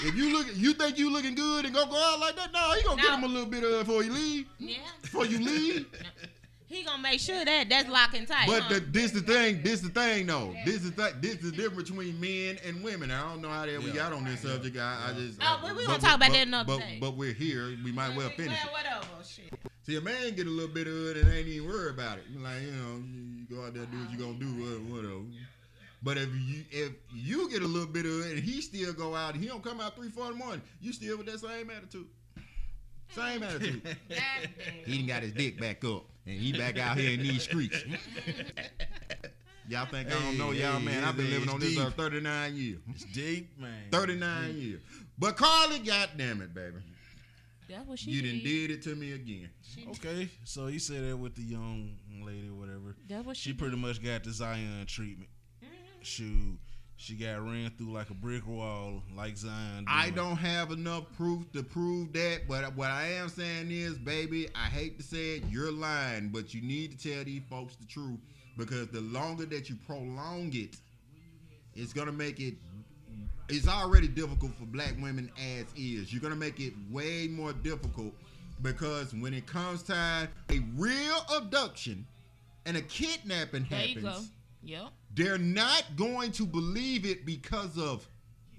if 0.05 0.14
you 0.14 0.33
look, 0.37 0.46
you 0.55 0.72
think 0.75 0.99
you 0.99 1.11
looking 1.11 1.35
good 1.35 1.64
and 1.64 1.75
go 1.75 1.87
go 1.87 1.96
out 1.96 2.20
like 2.20 2.37
that, 2.37 2.53
no, 2.53 2.72
he 2.75 2.83
gonna 2.85 3.03
No. 3.03 3.09
get 3.09 3.18
him 3.18 3.25
a 3.25 3.29
little 3.29 3.51
bit 3.51 3.64
of 3.64 3.87
before 3.87 4.03
you 4.05 4.12
leave. 4.12 4.46
yeah. 4.59 4.77
Before 5.03 5.27
you 5.27 5.38
leave. 5.38 5.87
He 6.68 6.83
gonna 6.83 7.01
make 7.01 7.20
sure 7.20 7.44
that 7.44 7.68
that's 7.68 7.88
locking 7.88 8.27
tight. 8.27 8.49
But 8.49 8.64
huh? 8.64 8.75
the, 8.75 8.81
this 8.81 9.12
the 9.12 9.20
thing. 9.20 9.62
This 9.62 9.81
the 9.83 9.88
thing 9.88 10.27
though. 10.27 10.53
This 10.64 10.83
is 10.83 10.90
th- 10.96 11.14
this 11.20 11.37
is 11.37 11.53
the 11.53 11.57
difference 11.57 11.88
between 11.88 12.18
men 12.20 12.59
and 12.66 12.83
women. 12.83 13.12
I 13.12 13.20
don't 13.20 13.40
know 13.40 13.51
how 13.51 13.66
that 13.66 13.79
we 13.81 13.90
Yeah. 13.90 13.94
got 13.94 14.12
on 14.12 14.25
this 14.25 14.40
subject. 14.40 14.77
I, 14.77 15.11
I 15.11 15.12
just. 15.12 15.38
Oh, 15.40 15.61
we- 15.64 15.70
we 15.75 15.87
gonna 15.87 15.99
but- 15.99 16.05
talk 16.05 16.16
about 16.16 16.31
but- 16.31 16.33
that 16.33 16.46
another 16.49 16.66
but, 16.75 16.79
day. 16.81 16.99
But 17.01 17.16
we're 17.16 17.33
here. 17.35 17.68
We 17.85 17.92
might 17.92 18.16
well 18.16 18.31
finish 18.31 18.59
it. 18.61 18.64
Well, 18.64 18.72
whatever. 18.83 19.07
Shit. 19.25 19.55
See, 19.83 19.94
a 19.94 20.01
man 20.01 20.35
get 20.35 20.49
a 20.49 20.51
little 20.51 20.75
bit 20.75 20.88
of 20.88 21.07
it 21.07 21.18
and 21.18 21.33
ain't 21.33 21.46
even 21.46 21.68
worry 21.68 21.90
about 21.90 22.18
it. 22.18 22.25
Like 22.37 22.61
you 22.62 22.72
know, 22.72 23.01
you 23.49 23.57
go 23.57 23.64
out 23.64 23.72
there 23.72 23.87
do 23.87 23.99
what 24.01 24.11
you 24.11 24.18
gonna 24.18 24.35
do, 24.35 24.46
uh, 24.46 24.92
whatever. 24.92 25.22
But 26.07 26.19
if 26.19 26.29
you 26.33 26.64
if 26.71 26.92
you 27.12 27.51
get 27.51 27.62
a 27.62 27.66
little 27.66 27.88
bit 27.88 28.07
of 28.07 28.21
it 28.27 28.37
and 28.37 28.38
he 28.38 28.61
still 28.61 28.92
go 28.92 29.16
out 29.16 29.35
he 29.35 29.49
don't 29.49 29.61
come 29.64 29.81
out 29.81 29.97
three 29.97 30.09
four 30.09 30.27
in 30.27 30.38
the 30.38 30.38
morning, 30.38 30.62
you 30.81 30.92
still 30.92 31.16
with 31.19 31.27
that 31.27 31.40
same 31.40 31.69
attitude. 31.69 32.07
Same 33.11 33.42
attitude. 33.42 33.83
God 34.09 34.19
he 34.85 34.99
done 34.99 35.07
got 35.09 35.23
his 35.25 35.33
dick 35.33 35.59
back 35.61 35.85
up 35.85 36.05
and 36.25 36.38
he 36.38 36.53
back 36.53 36.79
out 36.79 36.97
here 36.97 37.11
in 37.11 37.23
these 37.25 37.42
streets. 37.42 37.83
Y'all 39.69 39.87
think 39.87 40.07
I 40.07 40.11
don't 40.12 40.38
know 40.38 40.53
Hey, 40.53 40.61
y'all, 40.62 40.79
man? 40.79 41.03
I've 41.03 41.16
been 41.16 41.27
living 41.29 41.42
it's 41.42 41.53
on 41.53 41.59
this 41.59 41.71
deep. 41.75 41.85
earth 41.85 41.95
39 41.97 42.55
years. 42.57 42.79
It's 42.90 43.05
deep, 43.07 43.59
man. 43.59 43.83
39 43.90 44.57
years. 44.57 44.81
But 45.19 45.37
Carlee, 45.37 45.85
goddamn 45.85 46.40
it, 46.42 46.54
baby. 46.54 46.77
That's 47.69 47.85
what 47.88 47.98
she 47.98 48.13
You 48.13 48.23
done 48.23 48.35
did. 48.35 48.44
did 48.44 48.71
it 48.71 48.83
to 48.83 48.94
me 48.94 49.11
again. 49.15 49.50
Okay, 49.88 50.29
so 50.44 50.69
he 50.69 50.79
said 50.79 51.02
that 51.11 51.17
with 51.17 51.35
the 51.35 51.42
young 51.42 51.96
lady 52.25 52.48
or 52.48 52.54
whatever. 52.54 52.94
That's 53.09 53.27
what 53.27 53.37
she, 53.37 53.50
She 53.50 53.54
pretty 53.57 53.77
much 53.77 54.00
got 54.04 54.23
the 54.23 54.31
Zion 54.31 54.87
treatment. 54.87 55.31
Shoot, 56.07 56.57
she 56.96 57.15
got 57.15 57.42
ran 57.42 57.73
through 57.77 57.92
like 57.92 58.11
a 58.11 58.15
brick 58.15 58.46
wall, 58.46 59.02
like 59.17 59.37
Zion. 59.37 59.87
I 59.88 60.11
don't 60.11 60.37
have 60.37 60.71
enough 60.71 61.04
proof 61.17 61.50
to 61.50 61.65
prove 61.65 62.13
that, 62.13 62.42
but 62.48 62.77
what 62.77 62.92
I 62.92 63.09
am 63.15 63.29
saying 63.29 63.73
is, 63.73 63.98
baby, 63.98 64.48
I 64.54 64.67
hate 64.67 64.98
to 64.98 65.02
say 65.02 65.37
it, 65.37 65.42
you're 65.50 65.73
lying, 65.73 66.29
but 66.29 66.54
you 66.54 66.63
need 66.63 66.96
to 66.96 67.11
tell 67.11 67.25
these 67.25 67.42
folks 67.50 67.75
the 67.75 67.87
truth 67.87 68.21
because 68.57 68.87
the 68.88 69.00
longer 69.00 69.46
that 69.46 69.69
you 69.69 69.75
prolong 69.85 70.52
it, 70.54 70.77
it's 71.75 71.92
gonna 71.92 72.13
make 72.13 72.38
it. 72.38 72.54
It's 73.48 73.67
already 73.67 74.07
difficult 74.07 74.54
for 74.54 74.65
black 74.67 74.94
women 75.02 75.29
as 75.37 75.67
is. 75.77 76.13
You're 76.13 76.23
gonna 76.23 76.37
make 76.37 76.61
it 76.61 76.73
way 76.88 77.27
more 77.27 77.52
difficult 77.52 78.15
because 78.63 79.13
when 79.13 79.35
it 79.35 79.46
comes 79.46 79.83
time 79.83 80.29
a 80.50 80.61
real 80.77 81.19
abduction 81.37 82.07
and 82.65 82.77
a 82.77 82.83
kidnapping 82.83 83.67
There 83.69 83.79
happens 83.81 83.96
you 83.96 84.02
go. 84.02 84.21
Yep. 84.63 84.88
They're 85.17 85.38
not 85.38 85.83
going 85.96 86.31
to 86.33 86.46
believe 86.46 87.04
it 87.06 87.25
because 87.27 87.77
of 87.79 88.06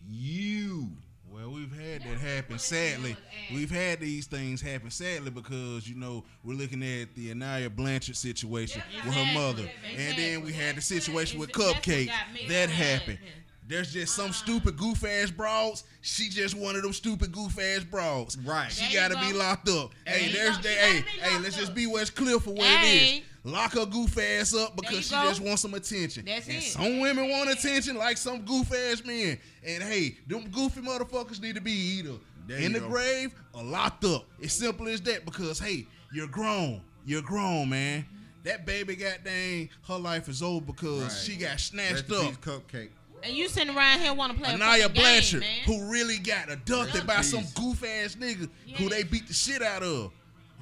you. 0.10 0.88
Well, 1.32 1.51
we've 1.51 1.72
had 1.72 2.01
that 2.01 2.18
happen. 2.20 2.58
Sadly, 2.58 3.16
we've 3.53 3.70
had 3.70 3.99
these 3.99 4.26
things 4.26 4.60
happen. 4.60 4.89
Sadly, 4.89 5.30
because 5.30 5.88
you 5.88 5.95
know 5.95 6.24
we're 6.43 6.55
looking 6.55 6.82
at 6.82 7.14
the 7.16 7.32
Aniah 7.34 7.74
Blanchard 7.76 8.16
situation 8.16 8.82
with 9.05 9.14
her 9.14 9.34
mother, 9.36 9.70
and 9.95 10.18
then 10.18 10.43
we 10.43 10.51
had 10.51 10.76
the 10.78 10.82
situation 10.82 11.39
with 11.39 11.51
Cupcake 11.51 12.10
that 12.49 12.70
happened. 12.70 13.20
There's 13.68 13.91
just 13.91 14.16
some 14.16 14.32
stupid 14.32 14.78
goof 14.78 15.03
ass 15.03 15.30
broads. 15.30 15.84
She 16.01 16.30
just 16.30 16.55
one 16.55 16.78
of 16.78 16.84
them 16.84 16.93
stupid 16.93 17.34
goof 17.34 17.60
ass 17.60 17.84
broads. 17.84 18.38
Right. 18.38 18.72
She 18.72 18.93
There 18.95 19.10
gotta 19.10 19.20
be 19.28 19.34
locked 19.38 19.68
up. 19.68 19.91
There 20.05 20.16
Hey, 20.16 20.32
there's 20.32 20.55
go. 20.55 20.64
the 20.64 20.70
hey, 20.70 21.03
hey, 21.22 21.38
let's 21.39 21.55
up. 21.55 21.60
just 21.60 21.76
be 21.76 21.86
West 21.86 22.16
Clear 22.16 22.39
for 22.39 22.51
what 22.51 22.62
it 22.62 22.66
Hey. 22.78 23.18
is. 23.18 23.24
Lock 23.44 23.74
her 23.74 23.86
goof 23.86 24.18
ass 24.18 24.54
up 24.54 24.76
because 24.76 25.06
she 25.06 25.12
go. 25.12 25.24
just 25.24 25.42
wants 25.42 25.62
some 25.62 25.74
attention. 25.74 26.26
That's 26.26 26.48
and 26.48 26.58
it. 26.58 26.64
some 26.64 27.00
women 27.00 27.30
want 27.30 27.50
attention 27.50 27.96
like 27.98 28.18
some 28.18 28.42
goof 28.42 28.74
ass 28.74 29.04
men. 29.06 29.40
And 29.66 29.82
hey, 29.84 30.18
them 30.28 30.50
goofy 30.50 30.82
motherfuckers 30.82 31.42
need 31.42 31.56
to 31.56 31.62
be 31.62 31.72
either 31.72 32.14
There 32.48 32.58
in 32.58 32.74
the 32.74 32.80
go. 32.82 32.90
grave 32.90 33.34
or 33.54 33.64
locked 33.64 34.04
up. 34.06 34.26
It's 34.40 34.54
simple 34.54 34.88
as 34.90 35.00
that 35.02 35.24
because 35.26 35.60
hey, 35.60 35.86
you're 36.14 36.28
grown. 36.28 36.82
You're 37.06 37.22
grown, 37.22 37.70
man. 37.70 38.06
That 38.44 38.66
baby 38.66 38.96
goddamn, 38.96 39.70
her 39.88 39.98
life 39.98 40.28
is 40.30 40.42
over 40.44 40.66
because 40.66 41.04
Right. 41.04 41.12
she 41.12 41.36
got 41.38 41.60
snatched 41.60 42.10
in 42.10 42.16
up. 42.16 42.22
peace, 42.24 42.38
Cupcake. 42.38 42.90
And 43.24 43.34
you 43.36 43.48
sitting 43.50 43.76
around 43.76 44.00
here 44.02 44.14
want 44.14 44.34
to 44.34 44.40
play 44.42 44.54
a 44.54 44.58
Aniah 44.58 44.82
fucking 44.82 44.94
game, 44.94 45.04
Blanchard, 45.04 45.40
man. 45.42 45.50
who 45.66 45.90
really 45.92 46.18
got 46.20 46.52
abducted 46.52 47.08
by 47.08 47.22
some 47.22 47.44
goof 47.56 47.84
ass 47.84 48.16
nigga 48.16 48.50
who 48.76 48.90
they 48.90 49.04
beat 49.04 49.28
the 49.28 49.34
shit 49.34 49.62
out 49.62 49.84
of. 49.84 50.12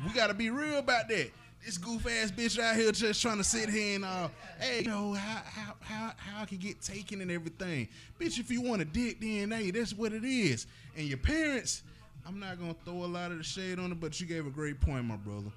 We 0.05 0.13
gotta 0.13 0.34
be 0.34 0.49
real 0.49 0.78
about 0.80 1.07
that. 1.09 1.32
This 1.66 1.80
goof 1.80 2.05
ass 2.05 2.30
bitch 2.30 2.59
out 2.59 2.76
here 2.76 2.91
just 2.91 3.20
trying 3.24 3.38
to 3.38 3.43
sit 3.43 3.70
here 3.70 3.95
and 3.95 4.05
uh, 4.05 4.28
hey, 4.59 4.82
you 4.82 4.88
know 4.88 5.13
how 5.13 5.41
how 5.43 5.74
how 5.82 6.11
how 6.16 6.43
I 6.43 6.45
can 6.45 6.59
get 6.59 6.80
taken 6.80 7.22
and 7.22 7.32
everything. 7.32 7.88
Bitch, 8.20 8.39
if 8.39 8.51
you 8.51 8.61
want 8.61 8.84
a 8.84 8.86
dick, 8.86 9.20
then 9.20 9.49
hey, 9.49 9.72
that's 9.72 9.91
what 9.91 10.13
it 10.13 10.24
is. 10.24 10.68
And 10.95 11.07
your 11.07 11.18
parents, 11.18 11.82
I'm 12.24 12.39
not 12.39 12.59
gonna 12.59 12.76
throw 12.86 13.03
a 13.03 13.07
lot 13.07 13.32
of 13.32 13.39
the 13.39 13.43
shade 13.43 13.80
on 13.80 13.91
it, 13.91 13.99
but 13.99 14.22
you 14.22 14.28
gave 14.28 14.45
a 14.45 14.51
great 14.51 14.80
point, 14.80 15.05
my 15.05 15.16
brother. 15.16 15.49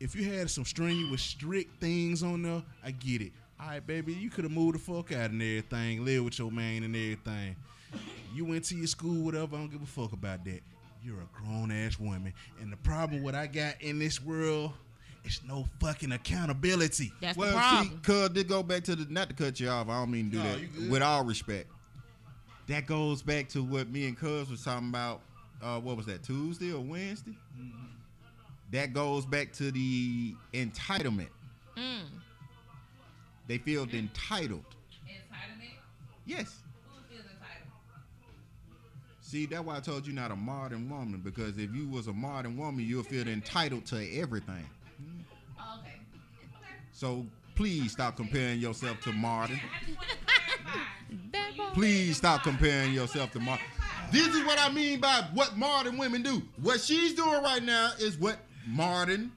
If 0.00 0.16
you 0.16 0.24
had 0.24 0.50
some 0.50 0.64
strenuous, 0.64 1.22
strict 1.22 1.80
things 1.80 2.24
on 2.24 2.42
there, 2.42 2.64
I 2.84 2.90
get 2.90 3.22
it. 3.22 3.30
All 3.60 3.68
right, 3.68 3.86
baby, 3.86 4.12
you 4.12 4.30
could 4.30 4.42
have 4.42 4.52
moved 4.52 4.74
the 4.74 4.78
fuck 4.80 5.12
out 5.12 5.30
and 5.30 5.40
everything, 5.40 6.04
live 6.04 6.24
with 6.24 6.40
your 6.40 6.50
man 6.50 6.82
and 6.82 6.96
everything. 6.96 7.54
You 8.34 8.46
went 8.46 8.64
to 8.64 8.74
your 8.74 8.88
school, 8.88 9.24
whatever. 9.24 9.54
I 9.54 9.60
don't 9.60 9.70
give 9.70 9.82
a 9.82 9.86
fuck 9.86 10.12
about 10.12 10.44
that. 10.46 10.60
You're 11.04 11.20
a 11.20 11.28
grown 11.32 11.70
ass 11.70 12.00
woman, 12.00 12.34
and 12.60 12.72
the 12.72 12.76
problem 12.78 13.22
what 13.22 13.36
I 13.36 13.46
got 13.46 13.80
in 13.80 14.00
this 14.00 14.20
world 14.20 14.72
is 15.24 15.40
no 15.46 15.66
fucking 15.80 16.12
accountability. 16.12 17.12
That's 17.20 17.36
the 17.36 17.40
Well, 17.40 17.50
see, 17.52 17.88
problem. 17.88 18.00
cuz 18.02 18.28
did 18.30 18.48
go 18.48 18.62
back 18.62 18.84
to 18.84 18.96
the 18.96 19.12
not 19.12 19.28
to 19.28 19.34
cut 19.34 19.60
you 19.60 19.68
off. 19.68 19.88
I 19.88 20.00
don't 20.00 20.10
mean 20.10 20.30
to 20.30 20.36
do 20.36 20.42
No, 20.42 20.56
that. 20.56 20.90
With 20.90 21.02
all 21.02 21.24
respect, 21.24 21.68
that 22.66 22.86
goes 22.86 23.22
back 23.22 23.48
to 23.50 23.62
what 23.62 23.88
me 23.90 24.06
and 24.06 24.16
Cuz 24.16 24.48
was 24.50 24.62
talking 24.64 24.88
about. 24.88 25.22
Uh, 25.62 25.78
what 25.78 25.96
was 25.96 26.06
that 26.06 26.22
Tuesday 26.22 26.72
or 26.72 26.80
Wednesday? 26.80 27.36
Mm-hmm. 27.58 27.86
That 28.70 28.94
goes 28.94 29.26
back 29.26 29.52
to 29.54 29.70
the 29.70 30.34
entitlement. 30.54 31.28
Mm. 31.76 32.04
They 33.46 33.58
feel 33.58 33.82
entitled. 33.92 34.64
Entitlement. 35.06 35.74
Yes. 36.24 36.60
Who 36.88 37.14
feels 37.14 37.24
entitled? 37.26 37.68
See, 39.20 39.46
that's 39.46 39.64
why 39.64 39.76
I 39.76 39.80
told 39.80 40.06
you 40.06 40.12
not 40.12 40.30
a 40.30 40.36
modern 40.36 40.88
woman 40.88 41.20
because 41.20 41.58
if 41.58 41.74
you 41.74 41.88
was 41.88 42.06
a 42.06 42.12
modern 42.12 42.56
woman, 42.56 42.86
you'll 42.86 43.02
feel 43.02 43.28
entitled 43.28 43.84
to 43.86 44.16
everything. 44.18 44.64
Okay. 47.02 47.06
Okay. 47.12 47.24
So 47.24 47.26
please 47.54 47.92
stop 47.92 48.16
comparing 48.16 48.60
yourself 48.60 49.00
to 49.02 49.12
modern. 49.12 49.56
I 49.56 49.84
just 49.84 49.96
want 49.98 50.08
to 50.10 50.16
clarify. 50.26 50.80
That 51.32 51.56
boy- 51.56 51.70
Please 51.74 52.16
stop 52.16 52.42
comparing 52.42 52.92
yourself 52.92 53.32
to 53.32 53.40
Martin. 53.40 53.66
This 54.12 54.28
is 54.28 54.44
what 54.44 54.58
I 54.58 54.70
mean 54.72 55.00
by 55.00 55.24
what 55.34 55.56
modern 55.56 55.96
women 55.98 56.22
do. 56.22 56.42
What 56.60 56.80
she's 56.80 57.14
doing 57.14 57.42
right 57.42 57.62
now 57.62 57.92
is 57.98 58.18
what 58.18 58.38
modern 58.66 59.30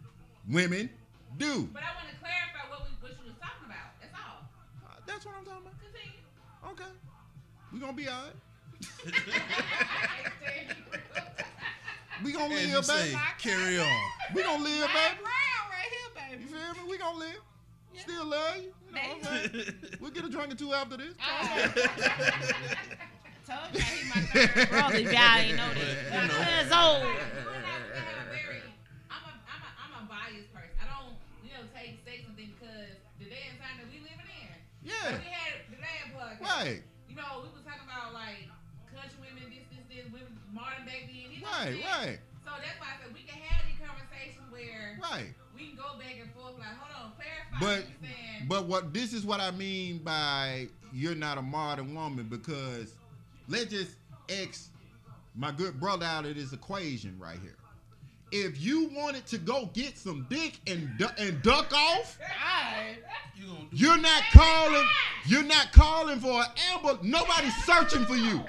women 0.49 0.89
do. 1.37 1.69
But 1.73 1.83
I 1.83 1.93
want 1.95 2.09
to 2.09 2.15
clarify 2.19 2.69
what, 2.69 2.81
we, 2.81 2.95
what 3.01 3.11
you 3.19 3.25
was 3.27 3.35
talking 3.39 3.65
about. 3.65 3.93
That's 4.01 4.13
all. 4.15 4.45
Uh, 4.85 4.95
That's 5.05 5.25
what 5.25 5.35
I'm 5.37 5.45
talking 5.45 5.61
about. 5.61 5.79
Continue. 5.79 6.23
Okay. 6.71 6.91
We're 7.71 7.79
gonna 7.79 7.93
be 7.93 8.07
all 8.07 8.23
right. 8.23 9.13
We 12.23 12.31
gonna 12.31 12.53
As 12.53 12.67
you 12.67 12.75
live, 12.75 12.85
say, 12.85 13.09
baby. 13.09 13.19
carry 13.39 13.79
on. 13.79 14.01
We 14.33 14.43
gonna 14.43 14.63
live, 14.63 14.87
baby. 14.87 15.19
Brown 15.21 15.65
right 15.69 15.89
here, 15.89 16.31
You 16.31 16.37
baby. 16.37 16.51
feel 16.53 16.83
me? 16.85 16.89
We 16.89 16.97
gonna 16.97 17.17
live. 17.17 17.41
Still 17.99 18.25
love 18.25 18.57
you. 18.57 18.73
you 18.89 18.93
know 18.93 19.01
what 19.21 20.01
We'll 20.01 20.11
get 20.11 20.25
a 20.25 20.29
drink 20.29 20.53
or 20.53 20.55
two 20.55 20.73
after 20.73 20.97
this. 20.97 21.13
Oh. 21.21 21.73
Told 23.43 23.75
you 23.75 23.81
he 23.81 24.07
my 24.07 24.21
third 24.31 24.69
Brother, 24.69 24.95
if 25.03 25.11
y'all 25.11 25.35
ain't 25.35 25.57
know 25.57 25.67
that. 25.75 26.31
Years 26.31 26.71
old. 26.71 27.03
I'm 29.11 29.23
a, 29.27 29.31
I'm 29.43 29.61
a, 29.61 29.69
I'm 29.83 29.93
a 29.99 30.07
biased 30.07 30.47
person. 30.55 30.71
I 30.79 30.85
don't, 30.87 31.11
you 31.43 31.51
know, 31.51 31.67
take 31.75 31.99
sex 32.07 32.23
and 32.23 32.39
because 32.39 32.95
the 33.19 33.27
time 33.59 33.75
that 33.83 33.87
we 33.91 33.99
living 33.99 34.31
in. 34.31 34.55
Yeah. 34.87 35.19
We 35.19 35.27
had 35.27 35.59
the 35.67 35.79
last 35.83 36.07
podcast. 36.15 36.39
Right. 36.39 36.79
You 37.11 37.15
know, 37.19 37.43
we 37.43 37.51
was 37.51 37.67
talking 37.67 37.83
about 37.83 38.15
like 38.15 38.47
country 38.95 39.19
women, 39.27 39.51
this, 39.51 39.67
this, 39.75 39.83
this, 39.91 40.07
women, 40.07 40.31
modern 40.55 40.87
baby, 40.87 41.27
and 41.27 41.31
you 41.35 41.43
know 41.43 41.51
Right, 41.51 41.75
what 41.83 41.83
I'm 41.83 41.99
saying? 41.99 42.15
right, 42.15 42.47
So 42.47 42.51
that's 42.63 42.77
why 42.79 42.95
I 42.95 43.03
said 43.03 43.11
we 43.11 43.27
can 43.27 43.37
have 43.43 43.59
these 43.67 43.79
conversations 43.83 44.47
where 44.55 44.95
right. 45.03 45.35
we 45.51 45.67
can 45.67 45.75
go 45.75 45.99
back 45.99 46.15
and 46.15 46.31
forth. 46.31 46.55
Like, 46.63 46.79
hold 46.79 46.95
on, 46.95 47.11
clarify 47.19 47.52
But 47.63 47.69
what 47.69 47.77
you're 47.77 48.09
saying. 48.09 48.47
but 48.49 48.65
what 48.65 48.93
this 48.93 49.13
is 49.13 49.25
what 49.25 49.39
I 49.39 49.51
mean 49.51 49.99
by 49.99 50.67
you're 50.93 51.15
not 51.15 51.37
a 51.37 51.41
modern 51.41 51.95
woman 51.95 52.27
because 52.29 52.93
let's 53.47 53.65
just 53.65 53.91
X 54.29 54.69
my 55.35 55.51
good 55.51 55.79
brother 55.79 56.05
out 56.05 56.25
of 56.25 56.35
this 56.35 56.53
equation 56.53 57.17
right 57.19 57.39
here. 57.41 57.55
If 58.31 58.59
you 58.61 58.89
wanted 58.93 59.25
to 59.27 59.37
go 59.37 59.69
get 59.73 59.97
some 59.97 60.25
dick 60.29 60.59
and 60.65 60.89
du- 60.97 61.13
and 61.19 61.41
duck 61.43 61.71
off, 61.73 62.17
you're 63.71 63.97
not 63.97 64.23
calling. 64.31 64.85
You're 65.25 65.43
not 65.43 65.71
calling 65.71 66.19
for 66.19 66.41
an 66.41 66.45
amber. 66.71 66.97
Nobody's 67.03 67.55
searching 67.63 68.05
for 68.05 68.15
you. 68.15 68.43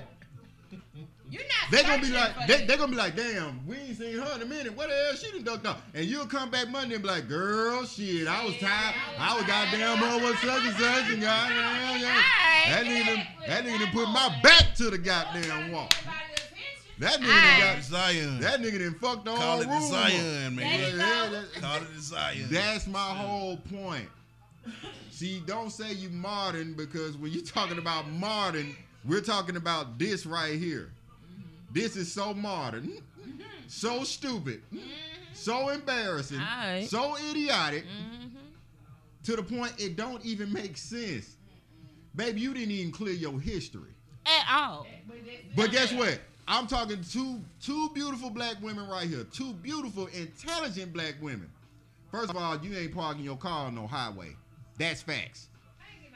You're 1.35 1.43
not. 1.43 1.71
They 1.71 1.83
gonna 1.83 2.01
be 2.03 2.11
like, 2.13 2.37
they, 2.47 2.59
this. 2.59 2.67
they 2.69 2.77
gonna 2.77 2.91
be 2.93 2.97
like, 2.97 3.17
damn, 3.17 3.67
we 3.67 3.77
ain't 3.77 3.99
seen 3.99 4.19
her 4.19 4.35
in 4.37 4.43
a 4.43 4.47
minute. 4.47 4.77
What 4.77 4.89
the 4.89 4.95
hell 4.95 5.15
she 5.17 5.31
done 5.33 5.43
ducked 5.43 5.67
off? 5.67 5.83
And 5.95 6.05
you'll 6.07 6.27
come 6.27 6.51
back 6.51 6.69
Monday 6.71 6.95
and 6.95 7.03
be 7.03 7.09
like, 7.09 7.29
girl, 7.29 7.85
shit, 7.85 8.29
I 8.29 8.45
was 8.45 8.57
tired. 8.59 8.95
I 9.19 9.35
was 9.37 9.45
goddamn 9.45 10.03
over 10.03 10.37
such 10.37 10.65
and 10.65 10.77
such 10.77 11.11
and 11.13 11.21
goddamn, 11.23 12.01
yeah. 12.01 12.23
That 12.69 12.85
nigga, 12.85 13.07
done- 13.07 13.27
that 13.49 13.65
nigga 13.65 13.79
done 13.81 13.93
put 13.93 14.09
my 14.09 14.39
back 14.43 14.75
to 14.77 14.91
the 14.91 14.99
goddamn 14.99 15.73
wall. 15.73 15.89
That 17.01 17.21
nigga 17.21 17.27
done 17.27 17.61
got, 17.77 17.83
Zion. 17.85 18.41
that 18.41 18.61
nigga 18.61 18.79
done 18.79 18.95
fucked 19.01 19.25
the 19.25 19.35
Call 19.35 19.41
whole 19.41 19.61
it 19.63 19.67
room. 19.69 19.81
the 19.81 19.97
up. 19.97 20.11
Zion, 20.11 20.23
There 20.23 20.51
man. 20.51 20.81
you 20.93 20.97
Yeah, 20.99 21.27
go. 21.27 21.33
that- 21.33 21.53
Call 21.61 21.77
it 21.79 21.95
the 21.95 22.01
Zion. 22.01 22.47
That's 22.51 22.87
my 22.87 22.99
whole 23.01 23.57
point. 23.57 24.09
See, 25.11 25.41
don't 25.47 25.71
say 25.71 25.93
you 25.93 26.09
modern 26.11 26.75
because 26.75 27.17
when 27.17 27.33
you're 27.33 27.43
talking 27.45 27.79
about 27.79 28.09
modern, 28.11 28.75
we're 29.05 29.21
talking 29.21 29.57
about 29.57 29.99
this 29.99 30.25
right 30.25 30.59
here. 30.59 30.91
This 31.75 31.97
is 31.97 32.11
so 32.11 32.33
modern, 32.33 32.93
so 33.67 34.05
stupid, 34.05 34.63
so 35.33 35.71
embarrassing, 35.71 36.39
Alright. 36.39 36.89
so 36.89 37.17
idiotic, 37.31 37.85
Mhm. 37.85 38.31
to 39.25 39.35
the 39.37 39.43
point 39.43 39.75
it 39.79 39.97
don't 39.97 40.25
even 40.25 40.53
make 40.53 40.77
sense. 40.77 41.37
Baby, 42.15 42.43
you 42.43 42.55
didn't 42.55 42.71
even 42.71 42.93
clear 42.93 43.13
your 43.15 43.41
history. 43.41 43.91
At 44.25 44.47
all. 44.49 44.87
But 45.57 45.73
guess 45.73 45.93
what? 45.93 46.21
I'm 46.47 46.69
talking 46.69 47.03
two 47.03 47.43
two 47.61 47.91
beautiful 47.93 48.31
black 48.31 48.63
women 48.63 48.87
right 48.87 49.09
here. 49.09 49.25
Two 49.25 49.53
beautiful, 49.55 50.07
intelligent 50.07 50.93
black 50.93 51.17
women. 51.21 51.51
First 52.13 52.31
of 52.31 52.37
all, 52.37 52.57
you 52.65 52.77
ain't 52.79 52.95
parking 52.95 53.25
your 53.25 53.37
car 53.37 53.67
on 53.67 53.75
no 53.75 53.89
highway. 53.89 54.37
That's 54.79 55.03
facts. 55.03 55.49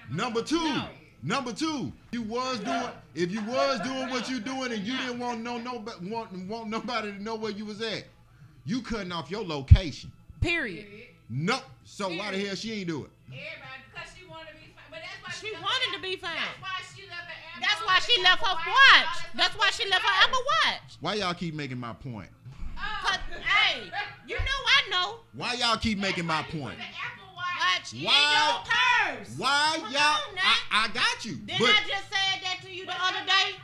Number 0.08 0.40
two, 0.42 0.80
number 1.22 1.52
two, 1.52 1.92
you 2.12 2.22
was 2.22 2.60
doing 2.60 2.88
if 3.14 3.30
you 3.30 3.42
was 3.42 3.80
doing 3.80 4.08
what 4.10 4.28
you 4.30 4.40
doing 4.40 4.72
and 4.72 4.82
you 4.86 4.96
didn't 4.96 5.18
want 5.18 5.40
no 5.42 5.58
no 5.58 5.84
want 6.02 6.32
want 6.46 6.68
nobody 6.68 7.12
to 7.12 7.22
know 7.22 7.34
where 7.34 7.52
you 7.52 7.64
was 7.64 7.80
at, 7.80 8.04
you 8.64 8.80
cutting 8.82 9.12
off 9.12 9.30
your 9.30 9.44
location. 9.44 10.12
Period. 10.40 10.86
No, 11.28 11.58
so 11.84 12.08
why 12.08 12.30
the 12.30 12.38
hell 12.46 12.54
she 12.54 12.72
ain't 12.72 12.88
do 12.88 13.04
it? 13.04 13.10
Everybody, 13.26 13.82
because 13.92 14.08
she 14.16 14.24
wanted 14.26 14.48
to 14.48 14.54
be 14.56 14.72
fine. 14.74 14.84
But 14.90 15.00
that's 15.02 15.20
why 15.22 15.32
She 15.46 15.52
left 15.52 15.62
wanted 15.64 15.88
the- 15.92 15.96
to 15.96 16.02
be 16.02 16.16
fine. 16.16 16.36
That's 16.36 16.60
why 16.62 16.80
she 16.96 17.02
left 17.08 17.28
the 17.28 17.60
That's 17.60 17.80
why 17.84 17.98
she 18.00 18.22
left 18.22 18.40
her 18.42 18.46
Apple 18.48 18.72
watch. 18.72 18.72
all 18.72 19.12
that 19.12 19.30
That's 19.34 19.54
why 19.58 19.70
she 19.70 19.88
left 19.90 20.02
her 20.04 20.24
Apple 20.24 20.40
Watch. 20.64 20.96
Why 21.00 21.14
y'all 21.14 21.34
keep 21.34 21.54
making 21.54 21.78
my 21.78 21.92
point? 21.92 22.30
Oh. 22.78 22.80
Cause, 23.04 23.18
hey, 23.42 23.82
you 24.26 24.36
know 24.36 24.42
I 24.46 24.90
know. 24.90 25.20
Why 25.34 25.54
y'all 25.54 25.76
keep 25.76 25.98
making 25.98 26.24
my 26.26 26.42
That's 26.42 26.54
why 26.54 26.58
you 26.58 26.64
point? 26.64 26.78
Put 27.82 27.90
the 27.90 28.04
Watch. 28.04 28.04
Watch 28.04 28.04
in 28.04 28.04
Why- 28.04 29.08
your 29.08 29.16
purse. 29.24 29.34
Why 29.38 29.72
Come 29.80 29.92
y'all? 29.92 30.00
I, 30.42 30.56
I 30.72 30.88
got 30.88 31.24
you. 31.24 31.34
Didn't 31.36 31.58
but 31.60 31.68
I 31.70 31.80
just 31.88 32.08
say 32.10 32.40
that 32.42 32.58
to 32.62 32.70
you 32.70 32.86
the 32.86 32.92
other 32.92 33.24
day? 33.26 33.56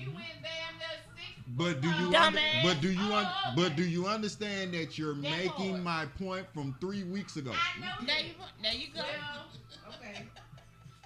you 0.00 0.10
went 0.10 0.26
damn 0.42 0.78
near 0.78 0.88
six. 1.16 1.32
But 1.56 1.80
do 1.80 1.88
you 1.88 2.14
under, 2.16 2.40
but 2.62 2.80
do 2.80 2.90
you 2.92 3.14
un, 3.14 3.26
Oh, 3.26 3.52
but 3.56 3.76
do 3.76 3.84
you 3.84 4.06
understand 4.06 4.74
that 4.74 4.98
you're 4.98 5.14
That 5.14 5.22
making 5.22 5.70
part. 5.72 5.82
my 5.82 6.06
point 6.18 6.46
from 6.52 6.74
three 6.80 7.04
weeks 7.04 7.36
ago? 7.36 7.52
I 7.52 7.80
know 7.80 8.06
There 8.06 8.18
you. 8.18 8.24
you, 8.26 8.34
there 8.62 8.74
you 8.74 8.86
go. 8.94 9.00
Well, 9.00 9.94
okay. 10.00 10.22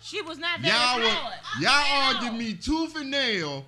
She 0.03 0.23
was 0.23 0.39
not 0.39 0.61
very 0.61 0.73
Y'all 0.75 0.99
were, 0.99 1.61
y'all 1.61 2.15
argued 2.15 2.35
me 2.35 2.55
tooth 2.55 2.97
and 2.97 3.11
nail 3.11 3.51
No, 3.61 3.65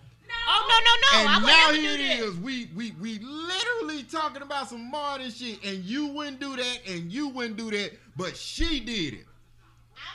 Oh 0.49 0.67
no 0.69 1.21
no 1.21 1.25
no! 1.29 1.35
And 1.37 1.47
now 1.47 1.73
here 1.73 1.95
it 1.95 2.01
is. 2.21 2.37
We 2.39 2.69
we 2.75 2.93
we 3.01 3.19
literally 3.21 4.03
talking 4.05 4.43
about 4.43 4.69
some 4.69 4.91
modern 4.91 5.31
shit, 5.31 5.63
and 5.65 5.85
you 5.85 6.07
wouldn't 6.09 6.41
do 6.41 6.57
that, 6.57 6.79
and 6.89 7.11
you 7.13 7.29
wouldn't 7.29 7.57
do 7.57 7.71
that, 7.71 7.93
but 8.17 8.37
she 8.37 8.81
did 8.81 9.15
it. 9.15 9.27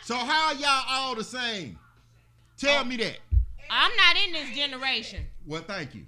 So 0.03 0.15
how 0.15 0.51
y'all 0.53 0.83
all 0.89 1.15
the 1.15 1.23
same? 1.23 1.77
Tell 2.57 2.81
Oh. 2.81 2.83
me 2.83 2.97
that. 2.97 3.19
I'm 3.69 3.91
not 3.97 4.15
in 4.25 4.33
this 4.33 4.55
generation. 4.55 5.25
Well, 5.45 5.61
thank 5.61 5.93
you. 5.95 6.05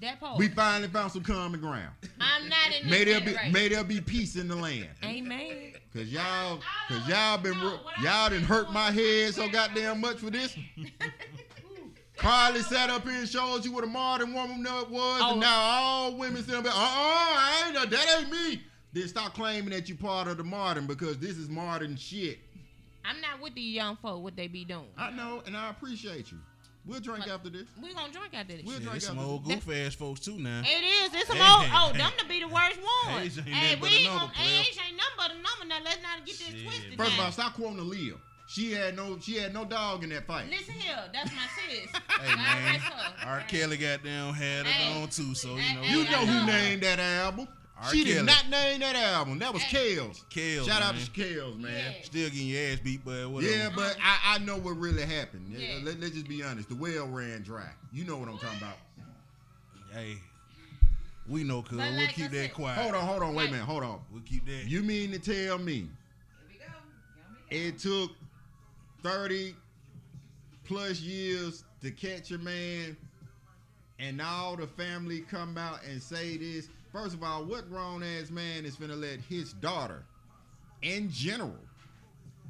That 0.00 0.20
part. 0.20 0.38
We 0.38 0.48
finally 0.48 0.88
found 0.88 1.10
some 1.12 1.22
common 1.22 1.60
ground. 1.60 1.90
I'm 2.20 2.48
not 2.48 2.66
in 2.68 2.88
this 2.88 2.90
May 2.90 3.04
there 3.04 3.20
be 3.20 3.34
may 3.50 3.68
there 3.68 3.82
be 3.84 4.00
peace 4.00 4.36
in 4.36 4.46
the 4.48 4.54
land. 4.54 4.88
Amen. 5.02 5.72
Cause 5.92 6.06
y'all, 6.06 6.60
cause 6.88 7.08
y'all 7.08 7.38
been, 7.38 7.54
y'all 8.02 8.30
done 8.30 8.42
hurt 8.42 8.70
my 8.72 8.90
head 8.92 9.34
so 9.34 9.48
goddamn 9.48 10.00
much 10.00 10.18
for 10.18 10.30
this. 10.30 10.56
Carlee 12.18 12.62
sat 12.64 12.90
up 12.90 13.04
here 13.04 13.12
and 13.20 13.28
showed 13.28 13.64
you 13.64 13.72
what 13.72 13.84
a 13.84 13.86
modern 13.86 14.32
woman 14.34 14.62
that 14.64 14.90
was, 14.90 15.20
Oh. 15.22 15.32
and 15.32 15.40
now 15.40 15.60
all 15.62 16.16
women 16.16 16.42
sit 16.44 16.54
up 16.54 16.64
here, 16.64 16.72
uh 16.74 16.76
uh, 16.76 16.80
I 16.80 17.62
ain't, 17.66 17.74
no- 17.74 17.84
that 17.86 18.18
ain't 18.20 18.30
me. 18.30 18.62
Then 18.92 19.06
stop 19.06 19.34
claiming 19.34 19.70
that 19.70 19.88
you 19.88 19.94
part 19.94 20.26
of 20.28 20.36
the 20.38 20.44
modern 20.44 20.86
because 20.86 21.18
this 21.18 21.36
is 21.36 21.48
modern 21.48 21.96
shit. 21.96 22.38
I'm 23.04 23.20
not 23.20 23.40
with 23.40 23.54
these 23.54 23.74
young 23.74 23.96
folk. 23.96 24.22
What 24.22 24.34
they 24.36 24.48
be 24.48 24.64
doing? 24.64 24.88
I 24.96 25.10
know, 25.10 25.42
and 25.46 25.56
I 25.56 25.70
appreciate 25.70 26.32
you. 26.32 26.38
We'll 26.84 27.00
drink 27.00 27.20
What? 27.26 27.28
after 27.34 27.50
this. 27.50 27.68
We 27.82 27.92
gonna 27.92 28.12
drink 28.12 28.32
after 28.34 28.54
this. 28.56 28.64
We'll 28.64 28.74
Shit, 28.76 28.82
drink 28.84 28.92
there's 29.02 29.06
some 29.06 29.18
old 29.18 29.44
this. 29.44 29.62
goof 29.64 29.76
ass 29.76 29.94
folks 29.94 30.20
too 30.20 30.38
now. 30.38 30.60
It 30.64 30.66
is. 30.84 31.14
It's 31.14 31.28
some 31.28 31.36
Hey, 31.36 31.52
old. 31.52 31.64
hey, 31.64 31.70
Oh, 31.74 31.92
hey. 31.92 31.98
them 31.98 32.12
to 32.18 32.26
be 32.26 32.40
the 32.40 32.48
worst 32.48 32.78
ones. 33.06 33.38
Age 33.38 33.38
ain't 33.46 33.48
Hey, 33.54 33.76
we 33.80 33.88
ain't 33.88 34.04
number, 34.04 34.20
gonna. 34.34 34.48
Age 34.48 34.78
ain't 34.86 34.96
nothing 34.96 35.14
but 35.18 35.30
a 35.30 35.34
number. 35.34 35.64
Now 35.66 35.78
let's 35.84 36.02
not 36.02 36.24
get 36.24 36.38
this 36.38 36.48
Shit. 36.48 36.64
twisted. 36.64 36.96
First 36.96 37.12
of 37.12 37.20
all, 37.20 37.30
stop 37.32 37.54
quoting 37.54 37.76
Aaliyah. 37.78 38.18
She 38.50 38.72
had 38.72 38.96
no, 38.96 39.18
she 39.20 39.36
had 39.36 39.52
no 39.52 39.64
dog 39.66 40.02
in 40.04 40.10
that 40.10 40.26
fight. 40.26 40.48
Listen 40.48 40.72
here, 40.74 40.96
that's 41.12 41.30
my 41.32 41.42
sis. 41.68 41.90
Hey 42.20 42.34
man, 42.34 42.80
All 43.22 43.28
R. 43.28 43.40
Kelly 43.46 43.76
goddamn 43.76 44.32
had 44.34 44.60
it 44.66 44.72
Hey. 44.72 45.02
on 45.02 45.08
too, 45.10 45.34
so 45.34 45.50
you 45.50 45.74
know. 45.74 45.82
hey, 45.82 45.92
You 45.98 46.04
know 46.10 46.24
who 46.26 46.46
named 46.46 46.82
that 46.82 46.98
album? 46.98 47.46
R. 47.80 47.90
She 47.92 48.02
did 48.04 48.24
not 48.24 48.48
name 48.48 48.80
that 48.80 48.96
album. 48.96 49.38
That 49.38 49.52
was 49.52 49.62
Hey. 49.62 49.96
Kels. 49.96 50.24
Kels, 50.30 50.66
Shout 50.66 50.82
out 50.82 50.94
man. 50.96 51.04
to 51.04 51.10
Kels, 51.10 51.58
man. 51.60 51.72
Yeah. 51.74 52.02
Still 52.04 52.28
getting 52.30 52.48
your 52.48 52.72
ass 52.72 52.78
beat, 52.82 53.04
but 53.04 53.28
whatever. 53.30 53.52
Yeah, 53.54 53.68
but 53.76 53.96
I, 54.02 54.34
I 54.36 54.38
know 54.38 54.56
what 54.56 54.72
really 54.78 55.04
happened. 55.04 55.54
Yeah. 55.56 55.80
Let, 55.84 56.02
us 56.02 56.10
just 56.10 56.26
be 56.26 56.42
honest. 56.42 56.70
The 56.70 56.74
well 56.74 57.06
ran 57.06 57.42
dry. 57.42 57.68
You 57.92 58.04
know 58.04 58.16
what 58.16 58.28
I'm 58.28 58.38
talking 58.38 58.58
about. 58.58 58.76
Hey, 59.92 60.16
we 61.28 61.44
know, 61.44 61.60
cuz 61.62 61.76
But 61.78 61.92
we'll 61.92 62.08
keep 62.08 62.30
that 62.30 62.36
said- 62.46 62.54
quiet. 62.54 62.78
Hold 62.80 62.94
on, 62.94 63.06
hold 63.06 63.22
on, 63.22 63.34
wait 63.34 63.48
a 63.48 63.52
minute, 63.52 63.66
hold 63.66 63.82
on. 63.84 64.00
We'll 64.10 64.22
keep 64.22 64.46
that. 64.46 64.64
You 64.66 64.82
mean 64.82 65.12
to 65.12 65.18
tell 65.18 65.58
me 65.58 65.74
Here 65.74 65.88
we 66.48 66.54
go. 66.58 66.64
Here 67.50 67.60
we 67.60 67.70
go. 67.70 67.74
it 67.74 67.78
took 67.78 68.10
30 69.02 69.54
plus 70.64 71.00
years 71.00 71.64
to 71.80 71.90
catch 71.90 72.30
a 72.30 72.38
man 72.38 72.96
and 73.98 74.20
all 74.20 74.56
the 74.56 74.66
family 74.66 75.20
come 75.20 75.56
out 75.56 75.80
and 75.88 76.02
say 76.02 76.36
this? 76.36 76.68
First 76.92 77.14
of 77.14 77.22
all, 77.22 77.44
what 77.44 77.68
grown 77.68 78.02
ass 78.02 78.30
man 78.30 78.64
is 78.64 78.76
gonna 78.76 78.96
let 78.96 79.20
his 79.20 79.52
daughter, 79.52 80.04
in 80.82 81.10
general, 81.10 81.56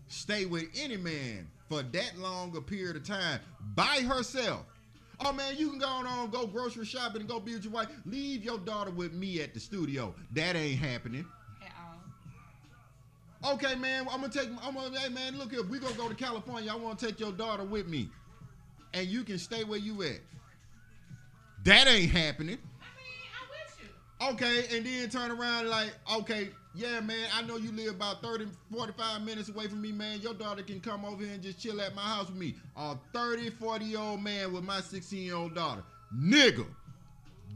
stay 0.08 0.46
with 0.46 0.64
any 0.78 0.96
man 0.96 1.48
for 1.68 1.82
that 1.82 2.18
long 2.18 2.56
a 2.56 2.60
period 2.60 2.96
of 2.96 3.04
time 3.04 3.40
by 3.74 4.00
herself? 4.06 4.64
Oh 5.20 5.32
man, 5.32 5.56
you 5.56 5.70
can 5.70 5.80
go 5.80 5.86
on, 5.86 6.30
go 6.30 6.46
grocery 6.46 6.84
shopping 6.84 7.22
and 7.22 7.28
go 7.28 7.40
be 7.40 7.54
with 7.54 7.64
your 7.64 7.72
wife. 7.72 7.88
Leave 8.06 8.44
your 8.44 8.58
daughter 8.58 8.90
with 8.90 9.12
me 9.12 9.40
at 9.42 9.52
the 9.52 9.60
studio. 9.60 10.14
That 10.32 10.54
ain't 10.54 10.78
happening. 10.78 11.26
Okay, 13.44 13.76
man, 13.76 14.06
I'm 14.10 14.20
gonna 14.20 14.32
take. 14.32 14.48
I'm 14.62 14.74
gonna. 14.74 14.98
Hey, 14.98 15.08
man, 15.08 15.38
look 15.38 15.52
here. 15.52 15.62
We 15.62 15.78
gonna 15.78 15.94
go 15.94 16.08
to 16.08 16.14
California. 16.14 16.72
I 16.72 16.76
want 16.76 16.98
to 16.98 17.06
take 17.06 17.20
your 17.20 17.32
daughter 17.32 17.64
with 17.64 17.86
me, 17.86 18.08
and 18.94 19.06
you 19.06 19.22
can 19.22 19.38
stay 19.38 19.62
where 19.64 19.78
you 19.78 20.02
at. 20.02 20.20
That 21.64 21.86
ain't 21.86 22.10
happening. 22.10 22.58
I 22.80 22.88
mean, 22.96 23.30
I'm 23.40 23.48
with 23.50 23.80
you. 23.80 24.68
Okay, 24.68 24.76
and 24.76 24.84
then 24.84 25.08
turn 25.10 25.30
around 25.30 25.68
like, 25.68 25.92
okay, 26.16 26.48
yeah, 26.74 27.00
man, 27.00 27.28
I 27.34 27.42
know 27.42 27.56
you 27.56 27.72
live 27.72 27.94
about 27.94 28.22
30, 28.22 28.46
45 28.72 29.22
minutes 29.22 29.48
away 29.48 29.68
from 29.68 29.82
me, 29.82 29.92
man. 29.92 30.20
Your 30.20 30.34
daughter 30.34 30.62
can 30.62 30.80
come 30.80 31.04
over 31.04 31.22
here 31.22 31.34
and 31.34 31.42
just 31.42 31.60
chill 31.60 31.80
at 31.80 31.94
my 31.94 32.02
house 32.02 32.28
with 32.28 32.36
me. 32.38 32.54
A 32.76 32.96
30, 33.12 33.50
40 33.50 33.84
year 33.84 33.98
old 33.98 34.22
man 34.22 34.52
with 34.52 34.64
my 34.64 34.80
16 34.80 35.22
year 35.22 35.36
old 35.36 35.54
daughter. 35.54 35.82
Nigga, 36.16 36.66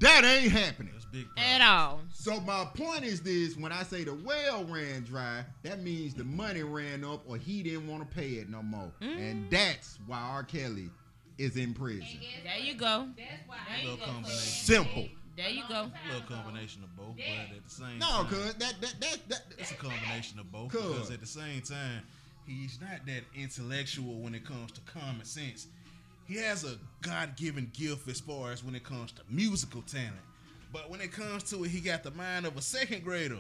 that 0.03 0.25
ain't 0.25 0.53
happening. 0.53 0.93
That's 0.93 1.05
big. 1.07 1.27
At 1.37 1.61
all. 1.61 2.01
So 2.13 2.41
my 2.41 2.67
point 2.77 3.05
is 3.05 3.21
this: 3.23 3.57
when 3.57 3.73
I 3.73 3.83
say 3.83 4.05
the 4.05 4.15
well 4.15 4.65
ran 4.65 5.03
dry, 5.05 5.45
that 5.63 5.83
means 5.83 6.15
the 6.15 6.25
money 6.25 6.63
ran 6.63 7.05
up, 7.05 7.23
or 7.29 7.37
he 7.37 7.63
didn't 7.63 7.89
want 7.89 8.09
to 8.09 8.15
pay 8.17 8.31
it 8.33 8.49
no 8.51 8.63
more, 8.63 8.93
mm. 9.01 9.17
and 9.19 9.51
that's 9.51 9.99
why 10.07 10.19
R. 10.19 10.43
Kelly 10.45 10.91
is 11.39 11.57
in 11.57 11.75
prison. 11.75 12.07
There 12.45 12.59
you 12.59 12.75
go. 12.75 13.09
That's 13.17 13.49
why 13.49 13.57
There 13.69 13.77
I 13.79 13.93
you 13.93 13.97
go, 13.97 14.07
gonna 14.07 14.23
Queen. 14.23 14.37
say 14.37 14.75
Simple. 14.75 15.09
There 15.37 15.49
you 15.49 15.63
go. 15.67 15.75
A 15.91 16.13
little 16.13 16.29
combination 16.29 16.83
of 16.85 16.95
both, 16.95 17.17
but 17.17 17.57
at 17.57 17.65
the 17.65 17.71
same 17.71 17.99
No, 17.99 18.07
time, 18.07 18.27
cuz 18.27 18.55
that 18.55 18.81
that 18.81 18.95
that, 19.01 19.19
that 19.29 19.43
it's 19.59 19.71
a 19.71 19.75
combination 19.75 20.39
of 20.39 20.53
both. 20.53 20.71
Cuz. 20.71 20.83
Because 20.83 21.11
at 21.11 21.21
the 21.21 21.27
same 21.27 21.63
time, 21.63 22.03
he's 22.47 22.79
not 22.81 23.07
that 23.07 23.23
intellectual 23.35 24.21
when 24.21 24.35
it 24.35 24.45
comes 24.45 24.73
to 24.73 24.81
common 24.83 25.25
sense. 25.25 25.69
He 26.27 26.37
has 26.37 26.65
a 26.65 26.77
God-given 27.03 27.71
gift 27.75 28.09
as 28.09 28.21
far 28.21 28.53
as 28.53 28.63
when 28.65 28.75
it 28.75 28.85
comes 28.85 29.13
to 29.13 29.23
musical 29.29 29.83
talent, 29.83 30.13
but 30.73 30.89
when 30.91 31.01
it 31.01 31.13
comes 31.13 31.43
to 31.51 31.65
it, 31.65 31.71
he 31.71 31.81
got 31.81 32.03
the 32.03 32.11
mind 32.13 32.47
of 32.47 32.57
a 32.57 32.63
second 32.63 33.03
grader. 33.05 33.39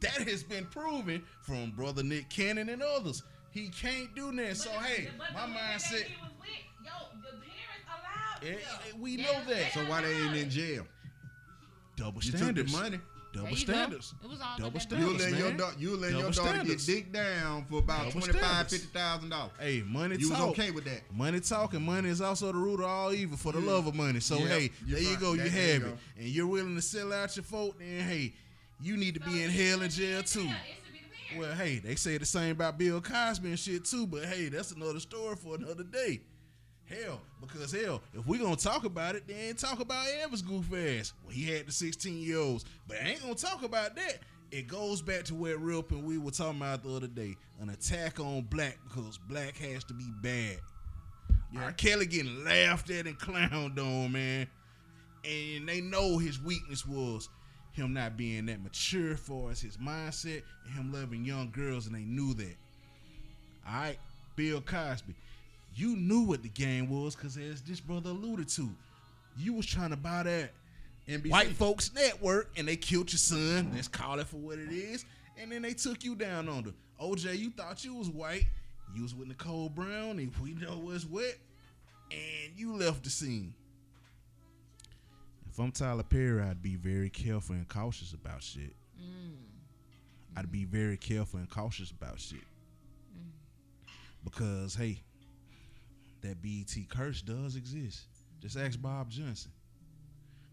That 0.00 0.28
has 0.28 0.42
been 0.44 0.64
proven 0.66 1.22
from 1.42 1.72
brother 1.72 2.02
Nick 2.04 2.30
Cannon 2.30 2.68
and 2.68 2.82
others. 2.82 3.22
He 3.50 3.68
can't 3.68 4.14
do 4.14 4.30
that. 4.36 4.56
So 4.56 4.70
the- 4.70 4.78
hey, 4.80 5.04
the 5.06 5.18
my 5.18 5.24
women 5.34 5.54
that 5.56 5.80
mindset. 5.80 6.04
he 6.04 6.14
was 6.22 6.30
with, 6.40 6.48
Yo, 6.84 6.92
the 7.20 7.36
parents 7.38 7.86
allowed 7.88 8.44
Eh, 8.48 8.60
stuff. 8.64 8.86
eh, 8.88 8.92
we 8.96 9.16
Yeah, 9.16 9.24
know 9.24 9.44
that. 9.52 9.72
so 9.72 9.84
why 9.88 10.02
they 10.02 10.14
ain't 10.16 10.36
in 10.36 10.50
jail? 10.50 10.86
Double 11.96 12.22
You 12.22 12.30
took 12.32 12.54
the 12.54 12.64
money. 12.64 13.00
Double 13.32 13.48
There 13.50 13.58
you 13.58 13.66
go. 13.66 13.72
standards. 13.72 14.14
It 14.24 14.28
was 14.30 14.40
all 14.40 14.46
Double 14.56 14.68
about 14.68 14.72
that 14.74 14.80
standards. 14.80 15.12
You 15.12 15.18
Standards, 15.18 15.32
let 15.32 15.38
your 15.38 15.48
man. 15.50 15.56
daughter, 15.58 15.76
you 15.78 15.96
let 15.96 16.10
your 16.10 16.20
Double 16.22 16.32
daughter 16.34 16.48
standards. 16.54 16.86
get 16.86 16.94
dick 16.94 17.12
down 17.12 17.64
for 17.66 17.78
about 17.80 17.98
Double 17.98 18.12
twenty 18.12 18.32
five, 18.32 18.40
standards. 18.42 18.72
fifty 18.72 18.98
thousand 18.98 19.28
dollars. 19.28 19.52
Hey, 19.60 19.82
money 19.86 20.16
You 20.18 20.30
was 20.30 20.38
talk. 20.38 20.48
okay 20.50 20.70
with 20.70 20.84
that? 20.86 21.02
Money 21.14 21.40
talking, 21.40 21.82
money 21.84 22.08
is 22.08 22.20
also 22.20 22.50
the 22.52 22.58
root 22.58 22.80
of 22.80 22.86
all 22.86 23.12
evil 23.12 23.36
for 23.36 23.52
the 23.52 23.60
Yeah. 23.60 23.70
love 23.70 23.86
of 23.86 23.94
money. 23.94 24.20
So 24.20 24.38
Yeah, 24.38 24.46
hey, 24.48 24.70
you're 24.86 24.94
there 24.98 25.02
you 25.02 25.10
right. 25.10 25.20
go, 25.20 25.36
That- 25.36 25.44
you 25.44 25.50
there 25.50 25.66
you 25.66 25.72
have 25.74 25.82
go. 25.82 25.88
it, 25.88 25.98
and 26.18 26.28
you're 26.28 26.46
willing 26.46 26.74
to 26.76 26.82
sell 26.82 27.12
out 27.12 27.36
your 27.36 27.42
folk. 27.44 27.78
Then 27.78 28.00
hey, 28.08 28.34
you 28.80 28.96
need 28.96 29.14
to 29.16 29.20
So 29.22 29.30
be 29.30 29.42
in 29.42 29.50
it 29.50 29.52
hell 29.52 29.82
in 29.82 29.90
should 29.90 29.98
be 30.00 30.06
jail 30.06 30.18
in 30.20 30.24
too. 30.24 30.42
jail. 30.44 30.52
It 30.52 30.84
should 30.84 30.92
be 30.92 30.98
the 31.00 31.36
parents. 31.36 31.48
Well, 31.48 31.54
hey, 31.66 31.78
they 31.80 31.94
say 31.96 32.16
the 32.18 32.26
same 32.26 32.52
about 32.52 32.78
Bill 32.78 33.00
Cosby 33.02 33.48
and 33.50 33.58
shit 33.58 33.84
too, 33.84 34.06
but 34.06 34.24
hey, 34.24 34.48
that's 34.48 34.72
another 34.72 35.00
story 35.00 35.36
for 35.36 35.54
another 35.56 35.84
day. 35.84 36.22
Hell, 36.88 37.20
because 37.40 37.70
hell, 37.70 38.00
if 38.14 38.26
we 38.26 38.38
gonna 38.38 38.56
talk 38.56 38.84
about 38.84 39.14
it, 39.14 39.24
then 39.26 39.54
talk 39.54 39.80
about 39.80 40.06
Evans 40.22 40.42
goof 40.42 40.72
ass. 40.72 41.12
Well, 41.22 41.34
he 41.34 41.44
had 41.44 41.66
the 41.66 41.72
16 41.72 42.18
year 42.18 42.38
olds, 42.38 42.64
but 42.86 42.96
I 43.02 43.10
ain't 43.10 43.22
gonna 43.22 43.34
talk 43.34 43.62
about 43.62 43.94
that. 43.96 44.18
It 44.50 44.66
goes 44.66 45.02
back 45.02 45.24
to 45.24 45.34
where 45.34 45.58
Rip 45.58 45.90
and 45.90 46.04
we 46.04 46.16
were 46.16 46.30
talking 46.30 46.60
about 46.60 46.82
the 46.82 46.90
other 46.90 47.06
day, 47.06 47.36
an 47.60 47.68
attack 47.68 48.18
on 48.18 48.42
black 48.42 48.78
because 48.88 49.18
black 49.18 49.58
has 49.58 49.84
to 49.84 49.94
be 49.94 50.10
bad. 50.22 50.58
R. 51.56 51.72
Kelly 51.72 52.06
getting 52.06 52.44
laughed 52.44 52.90
at 52.90 53.06
and 53.06 53.18
clowned 53.18 53.78
on, 53.78 54.12
man. 54.12 54.46
And 55.24 55.68
they 55.68 55.80
know 55.80 56.16
his 56.16 56.40
weakness 56.40 56.86
was 56.86 57.28
him 57.72 57.92
not 57.92 58.16
being 58.16 58.46
that 58.46 58.62
mature 58.62 59.16
for 59.16 59.50
as 59.50 59.60
his 59.60 59.76
mindset 59.76 60.42
and 60.64 60.74
him 60.74 60.92
loving 60.92 61.24
young 61.24 61.50
girls, 61.50 61.86
and 61.86 61.94
they 61.94 62.04
knew 62.04 62.34
that. 62.34 62.56
All 63.66 63.74
right, 63.74 63.98
Bill 64.36 64.60
Cosby, 64.60 65.14
you 65.78 65.96
knew 65.96 66.22
what 66.22 66.42
the 66.42 66.48
game 66.48 66.90
was 66.90 67.14
because 67.14 67.36
as 67.36 67.62
this 67.62 67.78
brother 67.78 68.10
alluded 68.10 68.48
to, 68.48 68.68
you 69.36 69.54
was 69.54 69.64
trying 69.64 69.90
to 69.90 69.96
buy 69.96 70.24
that 70.24 70.50
NBC. 71.08 71.30
white 71.30 71.52
folks 71.52 71.92
network 71.94 72.50
and 72.56 72.66
they 72.66 72.76
killed 72.76 73.12
your 73.12 73.18
son. 73.18 73.66
Mm-hmm. 73.66 73.76
Let's 73.76 73.88
call 73.88 74.18
it 74.18 74.26
for 74.26 74.36
what 74.38 74.58
it 74.58 74.72
is. 74.72 75.04
And 75.40 75.52
then 75.52 75.62
they 75.62 75.74
took 75.74 76.02
you 76.02 76.16
down 76.16 76.48
on 76.48 76.64
the 76.64 76.74
OJ. 77.00 77.38
You 77.38 77.50
thought 77.50 77.84
you 77.84 77.94
was 77.94 78.08
white. 78.08 78.44
You 78.94 79.02
was 79.02 79.14
with 79.14 79.28
Nicole 79.28 79.68
Brown, 79.68 80.18
and 80.18 80.32
we 80.42 80.54
know 80.54 80.78
what's 80.78 81.04
wet. 81.04 81.36
And 82.10 82.52
you 82.56 82.74
left 82.74 83.04
the 83.04 83.10
scene. 83.10 83.54
If 85.48 85.58
I'm 85.58 85.70
Tyler 85.70 86.02
Perry, 86.02 86.42
I'd 86.42 86.62
be 86.62 86.76
very 86.76 87.10
careful 87.10 87.54
and 87.54 87.68
cautious 87.68 88.14
about 88.14 88.42
shit. 88.42 88.74
Mm. 89.00 89.36
I'd 90.36 90.50
be 90.50 90.64
very 90.64 90.96
careful 90.96 91.38
and 91.38 91.48
cautious 91.48 91.90
about 91.90 92.18
shit. 92.18 92.40
Mm. 92.40 93.90
Because 94.24 94.74
hey, 94.74 95.02
that 96.22 96.42
BET 96.42 96.74
curse 96.88 97.22
does 97.22 97.56
exist. 97.56 98.06
Just 98.40 98.56
ask 98.56 98.80
Bob 98.80 99.10
Johnson. 99.10 99.52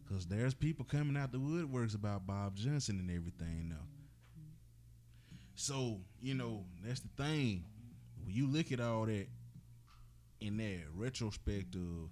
Cause 0.10 0.28
there's 0.28 0.54
people 0.54 0.86
coming 0.86 1.18
out 1.18 1.32
the 1.32 1.40
woodworks 1.40 1.96
about 1.96 2.28
Bob 2.28 2.56
Johnson 2.56 3.00
and 3.00 3.10
everything 3.10 3.70
now. 3.70 3.88
So, 5.56 5.98
you 6.22 6.36
know, 6.36 6.66
that's 6.84 7.00
the 7.00 7.24
thing. 7.24 7.66
When 8.24 8.36
you 8.36 8.48
look 8.48 8.72
at 8.72 8.80
all 8.80 9.06
that 9.06 9.28
in 10.42 10.58
that 10.58 10.82
retrospect 10.94 11.76
of 11.76 12.10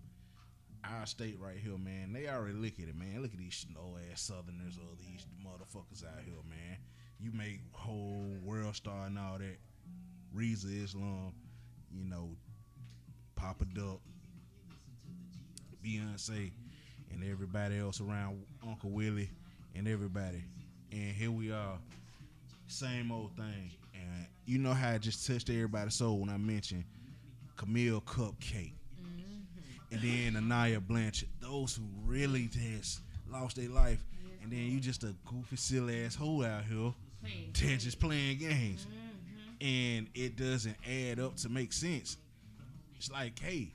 our 0.84 1.06
state 1.06 1.38
right 1.40 1.58
here, 1.58 1.78
man, 1.78 2.14
they 2.14 2.28
already 2.28 2.56
look 2.56 2.80
at 2.82 2.88
it, 2.88 2.96
man. 2.96 3.22
Look 3.22 3.34
at 3.34 3.40
these 3.40 3.56
snow 3.70 3.98
ass 4.12 4.22
southerners 4.22 4.78
or 4.78 4.96
these 4.98 5.28
motherfuckers 5.46 6.04
out 6.04 6.24
here, 6.26 6.34
man. 6.50 6.78
You 7.20 7.32
make 7.32 7.60
whole 7.74 8.38
world 8.42 8.76
star 8.76 9.06
and 9.06 9.20
all 9.20 9.38
that. 9.38 9.58
Reza 10.34 10.68
Islam, 10.68 11.34
you 11.92 12.06
know, 12.06 12.36
Papa 13.44 13.66
Duck, 13.76 14.00
Beyonce. 15.84 16.52
and 17.12 17.30
everybody 17.30 17.78
else 17.78 18.00
around 18.00 18.42
Uncle 18.66 18.90
Willie 18.90 19.30
and 19.76 19.86
everybody. 19.86 20.42
And 20.94 21.12
here 21.12 21.30
we 21.30 21.52
are, 21.52 21.78
same 22.68 23.12
old 23.12 23.36
thing. 23.36 23.72
And 23.94 24.28
you 24.46 24.60
know 24.60 24.72
how 24.72 24.92
it 24.92 25.02
just 25.02 25.28
touched 25.28 25.50
everybody's 25.50 25.96
soul 25.96 26.20
when 26.20 26.30
I 26.30 26.38
mentioned 26.38 26.86
Kamille 27.58 28.02
Cupcake. 28.04 28.76
Mm-hmm. 29.02 29.92
And 29.92 30.02
then 30.02 30.42
Aniah 30.42 30.80
Blanchard, 30.80 31.28
those 31.42 31.76
who 31.76 31.84
really 32.06 32.48
just 32.48 33.02
lost 33.30 33.58
their 33.58 33.68
life. 33.68 34.02
And 34.42 34.54
then 34.54 34.60
you 34.60 34.80
just 34.80 35.04
a 35.04 35.14
goofy, 35.26 35.58
silly 35.58 36.06
ass 36.06 36.16
hoe 36.16 36.44
out 36.44 36.64
here 36.64 36.94
Playing 37.22 37.80
just 37.80 38.00
playing 38.00 38.38
games. 38.38 38.88
Mm-hmm. 38.88 39.66
And 39.66 40.08
it 40.16 40.38
doesn't 40.38 40.78
add 40.90 41.20
up 41.20 41.36
to 41.38 41.50
make 41.50 41.74
sense. 41.74 42.16
It's 43.04 43.12
like, 43.12 43.38
hey, 43.38 43.68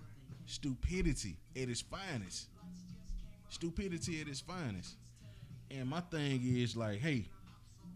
stupidity 0.46 1.36
at 1.54 1.68
its 1.68 1.82
finest. 1.82 2.48
Stupidity 3.50 4.22
at 4.22 4.26
its 4.26 4.40
finest. 4.40 4.94
And 5.70 5.86
my 5.86 6.00
thing 6.00 6.40
is 6.42 6.74
like, 6.74 6.98
hey, 6.98 7.26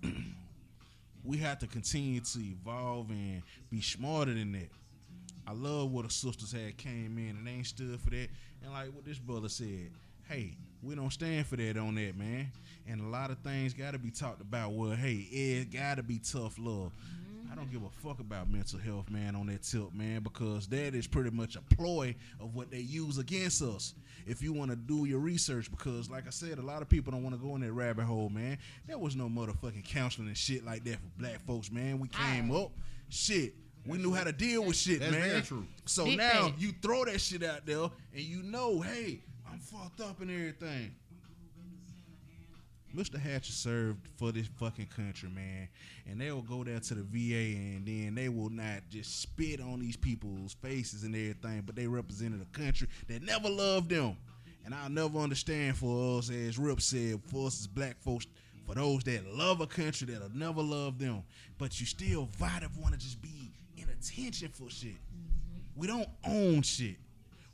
we 1.25 1.39
have 1.39 1.59
to 1.61 1.67
continue 1.67 2.21
to 2.21 2.39
evolve 2.39 3.09
and 3.09 3.43
be 3.71 3.81
smarter 3.81 4.35
than 4.35 4.53
that. 4.53 4.69
I 5.47 5.55
love 5.55 5.91
what 5.91 6.05
the 6.05 6.13
sisters 6.13 6.53
had 6.53 6.77
came 6.77 7.17
in 7.17 7.37
and 7.39 7.47
they 7.47 7.53
ain't 7.53 7.67
stood 7.67 7.99
for 7.99 8.11
that. 8.11 8.29
And 8.63 8.71
like 8.71 8.95
what 8.95 9.07
this 9.07 9.19
brother 9.19 9.49
said, 9.49 9.91
hey, 10.29 10.55
we 10.83 10.95
don't 10.95 11.15
stand 11.15 11.47
for 11.47 11.57
that 11.57 11.79
on 11.79 11.95
that, 11.95 12.15
man. 12.15 12.53
And 12.87 13.01
a 13.01 13.07
lot 13.09 13.31
of 13.31 13.39
things 13.39 13.73
gotta 13.73 13.99
be 13.99 14.11
talked 14.11 14.43
about. 14.43 14.73
Well, 14.73 14.91
hey, 14.91 15.27
it 15.31 15.73
gotta 15.73 16.03
be 16.03 16.19
tough 16.19 16.57
love. 16.59 16.93
I 17.53 17.55
don't 17.55 17.71
give 17.71 17.83
a 17.83 17.91
fuck 17.91 18.19
about 18.19 18.49
mental 18.51 18.79
health, 18.79 19.11
man, 19.11 19.37
on 19.37 19.47
that 19.49 19.63
tilt, 19.63 19.93
man, 19.93 20.23
because 20.23 20.67
that 20.69 20.95
is 20.95 21.07
pretty 21.07 21.29
much 21.29 21.55
a 21.55 21.61
ploy 21.75 22.15
of 22.41 22.55
what 22.55 22.71
they 22.71 22.79
use 22.79 23.19
against 23.19 23.61
us. 23.61 23.93
If 24.27 24.41
you 24.43 24.55
want 24.55 24.71
to 24.71 24.77
do 24.77 25.05
your 25.05 25.19
research, 25.19 25.71
because 25.71 26.09
like 26.09 26.27
I 26.27 26.31
said, 26.31 26.57
a 26.57 26.63
lot 26.63 26.81
of 26.81 26.89
people 26.89 27.13
don't 27.13 27.23
want 27.23 27.35
to 27.39 27.47
go 27.47 27.55
in 27.55 27.61
that 27.61 27.73
rabbit 27.73 28.05
hole, 28.07 28.31
man. 28.31 28.57
There 28.87 28.97
was 28.97 29.17
no 29.17 29.29
motherfucking 29.29 29.85
counseling 29.85 30.29
and 30.29 30.37
shit 30.37 30.65
like 30.65 30.83
that 30.85 30.95
for 30.95 31.09
black 31.19 31.45
folks, 31.47 31.71
man. 31.71 31.99
We 31.99 32.09
came 32.09 32.51
Aye. 32.51 32.57
up, 32.57 32.73
shit. 33.11 33.53
We 33.87 33.99
knew 33.99 34.15
how 34.15 34.25
to 34.25 34.33
deal 34.33 34.65
with 34.65 34.77
shit, 34.77 35.01
That's 35.01 35.13
man. 35.13 35.29
very 35.29 35.43
true. 35.43 35.67
So 35.85 36.07
Big 36.07 36.17
now 36.19 36.47
facts. 36.49 36.63
you 36.63 36.73
throw 36.81 37.05
that 37.05 37.21
shit 37.21 37.43
out 37.43 37.67
there, 37.67 37.91
and 38.15 38.23
you 38.23 38.43
know, 38.45 38.81
hey, 38.81 39.21
I'm 39.51 39.59
fucked 39.59 40.01
up 40.01 40.23
and 40.23 40.31
everything. 40.31 40.95
Mr. 42.95 43.19
Hatcher 43.21 43.53
served 43.53 44.07
for 44.17 44.33
this 44.33 44.47
fucking 44.59 44.89
country, 44.95 45.29
man. 45.31 45.69
And 46.07 46.21
they 46.21 46.31
will 46.31 46.43
go 46.43 46.63
there 46.63 46.79
to 46.79 46.95
the 46.95 47.03
VA 47.03 47.57
and 47.57 47.87
then 47.87 48.15
they 48.15 48.29
will 48.29 48.51
not 48.51 48.83
just 48.91 49.21
spit 49.23 49.61
on 49.61 49.81
these 49.81 49.97
people's 49.97 50.55
faces 50.55 51.05
and 51.05 51.15
everything, 51.15 51.63
but 51.65 51.75
they 51.75 51.87
represented 51.87 52.43
a 52.43 52.59
country 52.59 52.89
that 53.09 53.23
never 53.23 53.49
loved 53.49 53.91
them. 53.91 54.17
And 54.65 54.75
I'll 54.75 54.91
never 54.91 55.19
understand 55.19 55.77
for 55.77 56.19
us, 56.19 56.31
as 56.31 56.59
Rip 56.59 56.81
said, 56.81 57.21
for 57.27 57.47
us 57.49 57.61
as 57.61 57.67
black 57.67 58.01
folks, 58.01 58.27
for 58.67 58.75
those 58.75 59.03
that 59.05 59.27
love 59.35 59.61
a 59.61 59.67
country 59.67 60.07
that'll 60.07 60.31
never 60.37 60.63
love 60.63 60.99
them, 60.99 61.25
but 61.59 61.81
you 61.81 61.87
still 61.87 62.29
vibe 62.39 62.77
want 62.81 62.95
to 62.95 63.01
just 63.01 63.21
be 63.21 63.53
in 63.77 63.89
attention 63.89 64.51
for 64.53 64.71
shit. 64.71 64.99
We 65.75 65.87
don't 65.87 66.09
own 66.25 66.63
shit. 66.63 66.97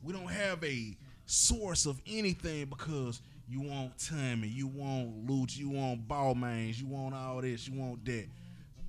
We 0.02 0.12
don't 0.12 0.30
have 0.30 0.62
a 0.64 0.96
source 1.24 1.86
of 1.86 2.00
anything 2.06 2.66
because 2.66 3.20
you 3.48 3.60
want 3.62 3.92
Tommy, 3.98 4.48
you 4.48 4.66
want 4.66 5.26
Luch, 5.26 5.56
you 5.56 5.70
want 5.70 6.06
Balmains, 6.06 6.78
you 6.80 6.86
want 6.86 7.14
all 7.14 7.40
this, 7.40 7.66
you 7.68 7.78
want 7.78 8.04
that. 8.04 8.26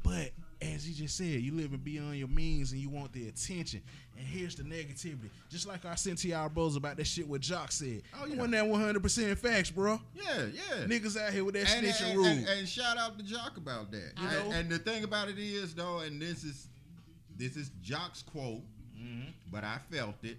But 0.03 0.31
as 0.61 0.83
he 0.83 0.93
just 0.93 1.15
said, 1.15 1.25
you 1.25 1.53
living 1.53 1.79
beyond 1.79 2.17
your 2.17 2.27
means 2.27 2.73
and 2.73 2.81
you 2.81 2.89
want 2.89 3.13
the 3.13 3.29
attention. 3.29 3.81
And 4.17 4.27
here's 4.27 4.55
the 4.55 4.63
negativity. 4.63 5.29
Just 5.49 5.65
like 5.67 5.85
I 5.85 5.95
sent 5.95 6.17
to 6.19 6.27
y'all 6.27 6.49
bros 6.49 6.75
about 6.75 6.97
that 6.97 7.07
shit 7.07 7.25
what 7.27 7.39
Jock 7.39 7.71
said. 7.71 8.01
Oh, 8.19 8.25
yeah. 8.25 8.35
Wasn't 8.35 8.51
that 8.51 8.65
100% 8.65 9.37
facts, 9.37 9.71
bro? 9.71 10.01
Yeah, 10.13 10.47
yeah. 10.53 10.85
Niggas 10.85 11.15
out 11.17 11.31
here 11.31 11.45
with 11.45 11.55
that 11.55 11.73
and, 11.73 11.85
snitching 11.87 12.09
and, 12.09 12.17
rule. 12.17 12.25
and, 12.25 12.47
and 12.47 12.67
shout 12.67 12.97
out 12.97 13.17
to 13.17 13.23
Jock 13.23 13.55
about 13.55 13.91
that. 13.91 14.11
You 14.21 14.27
know? 14.27 14.51
and 14.51 14.69
the 14.69 14.79
thing 14.79 15.05
about 15.05 15.29
it 15.29 15.39
is 15.39 15.73
though, 15.73 15.99
and 15.99 16.21
this 16.21 16.43
is 16.43 16.67
this 17.37 17.55
is 17.55 17.71
Jock's 17.81 18.21
quote, 18.23 18.61
Mhm. 19.01 19.27
but 19.49 19.63
I 19.63 19.77
felt 19.89 20.15
it, 20.23 20.37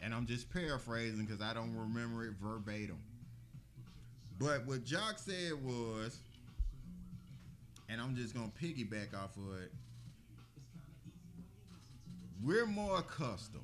and 0.00 0.14
I'm 0.14 0.26
just 0.26 0.48
paraphrasing 0.52 1.24
because 1.24 1.40
I 1.40 1.52
don't 1.54 1.74
remember 1.74 2.24
it 2.26 2.34
verbatim. 2.40 2.98
But 4.38 4.66
what 4.66 4.84
Jock 4.84 5.18
said 5.18 5.52
was, 5.64 6.18
and 7.88 8.00
I'm 8.00 8.14
just 8.14 8.34
gonna 8.34 8.52
piggyback 8.60 9.14
off 9.14 9.36
of 9.36 9.62
it. 9.62 9.72
We're 12.42 12.66
more 12.66 12.98
accustomed 12.98 13.62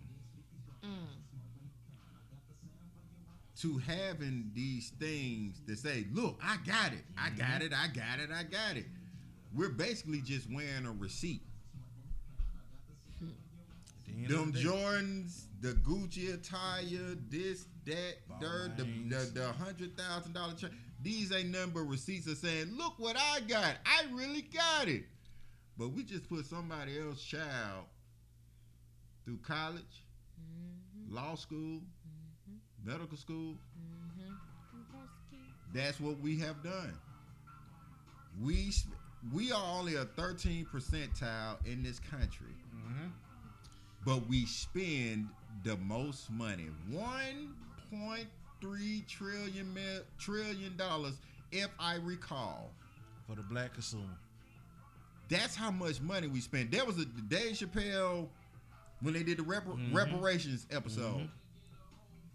to 3.62 3.78
having 3.78 4.50
these 4.54 4.90
things 4.98 5.60
to 5.68 5.76
say, 5.76 6.04
look, 6.12 6.36
I 6.42 6.56
got 6.66 6.92
it, 6.92 7.04
I 7.16 7.30
got 7.30 7.60
mm-hmm. 7.60 7.66
it, 7.66 7.72
I 7.72 7.86
got 7.86 8.18
it, 8.18 8.30
I 8.34 8.42
got 8.42 8.76
it. 8.76 8.86
We're 9.54 9.68
basically 9.68 10.20
just 10.20 10.52
wearing 10.52 10.84
a 10.84 10.90
receipt. 10.90 11.42
At 14.08 14.28
the 14.28 14.34
Them 14.34 14.52
the 14.52 14.58
Jordans, 14.58 15.44
the 15.60 15.72
Gucci 15.74 16.34
attire, 16.34 17.16
this, 17.28 17.66
that, 17.86 18.14
third, 18.40 18.76
the, 18.76 18.84
the, 18.84 19.30
the 19.32 19.52
hundred 19.52 19.96
thousand 19.96 20.32
dollar 20.32 20.54
check. 20.54 20.70
These 21.02 21.32
ain't 21.32 21.50
nothing 21.50 21.70
but 21.70 21.80
receipts 21.80 22.26
of 22.28 22.36
saying, 22.38 22.74
look 22.76 22.94
what 22.98 23.16
I 23.16 23.40
got. 23.40 23.76
I 23.84 24.04
really 24.12 24.42
got 24.42 24.88
it. 24.88 25.04
But 25.76 25.88
we 25.92 26.04
just 26.04 26.28
put 26.28 26.46
somebody 26.46 26.98
else's 27.00 27.24
child 27.24 27.86
through 29.24 29.38
college, 29.38 30.04
mm-hmm. 30.40 31.14
law 31.14 31.34
school, 31.34 31.80
mm-hmm. 31.80 32.88
medical 32.90 33.16
school. 33.16 33.54
Mm-hmm. 33.54 34.34
That's 35.74 35.98
what 35.98 36.20
we 36.20 36.38
have 36.38 36.62
done. 36.62 36.94
We 38.40 38.72
we 39.32 39.52
are 39.52 39.78
only 39.78 39.94
a 39.94 40.04
13 40.04 40.66
percentile 40.72 41.64
in 41.66 41.82
this 41.82 41.98
country, 41.98 42.54
Mhm. 42.74 43.12
But 44.04 44.26
we 44.28 44.46
spend 44.46 45.28
the 45.64 45.76
most 45.76 46.30
money 46.30 46.68
1.3 46.90 49.06
trillion 49.06 49.74
mil, 49.74 50.02
trillion 50.18 50.76
dollars, 50.76 51.14
if 51.50 51.68
I 51.78 51.96
recall. 51.96 52.70
for 53.28 53.36
the 53.36 53.42
black 53.42 53.72
consumer. 53.74 54.18
That's 55.28 55.54
how 55.54 55.70
much 55.70 56.00
money 56.00 56.26
we 56.26 56.40
spent. 56.40 56.72
There 56.72 56.84
was 56.84 56.98
a 56.98 57.04
Dave 57.04 57.54
Chappelle 57.56 58.28
when 59.00 59.14
they 59.14 59.22
did 59.22 59.38
the 59.38 59.44
repar- 59.44 59.78
Mhm. 59.78 59.94
reparations 59.94 60.66
episode. 60.70 61.20
Mhm. 61.20 61.30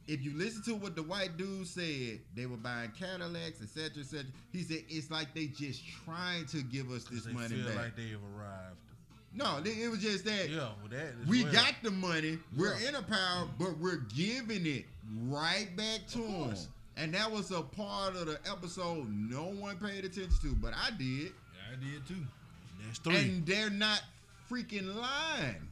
If 0.07 0.23
you 0.23 0.33
listen 0.37 0.63
to 0.63 0.75
what 0.75 0.95
the 0.95 1.03
white 1.03 1.35
dude 1.35 1.67
said, 1.67 2.21
they 2.33 2.45
were 2.45 2.55
buying 2.57 2.91
Cadillacs, 2.91 3.61
etc., 3.61 4.01
etc. 4.01 4.25
He 4.53 4.63
said 4.63 4.85
it's 4.87 5.11
like 5.11 5.33
they 5.35 5.47
just 5.47 5.85
trying 6.05 6.45
to 6.47 6.63
give 6.63 6.89
us 6.89 7.03
this 7.03 7.25
They 7.25 7.33
money 7.33 7.57
feel 7.57 7.67
back. 7.67 7.75
like 7.75 7.95
they've 7.97 8.23
arrived. 8.33 8.77
No, 9.33 9.57
it 9.57 9.67
it 9.67 9.89
was 9.89 9.99
just 9.99 10.25
that 10.25 10.49
Yeah, 10.49 10.57
well, 10.57 10.75
that 10.89 11.27
we 11.27 11.43
well. 11.43 11.53
got 11.53 11.75
the 11.83 11.91
money, 11.91 12.39
we're 12.55 12.77
Yeah. 12.79 12.89
in 12.89 12.95
a 12.95 13.01
power, 13.01 13.47
but 13.57 13.77
we're 13.77 14.03
giving 14.15 14.65
it 14.65 14.85
right 15.27 15.75
back 15.75 16.07
to 16.09 16.23
Of 16.23 16.55
them. 16.55 16.73
And 16.97 17.13
that 17.13 17.31
was 17.31 17.51
a 17.51 17.61
part 17.61 18.15
of 18.15 18.25
the 18.25 18.39
episode 18.49 19.07
no 19.09 19.43
one 19.43 19.77
paid 19.77 20.03
attention 20.03 20.37
to, 20.41 20.55
but 20.55 20.73
I 20.73 20.89
did. 20.91 21.31
I 21.71 21.75
did 21.75 22.07
too. 22.07 22.25
That's 22.83 22.97
three. 22.99 23.15
And 23.15 23.45
they're 23.45 23.69
not 23.69 24.01
freaking 24.49 24.95
lying. 24.95 25.67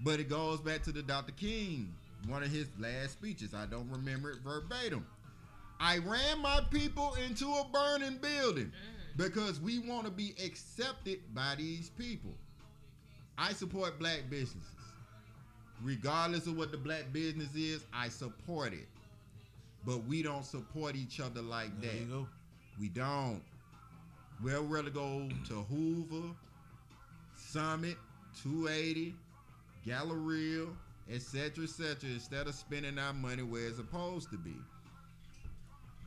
But 0.00 0.20
it 0.20 0.28
goes 0.28 0.60
back 0.60 0.82
to 0.84 0.92
the 0.92 1.02
Dr. 1.02 1.32
King, 1.32 1.94
one 2.26 2.42
of 2.42 2.50
his 2.50 2.66
last 2.78 3.12
speeches. 3.12 3.54
I 3.54 3.66
don't 3.66 3.88
remember 3.88 4.30
it 4.30 4.38
verbatim. 4.44 5.06
I 5.78 5.98
ran 5.98 6.40
my 6.40 6.60
people 6.70 7.14
into 7.26 7.46
a 7.46 7.66
burning 7.72 8.18
building 8.18 8.66
mm. 8.66 9.16
because 9.16 9.60
we 9.60 9.78
want 9.78 10.06
to 10.06 10.10
be 10.10 10.34
accepted 10.44 11.20
by 11.34 11.54
these 11.56 11.90
people. 11.90 12.32
I 13.38 13.52
support 13.52 13.98
black 13.98 14.24
businesses. 14.30 14.62
Regardless 15.82 16.46
of 16.46 16.56
what 16.56 16.70
the 16.70 16.78
black 16.78 17.12
business 17.12 17.54
is, 17.54 17.84
I 17.92 18.08
support 18.08 18.72
it. 18.72 18.88
But 19.84 20.04
we 20.04 20.22
don't 20.22 20.44
support 20.44 20.96
each 20.96 21.20
other 21.20 21.42
like 21.42 21.78
there 21.80 21.92
that. 21.92 22.00
you 22.00 22.06
go. 22.06 22.26
We 22.80 22.88
don't. 22.88 23.42
We'll 24.42 24.64
rather 24.64 24.90
go 24.90 25.28
to 25.48 25.54
Hoover, 25.54 26.34
Summit, 27.36 27.96
280, 28.42 29.14
Galleria, 29.86 30.66
etc., 31.10 31.64
etc., 31.64 32.10
instead 32.10 32.46
of 32.46 32.54
spending 32.54 32.98
our 32.98 33.12
money 33.12 33.42
where 33.42 33.66
it's 33.66 33.76
supposed 33.76 34.30
to 34.30 34.36
be. 34.36 34.56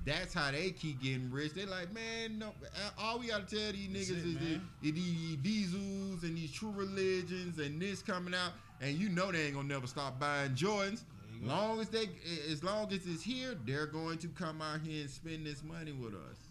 That's 0.10 0.34
how 0.34 0.52
they 0.52 0.72
keep 0.72 1.02
getting 1.04 1.30
rich. 1.32 1.54
They 1.54 1.66
like, 1.66 1.94
man, 1.94 2.40
no. 2.40 2.48
uh, 2.48 2.90
All 2.98 3.20
we 3.20 3.28
gotta 3.28 3.44
tell 3.46 3.72
these 3.72 3.88
That's 3.94 4.10
niggas 4.10 4.24
it, 4.24 4.42
is 4.42 4.60
that 4.82 4.96
these 4.96 5.36
diesels 5.38 6.24
and 6.24 6.36
these 6.36 6.52
true 6.52 6.72
religions 6.76 7.60
and 7.60 7.80
this 7.80 8.02
coming 8.02 8.34
out, 8.34 8.54
and 8.82 8.98
you 8.98 9.10
know 9.10 9.32
they 9.32 9.46
ain't 9.46 9.56
gonna 9.56 9.68
never 9.68 9.86
stop 9.88 10.20
buying 10.20 10.52
Jordans. 10.56 11.04
There 11.30 11.36
you 11.42 11.48
go. 11.48 11.48
Long 11.48 11.80
as 11.80 11.90
they, 11.90 12.10
as 12.52 12.64
long 12.64 12.92
as 12.92 13.06
it's 13.06 13.22
here, 13.22 13.56
they're 13.66 13.86
going 13.86 14.18
to 14.20 14.28
come 14.30 14.62
out 14.62 14.82
here 14.82 15.02
and 15.02 15.10
spend 15.10 15.46
this 15.46 15.64
money 15.64 15.92
with 15.92 16.14
us. 16.16 16.49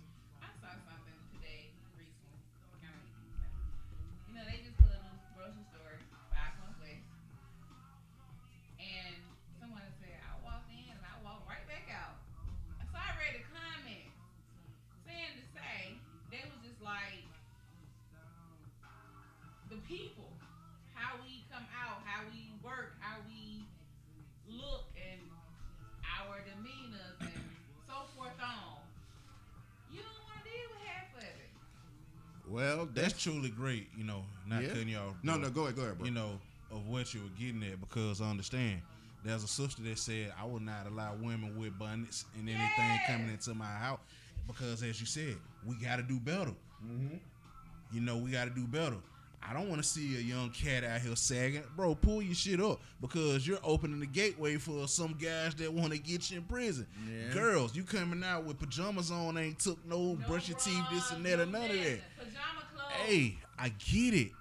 Well, 32.58 32.88
That's 32.92 33.12
truly 33.22 33.50
great, 33.50 33.86
you 33.96 34.02
know. 34.02 34.24
Not 34.44 34.62
Yeah. 34.62 34.68
cutting 34.70 34.88
y'all. 34.88 35.14
no, 35.22 35.36
no. 35.36 35.48
Go 35.48 35.62
ahead, 35.64 35.76
go 35.76 35.82
ahead, 35.82 35.98
bro. 35.98 36.06
you 36.06 36.12
know, 36.12 36.40
of 36.72 36.86
what 36.88 37.14
you 37.14 37.20
were 37.22 37.28
getting 37.38 37.62
at 37.62 37.80
because 37.80 38.20
I 38.20 38.28
understand 38.28 38.82
there's 39.24 39.44
a 39.44 39.48
sister 39.48 39.80
that 39.82 39.96
said 39.98 40.32
I 40.36 40.44
will 40.44 40.58
not 40.60 40.86
allow 40.88 41.14
women 41.14 41.56
with 41.56 41.68
abundance 41.68 42.24
and 42.34 42.48
anything 42.48 42.64
Yes. 42.78 43.06
coming 43.06 43.28
into 43.30 43.54
my 43.54 43.66
house 43.66 44.00
because 44.48 44.82
as 44.82 44.98
you 45.00 45.06
said, 45.06 45.36
we 45.64 45.76
gotta 45.76 46.02
do 46.02 46.18
better. 46.18 46.50
Mm-hmm. 46.84 47.16
You 47.92 48.00
know, 48.00 48.16
we 48.18 48.32
gotta 48.32 48.50
do 48.50 48.66
better. 48.66 48.96
I 49.42 49.52
don't 49.54 49.68
want 49.68 49.82
to 49.82 49.88
see 49.88 50.16
a 50.16 50.20
young 50.20 50.50
cat 50.50 50.84
out 50.84 51.00
here 51.00 51.16
sagging, 51.16 51.62
bro. 51.76 51.94
Pull 51.94 52.22
your 52.22 52.34
shit 52.34 52.60
up 52.60 52.80
because 53.00 53.46
you're 53.46 53.58
opening 53.62 54.00
the 54.00 54.06
gateway 54.06 54.56
for 54.56 54.86
some 54.88 55.12
guys 55.14 55.54
that 55.56 55.72
want 55.72 55.92
to 55.92 55.98
get 55.98 56.30
you 56.30 56.38
in 56.38 56.44
prison. 56.44 56.86
Yeah. 57.08 57.32
Girls, 57.32 57.74
you 57.74 57.82
coming 57.84 58.22
out 58.24 58.44
with 58.44 58.58
pajamas 58.58 59.10
on, 59.10 59.38
ain't 59.38 59.58
took 59.60 59.78
no, 59.86 60.14
No 60.14 60.26
brush 60.28 60.48
your 60.48 60.58
teeth, 60.58 60.84
this 60.92 61.10
and 61.12 61.24
that, 61.24 61.36
no 61.38 61.42
or 61.44 61.46
none 61.46 61.70
of 61.70 61.76
that. 61.76 62.00
Pajama 62.18 62.62
clothes. 62.74 62.92
Hey, 63.06 63.38
I 63.58 63.68
get 63.70 64.14
it. 64.14 64.32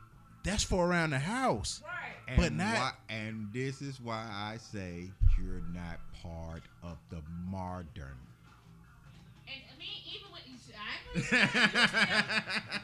That's 0.43 0.63
for 0.63 0.85
around 0.87 1.11
the 1.11 1.19
house. 1.19 1.81
Right. 1.85 1.93
And 2.27 2.37
But 2.41 2.51
not- 2.53 2.75
why, 2.77 2.91
and 3.09 3.47
this 3.53 3.81
is 3.81 4.01
why 4.01 4.25
I 4.29 4.57
say 4.57 5.09
you're 5.37 5.61
not 5.73 5.99
part 6.21 6.63
of 6.83 6.97
the 7.09 7.21
modern. 7.45 8.17
And 9.47 9.61
I 9.73 9.79
mean, 9.79 9.89
even 10.05 10.31
when 10.31 10.41
you, 10.47 10.57
I 10.75 11.15
ain't 11.15 11.31
gonna 11.31 11.47
say 11.47 11.61
you 11.61 11.87
still- 11.87 12.01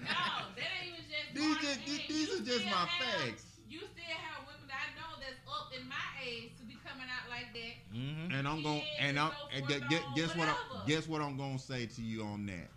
no, 0.03 0.19
that 0.55 0.69
ain't 0.79 0.87
even 0.87 0.99
just. 0.99 1.02
These 1.33 1.57
just- 1.57 1.79
age. 1.89 2.07
these 2.07 2.29
are 2.39 2.43
just 2.43 2.65
my 2.65 2.71
have- 2.71 2.89
facts. 3.27 3.45
You 3.69 3.79
still 3.79 4.03
have 4.05 4.45
women 4.45 4.67
that 4.67 4.77
I 4.77 4.99
know 4.99 5.19
that's 5.19 5.39
up 5.49 5.71
in 5.79 5.87
my 5.89 5.95
age 6.23 6.51
to 6.59 6.63
be 6.65 6.77
coming 6.85 7.07
out 7.09 7.29
like 7.29 7.53
that. 7.53 7.97
Mm-hmm. 7.97 8.33
And 8.33 8.47
I'm 8.47 8.61
going 8.61 8.77
Yeah, 8.99 9.05
and 9.07 9.19
I'm 9.19 9.31
and 9.51 9.65
forth 9.67 9.81
gu- 9.81 9.87
gu- 9.89 10.03
on, 10.03 10.15
guess 10.15 10.35
what 10.35 10.47
I, 10.47 10.55
guess 10.87 11.07
what 11.07 11.21
I'm 11.21 11.37
going 11.37 11.57
to 11.57 11.63
say 11.63 11.85
to 11.87 12.01
you 12.01 12.23
on 12.23 12.45
that. 12.47 12.69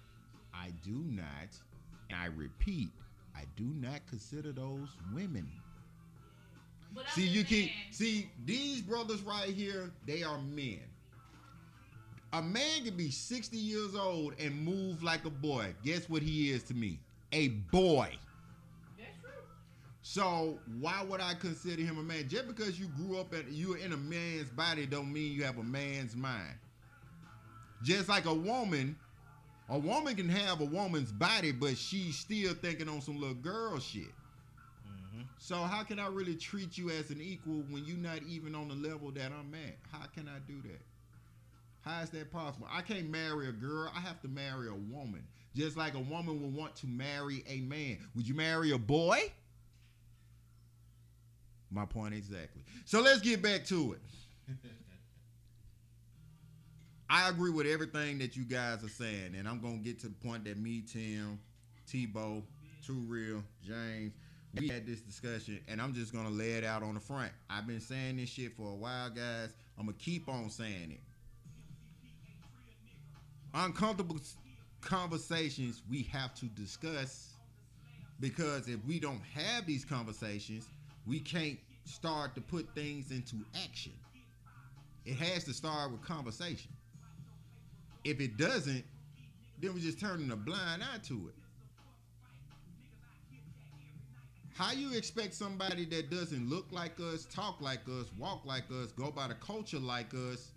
I 0.54 0.70
do 0.82 0.92
not 1.04 1.50
and 2.09 2.18
I 2.18 2.26
repeat, 2.26 2.88
I 3.36 3.42
do 3.57 3.64
not 3.64 4.00
consider 4.09 4.52
those 4.52 4.88
women. 5.12 5.50
But 6.94 7.04
See, 7.11 7.26
you 7.26 7.44
keep 7.44 7.70
see 7.90 8.30
these 8.46 8.80
brothers 8.80 9.20
right 9.22 9.50
here, 9.50 9.90
they 10.07 10.22
are 10.22 10.38
men. 10.40 10.80
A 12.32 12.40
man 12.42 12.84
can 12.84 12.96
be 12.96 13.11
60 13.11 13.57
years 13.57 13.94
old 13.94 14.34
and 14.38 14.64
move 14.64 15.02
like 15.02 15.24
a 15.26 15.30
boy. 15.30 15.74
Guess 15.84 16.09
what 16.09 16.22
he 16.22 16.50
is 16.50 16.62
to 16.64 16.74
me? 16.74 16.98
A 17.32 17.48
boy. 17.48 18.16
So 20.09 20.61
why 20.78 21.02
would 21.02 21.20
I 21.20 21.34
consider 21.34 21.82
him 21.82 21.98
a 21.98 22.02
man? 22.02 22.28
Just 22.28 22.46
because 22.46 22.78
you 22.78 22.86
grew 22.86 23.18
up 23.18 23.32
and 23.32 23.52
you're 23.52 23.76
in 23.76 23.92
a 23.92 23.96
man's 23.96 24.48
body 24.50 24.86
don't 24.86 25.12
mean 25.12 25.32
you 25.32 25.42
have 25.42 25.59
a 25.59 25.64
man's 25.64 26.14
mind. 26.14 26.54
Just 27.82 28.09
like 28.09 28.24
a 28.24 28.32
woman, 28.32 28.94
a 29.68 29.76
woman 29.76 30.14
can 30.14 30.28
have 30.28 30.61
a 30.61 30.64
woman's 30.64 31.11
body, 31.11 31.50
but 31.50 31.76
she's 31.76 32.16
still 32.16 32.54
thinking 32.54 32.88
on 32.88 33.00
some 33.00 33.18
little 33.18 33.34
girl 33.34 33.80
shit. 33.80 34.04
Mm-hmm. 34.86 35.22
So 35.38 35.57
how 35.57 35.82
can 35.82 35.98
I 35.98 36.07
really 36.07 36.36
treat 36.36 36.78
you 36.78 36.90
as 36.90 37.11
an 37.11 37.20
equal 37.20 37.64
when 37.68 37.84
you're 37.84 37.96
not 37.96 38.22
even 38.28 38.54
on 38.54 38.68
the 38.68 38.76
level 38.76 39.11
that 39.11 39.32
I'm 39.32 39.52
at? 39.54 39.74
How 39.90 40.07
can 40.14 40.28
I 40.28 40.38
do 40.46 40.62
that? 40.68 40.82
How 41.80 42.02
is 42.02 42.11
that 42.11 42.30
possible? 42.30 42.68
I 42.72 42.82
can't 42.82 43.11
marry 43.11 43.48
a 43.48 43.52
girl. 43.52 43.90
I 43.92 43.98
have 43.98 44.22
to 44.22 44.28
marry 44.28 44.68
a 44.68 44.94
woman. 44.94 45.24
Just 45.57 45.76
like 45.76 45.94
a 45.94 46.00
woman 46.00 46.40
would 46.42 46.54
want 46.54 46.76
to 46.76 46.86
marry 46.86 47.42
a 47.48 47.61
man. 47.62 47.98
Would 48.14 48.28
you 48.28 48.36
marry 48.36 48.70
a 48.70 48.78
boy? 48.78 49.32
My 51.71 51.85
point 51.85 52.14
exactly. 52.14 52.62
So 52.85 53.01
let's 53.01 53.21
get 53.21 53.43
back 53.43 53.64
to 53.67 53.95
it. 53.95 54.01
I 57.09 57.29
agree 57.29 57.51
with 57.51 57.67
everything 57.67 58.19
that 58.19 58.37
you 58.37 58.45
guys 58.45 58.83
are 58.83 58.89
saying, 58.89 59.35
and 59.39 59.49
I'm 59.49 59.61
gonna 59.61 59.77
get 59.79 60.01
to 60.01 60.09
the 60.09 60.14
point 60.14 60.45
that 60.45 60.59
me, 60.59 60.83
Tim, 60.83 61.39
Tebow, 61.89 62.43
Too 62.85 63.05
Real, 63.07 63.43
James, 63.64 64.12
we 64.59 64.69
had 64.69 64.87
this 64.87 65.01
discussion, 65.01 65.61
and 65.69 65.81
I'm 65.81 65.95
just 65.95 66.12
gonna 66.12 66.31
lay 66.31 66.53
it 66.53 66.64
out 66.64 66.83
on 66.83 66.95
the 66.95 67.01
front. 67.01 67.31
I've 67.49 67.67
been 67.67 67.81
saying 67.81 68.17
this 68.17 68.31
shit 68.31 68.57
for 68.57 68.73
a 68.73 68.75
while, 68.75 69.11
guys. 69.11 69.51
I'm 69.79 69.87
gonna 69.87 69.99
keep 69.99 70.29
on 70.29 70.51
saying 70.51 70.93
it. 70.93 71.01
Uncomfortable 73.55 74.19
conversations 74.81 75.83
we 75.89 76.03
have 76.05 76.35
to 76.35 76.47
discuss 76.47 77.35
because 78.21 78.69
if 78.69 78.85
we 78.85 78.99
don't 78.99 79.23
have 79.35 79.67
these 79.67 79.85
conversations, 79.85 80.69
we 81.07 81.20
can't 81.20 81.59
start 81.84 82.34
to 82.34 82.40
put 82.40 82.68
things 82.74 83.11
into 83.11 83.36
action. 83.64 83.92
It 85.04 85.14
has 85.16 85.44
to 85.44 85.54
start 85.54 85.92
with 85.92 86.02
conversation. 86.02 86.72
If 88.04 88.20
it 88.20 88.36
doesn't, 88.36 88.84
then 89.61 89.72
we're 89.72 89.80
just 89.80 90.00
turning 90.00 90.30
a 90.32 90.36
blind 90.36 90.82
eye 90.82 90.98
to 91.04 91.14
it. 91.28 91.34
How 94.57 94.72
you 94.72 94.96
expect 94.96 95.34
somebody 95.34 95.84
that 95.86 96.11
doesn't 96.11 96.48
look 96.48 96.66
like 96.70 96.98
us, 96.98 97.26
talk 97.26 97.61
like 97.61 97.82
us, 97.88 98.07
walk 98.18 98.44
like 98.46 98.64
us, 98.70 98.90
go 98.92 99.11
by 99.11 99.28
the 99.28 99.34
culture 99.34 99.78
like 99.78 100.14
us 100.14 100.50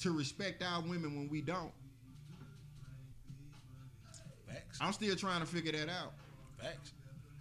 to 0.00 0.10
respect 0.10 0.62
our 0.62 0.82
women 0.82 1.16
when 1.16 1.28
we 1.30 1.40
don't? 1.40 1.72
Facts. 4.46 4.78
I'm 4.80 4.92
still 4.92 5.16
trying 5.16 5.40
to 5.40 5.46
figure 5.46 5.72
that 5.72 5.88
out. 5.88 6.12
Facts. 6.60 6.92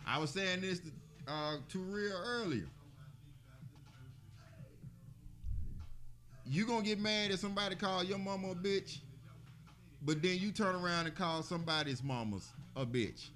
I 0.07 0.19
was 0.19 0.29
saying 0.29 0.61
this 0.61 0.79
to, 0.79 0.91
uh, 1.28 1.57
to 1.69 1.80
real 1.80 2.17
earlier. 2.26 2.67
You 6.45 6.65
gonna 6.65 6.84
get 6.84 6.99
mad 6.99 7.32
if 7.32 7.39
somebody 7.39 7.76
call 7.76 8.03
your 8.03 8.19
mama 8.19 8.51
a 8.51 8.55
bitch, 8.55 8.99
but 10.03 10.21
then 10.21 10.38
you 10.38 10.51
turn 10.51 10.76
around 10.76 11.07
and 11.07 11.15
call 11.15 11.41
somebody's 11.41 12.03
mama's 12.03 12.47
a 12.76 12.86
bitch. 12.86 13.30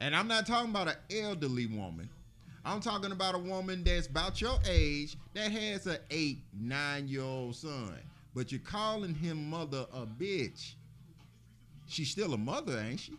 And 0.00 0.16
I'm 0.16 0.28
not 0.28 0.46
talking 0.46 0.70
about 0.70 0.88
an 0.88 0.94
elderly 1.10 1.66
woman. 1.66 2.08
I'm 2.64 2.80
talking 2.80 3.12
about 3.12 3.34
a 3.34 3.38
woman 3.38 3.82
that's 3.84 4.06
about 4.06 4.40
your 4.40 4.58
age 4.68 5.16
that 5.34 5.50
has 5.50 5.86
a 5.86 5.98
eight, 6.10 6.38
nine 6.58 7.08
year 7.08 7.22
old 7.22 7.56
son. 7.56 7.94
But 8.34 8.52
you're 8.52 8.60
calling 8.60 9.14
him 9.14 9.50
mother 9.50 9.86
a 9.92 10.06
bitch. 10.06 10.74
She's 11.86 12.10
still 12.10 12.34
a 12.34 12.38
mother, 12.38 12.78
ain't 12.78 13.00
she? 13.00 13.14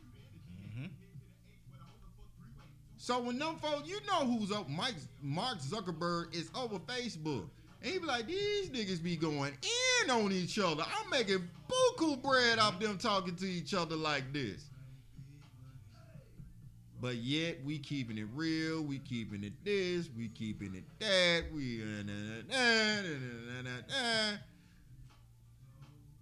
So 3.01 3.17
when 3.21 3.39
them 3.39 3.55
folks, 3.55 3.89
you 3.89 3.97
know 4.05 4.27
who's 4.27 4.51
up. 4.51 4.69
Mike 4.69 4.95
Mark 5.23 5.59
Zuckerberg 5.59 6.35
is 6.35 6.51
over 6.53 6.79
Facebook. 6.79 7.45
And 7.81 7.93
he 7.93 7.97
be 7.97 8.05
like, 8.05 8.27
these 8.27 8.69
niggas 8.69 9.01
be 9.01 9.15
going 9.15 9.53
in 10.03 10.11
on 10.11 10.33
each 10.33 10.59
other. 10.59 10.83
I'm 10.83 11.09
making 11.09 11.47
buku 11.69 12.21
bread 12.21 12.59
off 12.59 12.77
them 12.77 12.97
talking 12.97 13.37
to 13.37 13.45
each 13.45 13.73
other 13.73 13.95
like 13.95 14.33
this. 14.33 14.65
But 17.01 17.15
yet 17.15 17.63
we 17.63 17.79
keeping 17.79 18.17
it 18.17 18.27
real, 18.35 18.81
we 18.81 18.99
keeping 18.99 19.45
it 19.45 19.53
this, 19.63 20.09
we 20.17 20.27
keeping 20.27 20.75
it 20.75 20.83
that, 20.99 21.45
we. 21.53 21.81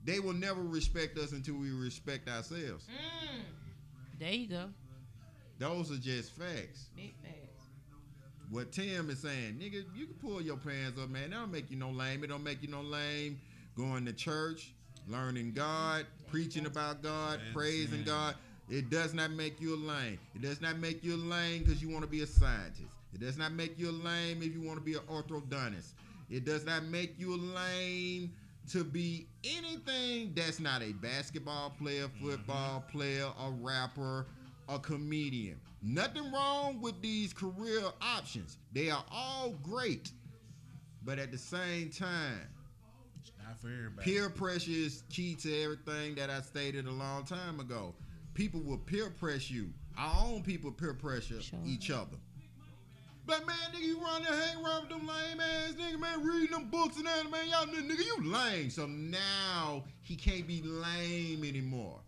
They 0.06 0.20
will 0.20 0.34
never 0.34 0.62
respect 0.62 1.18
us 1.18 1.32
until 1.32 1.56
we 1.56 1.72
respect 1.72 2.30
ourselves. 2.30 2.86
Mm. 2.86 3.42
There 4.20 4.32
you 4.32 4.48
go. 4.48 4.70
Those 5.60 5.92
are 5.92 5.98
just 5.98 6.32
facts. 6.34 6.88
Big 6.96 7.14
facts. 7.24 7.64
what 8.50 8.72
Tim 8.72 9.10
is 9.10 9.20
saying, 9.20 9.56
nigga, 9.56 9.84
you 9.96 10.06
can 10.06 10.16
pull 10.22 10.42
your 10.42 10.58
pants 10.58 11.00
up, 11.02 11.10
man. 11.10 11.32
That 11.32 11.38
don't 11.38 11.52
make 11.52 11.72
you 11.72 11.78
no 11.78 11.90
lame. 11.90 12.24
It 12.24 12.28
don't 12.28 12.44
make 12.44 12.62
you 12.62 12.70
no 12.70 12.82
lame. 12.82 13.40
Going 13.76 14.06
to 14.06 14.14
church, 14.14 14.74
learning 15.08 15.54
God, 15.54 16.06
preaching 16.30 16.66
about 16.66 17.02
God, 17.02 17.40
That's 17.40 17.54
praising 17.54 18.02
it. 18.02 18.06
God. 18.06 18.36
It 18.70 18.90
does 18.90 19.14
not 19.14 19.32
make 19.32 19.62
you 19.62 19.76
a 19.76 19.78
lame. 19.78 20.20
It 20.36 20.42
does 20.42 20.62
not 20.62 20.78
make 20.78 21.04
you 21.04 21.16
a 21.16 21.18
lame 21.18 21.64
because 21.64 21.82
you 21.82 21.90
want 21.90 22.04
to 22.04 22.10
be 22.10 22.22
a 22.22 22.28
scientist. 22.28 22.84
It 23.14 23.22
does 23.22 23.38
not 23.38 23.54
make 23.54 23.80
you 23.80 23.90
a 23.90 23.92
lame 23.92 24.44
if 24.44 24.54
you 24.54 24.62
want 24.62 24.78
to 24.78 24.84
be 24.84 24.96
an 24.96 25.02
orthodontist. 25.10 25.94
It 26.30 26.44
does 26.44 26.66
not 26.66 26.84
make 26.84 27.18
you 27.18 27.36
a 27.36 27.38
lame 27.38 28.34
to 28.72 28.84
be 28.84 29.28
anything 29.46 30.34
that's 30.36 30.60
not 30.60 30.82
a 30.82 30.92
basketball 30.92 31.74
player, 31.80 32.08
mm-hmm. 32.08 32.30
football 32.30 32.84
player, 32.92 33.28
a 33.40 33.52
rapper, 33.62 34.26
a 34.70 34.80
comedian. 34.80 35.60
Nothing 35.82 36.32
wrong 36.32 36.82
with 36.82 37.02
these 37.02 37.34
career 37.34 37.82
options. 38.02 38.58
They 38.74 38.90
are 38.90 39.04
all 39.12 39.52
great. 39.64 40.12
But 41.04 41.20
at 41.20 41.32
the 41.32 41.38
same 41.38 41.90
time, 41.90 42.50
It's 43.22 43.32
not 43.44 43.60
for 43.62 43.68
everybody. 43.68 44.04
peer 44.12 44.30
pressure 44.30 44.72
is 44.72 45.04
key 45.10 45.36
to 45.36 45.62
everything 45.64 46.16
that 46.16 46.30
I 46.30 46.42
stated 46.42 46.86
a 46.88 46.92
long 46.92 47.24
time 47.24 47.60
ago. 47.60 47.96
People 48.34 48.60
will 48.62 48.78
peer 48.78 49.10
press 49.10 49.50
you. 49.50 49.70
Our 49.98 50.26
own 50.26 50.44
people 50.44 50.72
peer 50.72 50.94
pressure 50.94 51.42
Sure. 51.42 51.60
each 51.66 51.90
other. 51.90 52.18
But 53.26 53.46
man, 53.46 53.56
nigga, 53.74 53.82
you 53.86 54.00
run 54.00 54.24
there 54.24 54.34
hang 54.34 54.64
around 54.64 54.84
with 54.84 54.90
them 54.90 55.06
lame 55.08 55.40
ass 55.42 55.74
nigga, 55.74 56.00
man, 56.00 56.24
reading 56.26 56.52
them 56.52 56.70
books 56.70 56.96
and 56.98 57.06
that, 57.08 57.30
man, 57.30 57.50
y'all 57.50 57.66
nigga, 57.66 57.98
you 58.06 58.24
lame. 58.24 58.70
So 58.70 58.86
now 58.86 59.84
he 60.02 60.16
can't 60.16 60.48
be 60.48 60.62
lame 60.62 61.44
anymore. 61.44 62.00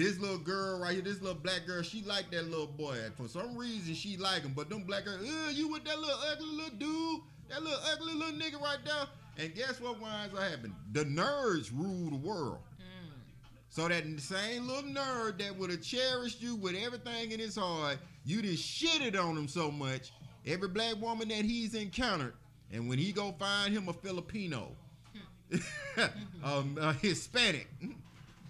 This 0.00 0.18
little 0.18 0.38
girl 0.38 0.80
right 0.80 0.94
here, 0.94 1.02
this 1.02 1.20
little 1.20 1.38
black 1.38 1.66
girl, 1.66 1.82
she 1.82 2.02
like 2.02 2.30
that 2.30 2.48
little 2.48 2.66
boy. 2.66 2.96
For 3.16 3.28
some 3.28 3.56
reason, 3.56 3.94
she 3.94 4.16
like 4.16 4.42
him. 4.42 4.52
But 4.56 4.70
them 4.70 4.84
black 4.84 5.04
girls, 5.04 5.26
you 5.52 5.68
with 5.68 5.84
that 5.84 5.98
little 5.98 6.18
ugly 6.32 6.46
little 6.46 6.78
dude, 6.78 7.20
that 7.50 7.62
little 7.62 7.78
ugly 7.92 8.14
little 8.14 8.32
nigga 8.32 8.60
right 8.62 8.78
there. 8.84 9.06
And 9.38 9.54
guess 9.54 9.78
what 9.80 10.00
winds 10.00 10.34
up 10.34 10.42
happening? 10.42 10.74
The 10.92 11.04
nerds 11.04 11.70
rule 11.72 12.10
the 12.10 12.16
world. 12.16 12.58
So 13.68 13.86
that 13.88 14.04
same 14.18 14.66
little 14.66 14.90
nerd 14.90 15.38
that 15.38 15.56
would 15.56 15.70
have 15.70 15.82
cherished 15.82 16.42
you 16.42 16.56
with 16.56 16.74
everything 16.74 17.30
in 17.30 17.38
his 17.38 17.56
heart, 17.56 17.98
you 18.24 18.42
just 18.42 18.64
shitted 18.64 19.20
on 19.22 19.36
him 19.36 19.46
so 19.46 19.70
much. 19.70 20.12
Every 20.46 20.68
black 20.68 21.00
woman 21.00 21.28
that 21.28 21.44
he's 21.44 21.74
encountered, 21.74 22.32
and 22.72 22.88
when 22.88 22.98
he 22.98 23.12
go 23.12 23.32
find 23.38 23.72
him 23.72 23.88
a 23.88 23.92
Filipino, 23.92 24.72
um, 26.42 26.78
a 26.80 26.94
Hispanic, 26.94 27.68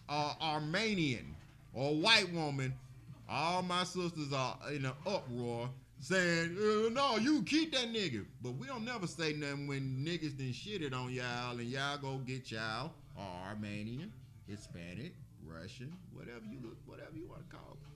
uh, 0.09 0.35
Armenian, 0.41 1.37
or 1.73 1.95
white 1.97 2.33
woman, 2.33 2.75
all 3.29 3.63
my 3.63 3.85
sisters 3.85 4.33
are 4.33 4.59
in 4.73 4.85
an 4.85 4.93
uproar 5.07 5.71
saying, 6.01 6.57
uh, 6.57 6.89
"No, 6.91 7.17
you 7.17 7.43
keep 7.43 7.73
that 7.73 7.93
nigga." 7.93 8.27
But 8.43 8.53
we 8.53 8.67
don't 8.67 8.85
never 8.85 9.07
say 9.07 9.33
nothing 9.33 9.67
when 9.67 10.05
niggas 10.05 10.37
done 10.37 10.53
shitted 10.53 10.95
on 10.95 11.13
y'all, 11.13 11.59
and 11.59 11.69
y'all 11.69 11.99
go 11.99 12.19
get 12.19 12.51
y'all 12.51 12.93
or 13.17 13.25
Armenian, 13.49 14.13
Hispanic, 14.49 15.15
Russian, 15.45 15.93
whatever 16.13 16.45
you 16.51 16.59
look, 16.63 16.77
whatever 16.87 17.17
you 17.17 17.27
want 17.29 17.49
to 17.49 17.57
call 17.57 17.73
it. 17.73 17.91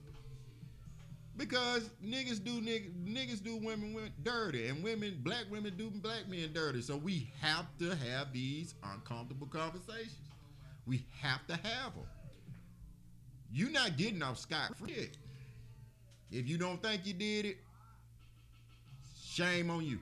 Because 1.37 1.89
niggas 2.03 2.41
do 2.41 2.61
niggas, 2.61 2.93
niggas 3.03 3.43
do 3.43 3.57
women, 3.57 3.93
women 3.93 4.13
dirty, 4.23 4.67
and 4.67 4.81
women, 4.81 5.19
black 5.21 5.45
women 5.51 5.73
do 5.77 5.89
black 5.89 6.29
men 6.29 6.53
dirty. 6.53 6.81
So 6.81 6.95
we 6.95 7.29
have 7.41 7.65
to 7.79 7.93
have 7.95 8.31
these 8.31 8.75
uncomfortable 8.83 9.47
conversations. 9.47 10.15
We 10.85 11.05
have 11.21 11.45
to 11.47 11.55
have 11.55 11.93
them. 11.93 12.05
You're 13.55 13.71
not 13.71 13.95
getting 13.95 14.21
off 14.21 14.37
scot 14.37 14.75
free. 14.75 15.09
If 16.29 16.45
you 16.45 16.57
don't 16.57 16.83
think 16.83 17.05
you 17.05 17.13
did 17.13 17.45
it, 17.45 17.57
shame 19.17 19.69
on 19.69 19.85
you. 19.85 19.99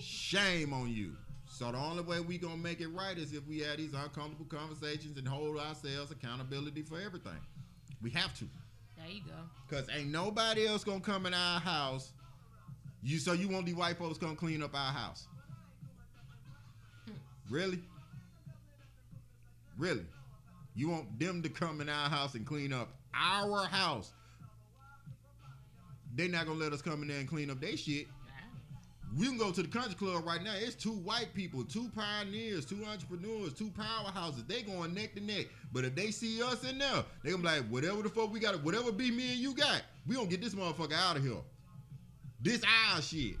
shame 0.00 0.72
on 0.72 0.92
you. 0.92 1.16
So 1.48 1.72
the 1.72 1.78
only 1.78 2.04
way 2.04 2.20
we 2.20 2.38
gonna 2.38 2.56
make 2.56 2.80
it 2.80 2.86
right 2.86 3.18
is 3.18 3.32
if 3.32 3.44
we 3.48 3.58
have 3.62 3.78
these 3.78 3.94
uncomfortable 3.94 4.46
conversations 4.48 5.18
and 5.18 5.26
hold 5.26 5.58
ourselves 5.58 6.12
accountability 6.12 6.82
for 6.82 7.00
everything. 7.00 7.40
We 8.00 8.10
have 8.10 8.32
to. 8.38 8.44
There 8.96 9.10
you 9.10 9.22
go. 9.26 9.76
Cause 9.76 9.88
ain't 9.92 10.12
nobody 10.12 10.68
else 10.68 10.84
gonna 10.84 11.00
come 11.00 11.26
in 11.26 11.34
our 11.34 11.58
house. 11.58 12.12
You 13.02 13.18
so 13.18 13.32
you 13.32 13.48
want 13.48 13.66
these 13.66 13.74
white 13.74 13.98
folks 13.98 14.18
gonna 14.18 14.36
clean 14.36 14.62
up 14.62 14.72
our 14.72 14.92
house? 14.92 15.26
Really? 17.50 17.80
Really? 19.76 20.06
You 20.74 20.88
want 20.88 21.18
them 21.18 21.42
to 21.42 21.48
come 21.48 21.80
in 21.80 21.88
our 21.88 22.08
house 22.08 22.34
and 22.34 22.46
clean 22.46 22.72
up 22.72 22.88
our 23.14 23.66
house? 23.66 24.12
They 26.14 26.28
not 26.28 26.46
gonna 26.46 26.58
let 26.58 26.72
us 26.72 26.82
come 26.82 27.02
in 27.02 27.08
there 27.08 27.18
and 27.18 27.28
clean 27.28 27.50
up 27.50 27.60
their 27.60 27.76
shit. 27.76 28.06
We 29.16 29.26
can 29.26 29.36
go 29.36 29.52
to 29.52 29.62
the 29.62 29.68
country 29.68 29.94
club 29.94 30.24
right 30.24 30.42
now. 30.42 30.54
It's 30.56 30.74
two 30.74 30.92
white 30.92 31.34
people, 31.34 31.64
two 31.64 31.90
pioneers, 31.94 32.64
two 32.64 32.82
entrepreneurs, 32.84 33.52
two 33.52 33.70
powerhouses. 33.70 34.46
They 34.48 34.62
going 34.62 34.94
neck 34.94 35.14
to 35.14 35.20
neck. 35.20 35.48
But 35.70 35.84
if 35.84 35.94
they 35.94 36.10
see 36.10 36.42
us 36.42 36.64
in 36.64 36.78
there, 36.78 37.04
they 37.22 37.30
gonna 37.30 37.42
be 37.42 37.48
like, 37.48 37.68
whatever 37.68 38.02
the 38.02 38.08
fuck 38.08 38.32
we 38.32 38.40
got, 38.40 38.62
whatever 38.64 38.90
be 38.90 39.10
me 39.10 39.32
and 39.32 39.40
you 39.40 39.54
got, 39.54 39.82
we 40.06 40.14
gonna 40.14 40.28
get 40.28 40.40
this 40.40 40.54
motherfucker 40.54 40.94
out 40.94 41.18
of 41.18 41.22
here. 41.24 41.42
This 42.40 42.62
our 42.64 43.02
shit. 43.02 43.36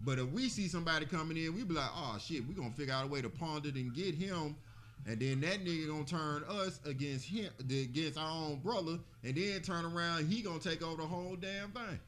But 0.00 0.20
if 0.20 0.28
we 0.30 0.48
see 0.48 0.68
somebody 0.68 1.06
coming 1.06 1.36
in, 1.36 1.54
we 1.54 1.64
be 1.64 1.74
like, 1.74 1.90
oh 1.92 2.16
shit, 2.20 2.46
we 2.46 2.54
gonna 2.54 2.70
figure 2.70 2.94
out 2.94 3.04
a 3.04 3.08
way 3.08 3.20
to 3.20 3.28
pond 3.28 3.66
it 3.66 3.74
and 3.74 3.92
get 3.92 4.14
him. 4.14 4.54
And 5.06 5.20
then 5.20 5.40
that 5.42 5.64
nigga 5.64 5.88
gonna 5.88 6.04
turn 6.04 6.42
us 6.48 6.80
against 6.84 7.26
him, 7.26 7.50
against 7.60 8.18
our 8.18 8.30
own 8.30 8.56
brother, 8.56 8.98
and 9.22 9.34
then 9.34 9.60
turn 9.62 9.84
around, 9.84 10.26
he 10.26 10.42
gonna 10.42 10.58
take 10.58 10.82
over 10.82 11.00
the 11.00 11.06
whole 11.06 11.36
damn 11.36 11.70
thing. 11.70 12.00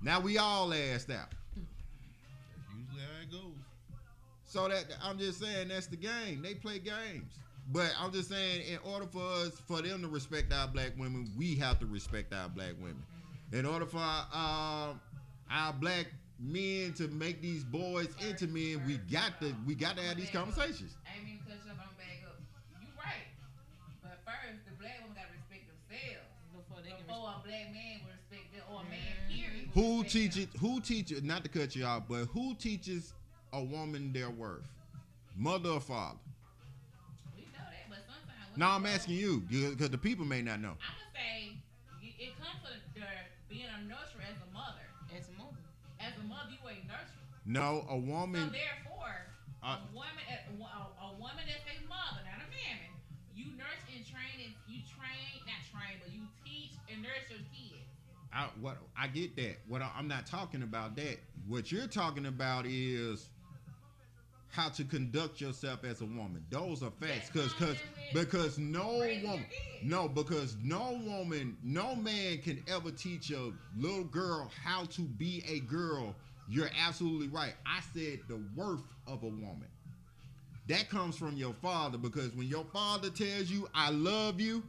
Now 0.00 0.20
we 0.20 0.38
all 0.38 0.68
assed 0.70 1.12
out. 1.14 1.30
That's 1.54 1.66
usually 2.76 3.02
how 3.02 3.22
it 3.22 3.30
goes. 3.32 3.58
So 4.44 4.68
that 4.68 4.84
I'm 5.02 5.18
just 5.18 5.40
saying 5.40 5.68
that's 5.68 5.86
the 5.88 5.96
game. 5.96 6.42
They 6.42 6.54
play 6.54 6.78
games. 6.78 7.32
But 7.70 7.92
I'm 7.98 8.12
just 8.12 8.28
saying, 8.28 8.62
in 8.66 8.78
order 8.84 9.06
for 9.06 9.22
us, 9.22 9.52
for 9.66 9.80
them 9.82 10.02
to 10.02 10.08
respect 10.08 10.52
our 10.52 10.66
black 10.66 10.92
women, 10.98 11.30
we 11.38 11.54
have 11.56 11.78
to 11.78 11.86
respect 11.86 12.34
our 12.34 12.48
black 12.48 12.74
women. 12.80 13.02
In 13.52 13.64
order 13.64 13.86
for 13.86 13.98
our, 13.98 14.98
our 15.50 15.72
black 15.74 16.06
men 16.40 16.92
to 16.94 17.06
make 17.08 17.40
these 17.40 17.62
boys 17.62 18.08
into 18.26 18.48
men, 18.48 18.82
we 18.84 18.98
got 19.10 19.38
to 19.40 19.54
we 19.64 19.74
got 19.76 19.96
to 19.96 20.02
have 20.02 20.16
these 20.16 20.30
conversations. 20.30 20.96
I 21.06 21.16
ain't 21.16 21.24
mean 21.24 21.38
to 21.38 21.44
cut 21.54 21.62
you 21.64 21.70
up, 21.70 21.78
I'm 21.78 21.94
back 21.94 22.18
up. 22.26 22.34
You 22.82 22.90
right. 22.98 23.30
But 24.02 24.18
first, 24.26 24.66
the 24.66 24.74
black 24.82 24.98
woman 25.06 25.14
gotta 25.14 25.30
respect 25.30 25.70
themselves. 25.70 26.26
Before 26.50 26.82
they 26.82 26.90
can 26.98 27.06
Before 27.06 27.30
a 27.30 27.38
black 27.46 27.70
man 27.70 28.02
will 28.02 28.10
respect 28.10 28.50
them, 28.50 28.66
or 28.74 28.82
a 28.82 28.88
man, 28.90 29.14
period. 29.30 29.54
will 29.54 29.61
Who 29.74 30.04
teaches? 30.04 30.46
Who 30.60 30.80
teaches? 30.80 31.22
Not 31.22 31.44
to 31.44 31.48
cut 31.48 31.74
you 31.74 31.84
off, 31.84 32.04
but 32.08 32.26
who 32.26 32.54
teaches 32.54 33.14
a 33.52 33.62
woman 33.62 34.12
their 34.12 34.30
worth? 34.30 34.68
Mother 35.36 35.70
or 35.70 35.80
father? 35.80 36.18
We 37.36 37.42
know 37.56 37.64
that, 37.64 37.88
but 37.88 38.04
sometimes. 38.04 38.52
No, 38.56 38.68
I'm 38.68 38.84
asking 38.84 39.16
you 39.16 39.40
because 39.48 39.88
the 39.90 39.96
people 39.98 40.26
may 40.26 40.42
not 40.42 40.60
know. 40.60 40.76
I'm 40.76 40.92
gonna 41.00 41.12
say 41.16 41.56
it, 42.04 42.14
it 42.20 42.32
comes 42.36 42.60
to 42.68 43.00
the, 43.00 43.06
being 43.48 43.64
a 43.64 43.80
nurturer 43.88 44.28
as 44.28 44.36
a 44.44 44.50
mother. 44.52 44.84
As 45.16 45.28
a 45.28 45.34
mother. 45.40 45.56
As 46.00 46.12
a 46.20 46.24
mother, 46.28 46.52
you 46.52 46.60
a 46.68 46.76
nurturer. 46.84 47.24
No, 47.46 47.84
a 47.88 47.96
So 47.96 48.04
woman. 48.04 48.52
therefore, 48.52 49.32
Uh, 49.64 49.78
a 49.80 49.94
woman, 49.94 50.24
a, 50.28 50.36
a, 50.52 50.82
a 51.06 51.10
woman 51.16 51.44
that's 51.48 51.64
a 51.70 51.76
mother, 51.88 52.20
not 52.28 52.44
a 52.44 52.48
man, 52.50 52.92
you 53.32 53.46
nurse 53.56 53.80
and 53.94 54.04
train 54.04 54.36
and 54.42 54.52
you 54.68 54.82
train, 54.84 55.40
not 55.48 55.62
train, 55.72 55.96
but 56.02 56.10
you 56.12 56.26
teach 56.44 56.74
and 56.92 57.00
nurse 57.00 57.24
your 57.32 57.38
kids. 57.48 57.51
I, 58.34 58.48
what 58.60 58.78
I 58.96 59.08
get 59.08 59.36
that. 59.36 59.56
What 59.68 59.82
I, 59.82 59.90
I'm 59.96 60.08
not 60.08 60.26
talking 60.26 60.62
about 60.62 60.96
that. 60.96 61.18
What 61.46 61.70
you're 61.70 61.86
talking 61.86 62.26
about 62.26 62.66
is 62.66 63.28
how 64.48 64.68
to 64.68 64.84
conduct 64.84 65.40
yourself 65.40 65.84
as 65.84 66.00
a 66.02 66.04
woman. 66.04 66.44
Those 66.50 66.82
are 66.82 66.92
facts, 67.00 67.30
because 67.30 67.52
because 67.54 67.76
because 68.12 68.58
no 68.58 68.88
woman, 69.22 69.46
no, 69.82 70.08
because 70.08 70.56
no 70.62 71.00
woman, 71.04 71.56
no 71.62 71.94
man 71.94 72.38
can 72.38 72.62
ever 72.68 72.90
teach 72.90 73.30
a 73.30 73.52
little 73.76 74.04
girl 74.04 74.50
how 74.62 74.84
to 74.84 75.02
be 75.02 75.42
a 75.48 75.60
girl. 75.60 76.14
You're 76.48 76.70
absolutely 76.86 77.28
right. 77.28 77.54
I 77.66 77.80
said 77.94 78.20
the 78.28 78.42
worth 78.54 78.82
of 79.06 79.22
a 79.22 79.28
woman. 79.28 79.68
That 80.68 80.88
comes 80.90 81.16
from 81.16 81.36
your 81.36 81.54
father 81.54 81.98
because 81.98 82.30
when 82.34 82.46
your 82.46 82.64
father 82.72 83.10
tells 83.10 83.50
you, 83.50 83.68
"I 83.74 83.90
love 83.90 84.40
you," 84.40 84.62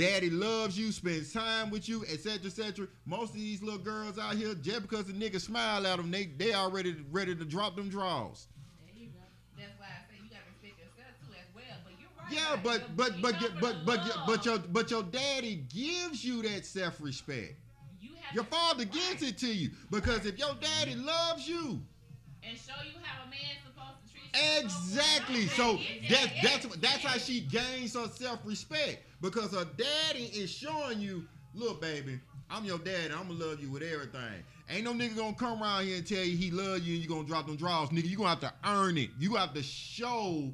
Daddy 0.00 0.30
loves 0.30 0.78
you, 0.78 0.92
spends 0.92 1.32
time 1.32 1.70
with 1.70 1.88
you, 1.88 2.04
etc., 2.10 2.46
etc. 2.46 2.86
Most 3.04 3.30
of 3.30 3.36
these 3.36 3.62
little 3.62 3.78
girls 3.78 4.18
out 4.18 4.34
here, 4.34 4.54
just 4.54 4.82
because 4.82 5.04
the 5.04 5.12
nigga 5.12 5.40
smile 5.40 5.86
at 5.86 5.96
them, 5.98 6.10
they 6.10 6.26
they 6.26 6.54
already 6.54 6.96
ready 7.10 7.34
to 7.34 7.44
drop 7.44 7.76
them 7.76 7.88
draws. 7.88 8.46
There 8.86 8.94
you 9.04 9.08
go. 9.10 9.20
That's 9.58 9.78
why 9.78 9.86
I 9.86 10.00
say 10.08 10.18
you 10.22 10.30
gotta 10.30 10.42
respect 10.52 10.78
yourself 10.78 11.14
too 11.26 11.34
as 11.38 11.54
well. 11.54 11.64
But 11.84 11.92
you're 12.00 12.10
right. 12.16 12.32
Yeah, 12.32 12.56
but 12.62 12.96
but 12.96 13.20
but 13.20 13.34
but 13.40 13.60
but 13.60 13.84
but, 13.84 14.06
your- 14.06 14.24
but 14.26 14.44
your 14.46 14.58
but 14.58 14.90
your 14.90 15.02
daddy 15.02 15.64
gives 15.68 16.24
you 16.24 16.42
that 16.42 16.64
self 16.64 17.00
respect. 17.00 17.56
You 18.00 18.10
Your 18.32 18.44
father 18.44 18.84
right. 18.84 18.92
gives 18.92 19.22
it 19.22 19.36
to 19.38 19.52
you 19.52 19.70
because 19.90 20.24
if 20.24 20.38
your 20.38 20.54
daddy 20.60 20.94
loves 20.94 21.46
you, 21.48 21.82
and 22.42 22.56
show 22.56 22.80
you 22.84 22.96
how 23.02 23.24
a 23.24 23.28
man's 23.28 23.60
supposed 23.66 24.06
to 24.06 24.12
treat 24.12 24.19
you. 24.19 24.19
Exactly. 24.34 25.46
So 25.48 25.78
that's 26.08 26.26
that. 26.26 26.34
that's 26.42 26.76
that's 26.76 27.04
how 27.04 27.18
she 27.18 27.40
gains 27.40 27.94
her 27.94 28.08
self 28.08 28.40
respect 28.44 29.04
because 29.20 29.52
her 29.52 29.66
daddy 29.76 30.24
is 30.24 30.50
showing 30.50 31.00
you, 31.00 31.24
look, 31.54 31.80
baby, 31.80 32.20
I'm 32.50 32.64
your 32.64 32.78
daddy. 32.78 33.12
I'm 33.12 33.28
gonna 33.28 33.44
love 33.44 33.60
you 33.60 33.70
with 33.70 33.82
everything. 33.82 34.42
Ain't 34.68 34.84
no 34.84 34.92
nigga 34.92 35.16
gonna 35.16 35.34
come 35.34 35.62
around 35.62 35.84
here 35.84 35.96
and 35.96 36.06
tell 36.06 36.22
you 36.22 36.36
he 36.36 36.50
love 36.50 36.80
you 36.80 36.94
and 36.94 37.02
you 37.02 37.08
gonna 37.08 37.26
drop 37.26 37.46
them 37.46 37.56
draws, 37.56 37.90
nigga. 37.90 38.08
You 38.08 38.16
gonna 38.16 38.28
have 38.28 38.40
to 38.40 38.52
earn 38.64 38.98
it. 38.98 39.10
You 39.18 39.34
have 39.34 39.54
to 39.54 39.62
show 39.62 40.50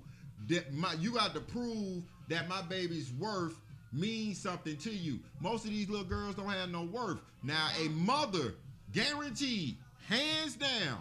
that 0.48 0.72
my 0.72 0.94
you 0.94 1.12
got 1.12 1.34
to 1.34 1.40
prove 1.40 2.02
that 2.28 2.48
my 2.48 2.62
baby's 2.62 3.12
worth 3.12 3.60
means 3.92 4.38
something 4.38 4.76
to 4.78 4.90
you. 4.90 5.18
Most 5.40 5.64
of 5.64 5.70
these 5.70 5.88
little 5.88 6.04
girls 6.04 6.34
don't 6.34 6.48
have 6.48 6.70
no 6.70 6.84
worth. 6.84 7.18
Now 7.42 7.68
a 7.78 7.88
mother, 7.90 8.54
guaranteed, 8.92 9.76
hands 10.08 10.56
down, 10.56 10.98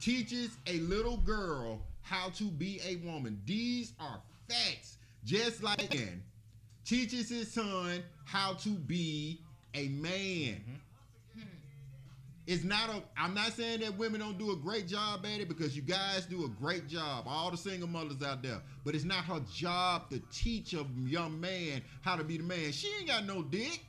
teaches 0.00 0.50
a 0.66 0.78
little 0.80 1.18
girl 1.18 1.80
how 2.10 2.28
to 2.30 2.44
be 2.44 2.80
a 2.84 2.96
woman. 3.08 3.40
These 3.46 3.92
are 4.00 4.20
facts. 4.48 4.98
Just 5.24 5.62
like 5.62 5.94
man 5.94 6.22
teaches 6.84 7.28
his 7.28 7.52
son 7.52 8.02
how 8.24 8.54
to 8.54 8.70
be 8.70 9.40
a 9.74 9.88
man. 9.88 10.60
It's 12.48 12.64
not 12.64 12.90
a. 12.90 13.02
I'm 13.16 13.32
not 13.32 13.52
saying 13.52 13.80
that 13.80 13.96
women 13.96 14.18
don't 14.18 14.38
do 14.38 14.50
a 14.50 14.56
great 14.56 14.88
job 14.88 15.24
at 15.24 15.40
it 15.40 15.46
because 15.46 15.76
you 15.76 15.82
guys 15.82 16.26
do 16.26 16.44
a 16.46 16.48
great 16.48 16.88
job. 16.88 17.26
All 17.28 17.48
the 17.48 17.56
single 17.56 17.88
mothers 17.88 18.24
out 18.24 18.42
there, 18.42 18.60
but 18.84 18.96
it's 18.96 19.04
not 19.04 19.24
her 19.26 19.40
job 19.54 20.10
to 20.10 20.20
teach 20.32 20.72
a 20.72 20.84
young 21.06 21.40
man 21.40 21.80
how 22.00 22.16
to 22.16 22.24
be 22.24 22.38
the 22.38 22.42
man. 22.42 22.72
She 22.72 22.88
ain't 22.98 23.06
got 23.06 23.24
no 23.24 23.42
dick. 23.42 23.84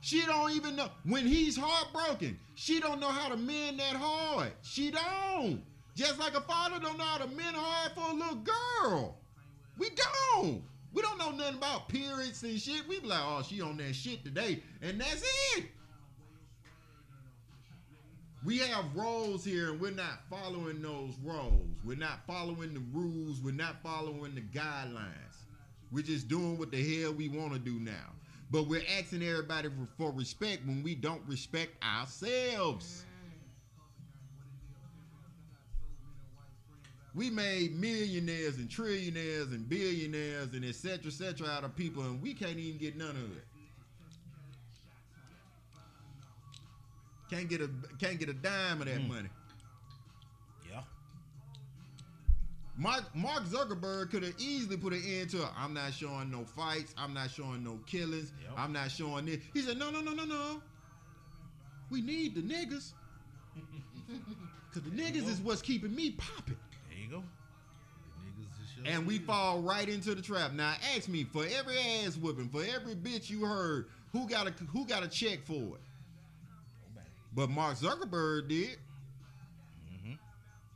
She 0.00 0.24
don't 0.26 0.50
even 0.52 0.74
know 0.74 0.88
when 1.04 1.26
he's 1.26 1.56
heartbroken. 1.56 2.38
She 2.56 2.80
don't 2.80 2.98
know 2.98 3.08
how 3.08 3.28
to 3.28 3.36
mend 3.36 3.78
that 3.78 3.94
heart. 3.94 4.52
She 4.62 4.90
don't. 4.90 5.62
Just 5.96 6.18
like 6.18 6.36
a 6.36 6.42
father 6.42 6.78
don't 6.78 6.98
know 6.98 7.04
how 7.04 7.16
to 7.16 7.26
mend 7.28 7.56
hard 7.56 7.92
for 7.92 8.10
a 8.10 8.14
little 8.14 8.44
girl. 8.82 9.16
We 9.78 9.88
don't. 10.34 10.62
We 10.92 11.00
don't 11.00 11.18
know 11.18 11.30
nothing 11.30 11.56
about 11.56 11.88
periods 11.88 12.42
and 12.42 12.60
shit. 12.60 12.86
We 12.86 13.00
be 13.00 13.06
like, 13.08 13.22
oh, 13.22 13.42
she 13.42 13.62
on 13.62 13.78
that 13.78 13.94
shit 13.94 14.22
today, 14.22 14.62
and 14.82 15.00
that's 15.00 15.22
it. 15.56 15.64
We 18.44 18.58
have 18.58 18.84
roles 18.94 19.42
here, 19.42 19.70
and 19.70 19.80
we're 19.80 19.90
not 19.90 20.20
following 20.28 20.82
those 20.82 21.14
roles. 21.24 21.64
We're 21.82 21.96
not 21.96 22.26
following 22.26 22.74
the 22.74 22.82
rules. 22.92 23.40
We're 23.40 23.54
not 23.54 23.82
following 23.82 24.34
the 24.34 24.42
guidelines. 24.42 25.46
We're 25.90 26.04
just 26.04 26.28
doing 26.28 26.58
what 26.58 26.70
the 26.70 27.02
hell 27.02 27.14
we 27.14 27.28
want 27.28 27.54
to 27.54 27.58
do 27.58 27.80
now. 27.80 28.12
But 28.50 28.68
we're 28.68 28.84
asking 28.98 29.22
everybody 29.22 29.70
for, 29.70 29.88
for 29.96 30.12
respect 30.12 30.66
when 30.66 30.82
we 30.82 30.94
don't 30.94 31.22
respect 31.26 31.82
ourselves. 31.82 33.05
We 37.16 37.30
made 37.30 37.74
millionaires 37.74 38.58
and 38.58 38.68
trillionaires 38.68 39.50
and 39.50 39.66
billionaires 39.66 40.52
and 40.52 40.62
et 40.66 40.74
cetera, 40.74 41.06
et 41.06 41.14
cetera 41.14 41.48
out 41.48 41.64
of 41.64 41.74
people, 41.74 42.02
and 42.02 42.20
we 42.20 42.34
can't 42.34 42.58
even 42.58 42.78
get 42.78 42.94
none 42.94 43.08
of 43.16 43.16
it. 43.36 43.44
Can't 47.30 47.48
get 47.48 47.62
a 47.62 47.70
can't 47.98 48.18
get 48.18 48.28
a 48.28 48.34
dime 48.34 48.82
of 48.82 48.86
that 48.86 49.00
Mm. 49.00 49.08
money. 49.08 49.28
Yeah. 50.70 50.82
Mark 52.76 53.14
Mark 53.16 53.44
Zuckerberg 53.44 54.10
could 54.10 54.22
have 54.22 54.34
easily 54.38 54.76
put 54.76 54.92
an 54.92 55.02
end 55.02 55.30
to 55.30 55.42
it. 55.42 55.48
I'm 55.56 55.72
not 55.72 55.94
showing 55.94 56.30
no 56.30 56.44
fights. 56.44 56.94
I'm 56.98 57.14
not 57.14 57.30
showing 57.30 57.64
no 57.64 57.80
killings. 57.86 58.30
Yep. 58.42 58.52
I'm 58.58 58.72
not 58.74 58.90
showing 58.90 59.24
this. 59.24 59.40
He 59.54 59.62
said, 59.62 59.78
no, 59.78 59.90
no, 59.90 60.02
no, 60.02 60.12
no, 60.12 60.24
no. 60.26 60.62
We 61.90 62.02
need 62.02 62.34
the 62.34 62.42
niggas. 62.42 62.92
Cause 64.72 64.82
the 64.82 64.90
niggas 64.90 65.26
is 65.26 65.40
what's 65.40 65.62
keeping 65.62 65.94
me 65.94 66.10
popping. 66.12 66.58
And 68.86 69.06
we 69.06 69.18
fall 69.18 69.60
right 69.60 69.88
into 69.88 70.14
the 70.14 70.22
trap. 70.22 70.52
Now 70.52 70.74
ask 70.94 71.08
me, 71.08 71.24
for 71.24 71.44
every 71.44 71.78
ass 71.78 72.16
whooping, 72.16 72.48
for 72.50 72.62
every 72.62 72.94
bitch 72.94 73.28
you 73.28 73.44
heard, 73.44 73.86
who 74.12 74.28
got 74.28 74.46
a 74.46 74.50
who 74.72 74.86
got 74.86 75.02
a 75.02 75.08
check 75.08 75.44
for 75.44 75.54
it? 75.54 75.80
But 77.34 77.50
Mark 77.50 77.76
Zuckerberg 77.76 78.48
did. 78.48 78.78
Mm-hmm. 79.92 80.14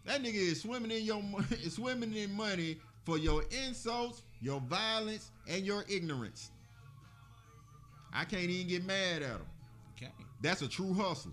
That 0.04 0.22
nigga 0.22 0.34
is 0.34 0.61
swimming 0.61 0.90
in 0.90 1.04
your 1.04 1.22
swimming 1.70 2.14
in 2.14 2.34
money 2.34 2.76
for 3.04 3.16
your 3.16 3.44
insults, 3.64 4.22
your 4.42 4.61
violence, 4.61 5.30
and 5.48 5.64
your 5.64 5.84
ignorance. 5.88 6.50
I 8.12 8.24
can't 8.24 8.50
even 8.50 8.68
get 8.68 8.84
mad 8.84 9.22
at 9.22 9.30
him. 9.30 9.46
Okay. 9.96 10.12
That's 10.42 10.62
a 10.62 10.68
true 10.68 10.92
hustle. 10.92 11.32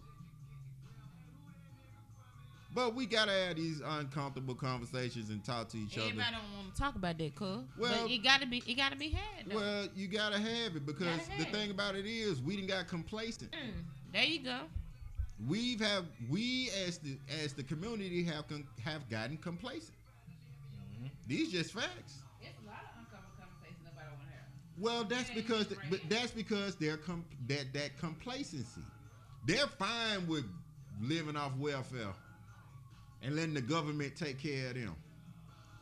But 2.77 2.93
we 2.93 3.07
gotta 3.07 3.31
have 3.31 3.55
these 3.55 3.81
uncomfortable 3.83 4.53
conversations 4.53 5.31
and 5.31 5.43
talk 5.43 5.67
to 5.69 5.77
each 5.79 5.97
Everybody 5.97 6.21
other. 6.21 6.37
don't 6.37 6.53
want 6.63 6.75
to 6.75 6.79
talk 6.79 6.93
about 6.95 7.17
that, 7.17 7.33
cuz. 7.33 7.65
Well- 7.75 8.03
but 8.03 8.11
it 8.11 8.19
gotta 8.19 8.45
be, 8.45 8.61
it 8.67 8.75
gotta 8.75 8.95
be 8.95 9.09
had. 9.09 9.47
Though. 9.49 9.55
Well, 9.55 9.87
you 9.95 10.07
gotta 10.07 10.37
have 10.37 10.75
it 10.75 10.85
because 10.85 11.07
Gotta 11.07 11.25
the 11.39 11.43
have 11.45 11.53
thing 11.55 11.69
it. 11.69 11.73
about 11.73 11.95
it 11.95 12.05
is 12.05 12.39
we 12.39 12.55
didn't 12.55 12.67
got 12.67 12.87
complacent. 12.87 13.51
Mm, 13.51 13.83
there 14.13 14.23
you 14.25 14.43
go. 14.43 14.59
We've 15.47 15.79
have 15.79 16.05
we 16.29 16.69
as 16.85 16.99
the 16.99 17.17
as 17.43 17.53
the 17.53 17.63
community 17.63 18.23
have 18.25 18.47
con, 18.47 18.63
have 18.85 19.09
gotten 19.09 19.37
complacent. 19.37 19.97
Mm-hmm. 20.93 21.07
These 21.25 21.51
just 21.51 21.73
facts. 21.73 22.21
It's 22.43 22.59
a 22.63 22.67
lot 22.69 22.83
of 22.83 22.99
uncomfortable 22.99 23.37
conversations 23.39 23.85
nobody 23.85 24.07
want 24.07 24.21
to 24.21 24.35
have. 24.35 24.45
Well, 24.77 25.03
that's 25.03 25.31
because 25.31 25.71
you're 25.71 25.79
but 25.89 26.01
that's 26.09 26.31
because 26.31 26.75
they're 26.75 26.97
com- 26.97 27.25
that 27.47 27.73
that 27.73 27.97
complacency. 27.97 28.81
They're 29.47 29.65
fine 29.65 30.27
with 30.27 30.45
living 31.01 31.35
off 31.35 31.57
welfare 31.57 32.13
and 33.21 33.35
letting 33.35 33.53
the 33.53 33.61
government 33.61 34.15
take 34.15 34.41
care 34.41 34.69
of 34.69 34.75
them. 34.75 34.95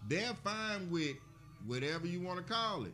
They're 0.07 0.33
fine 0.43 0.89
with 0.89 1.15
whatever 1.65 2.07
you 2.07 2.21
want 2.21 2.37
to 2.37 2.53
call 2.53 2.85
it. 2.85 2.93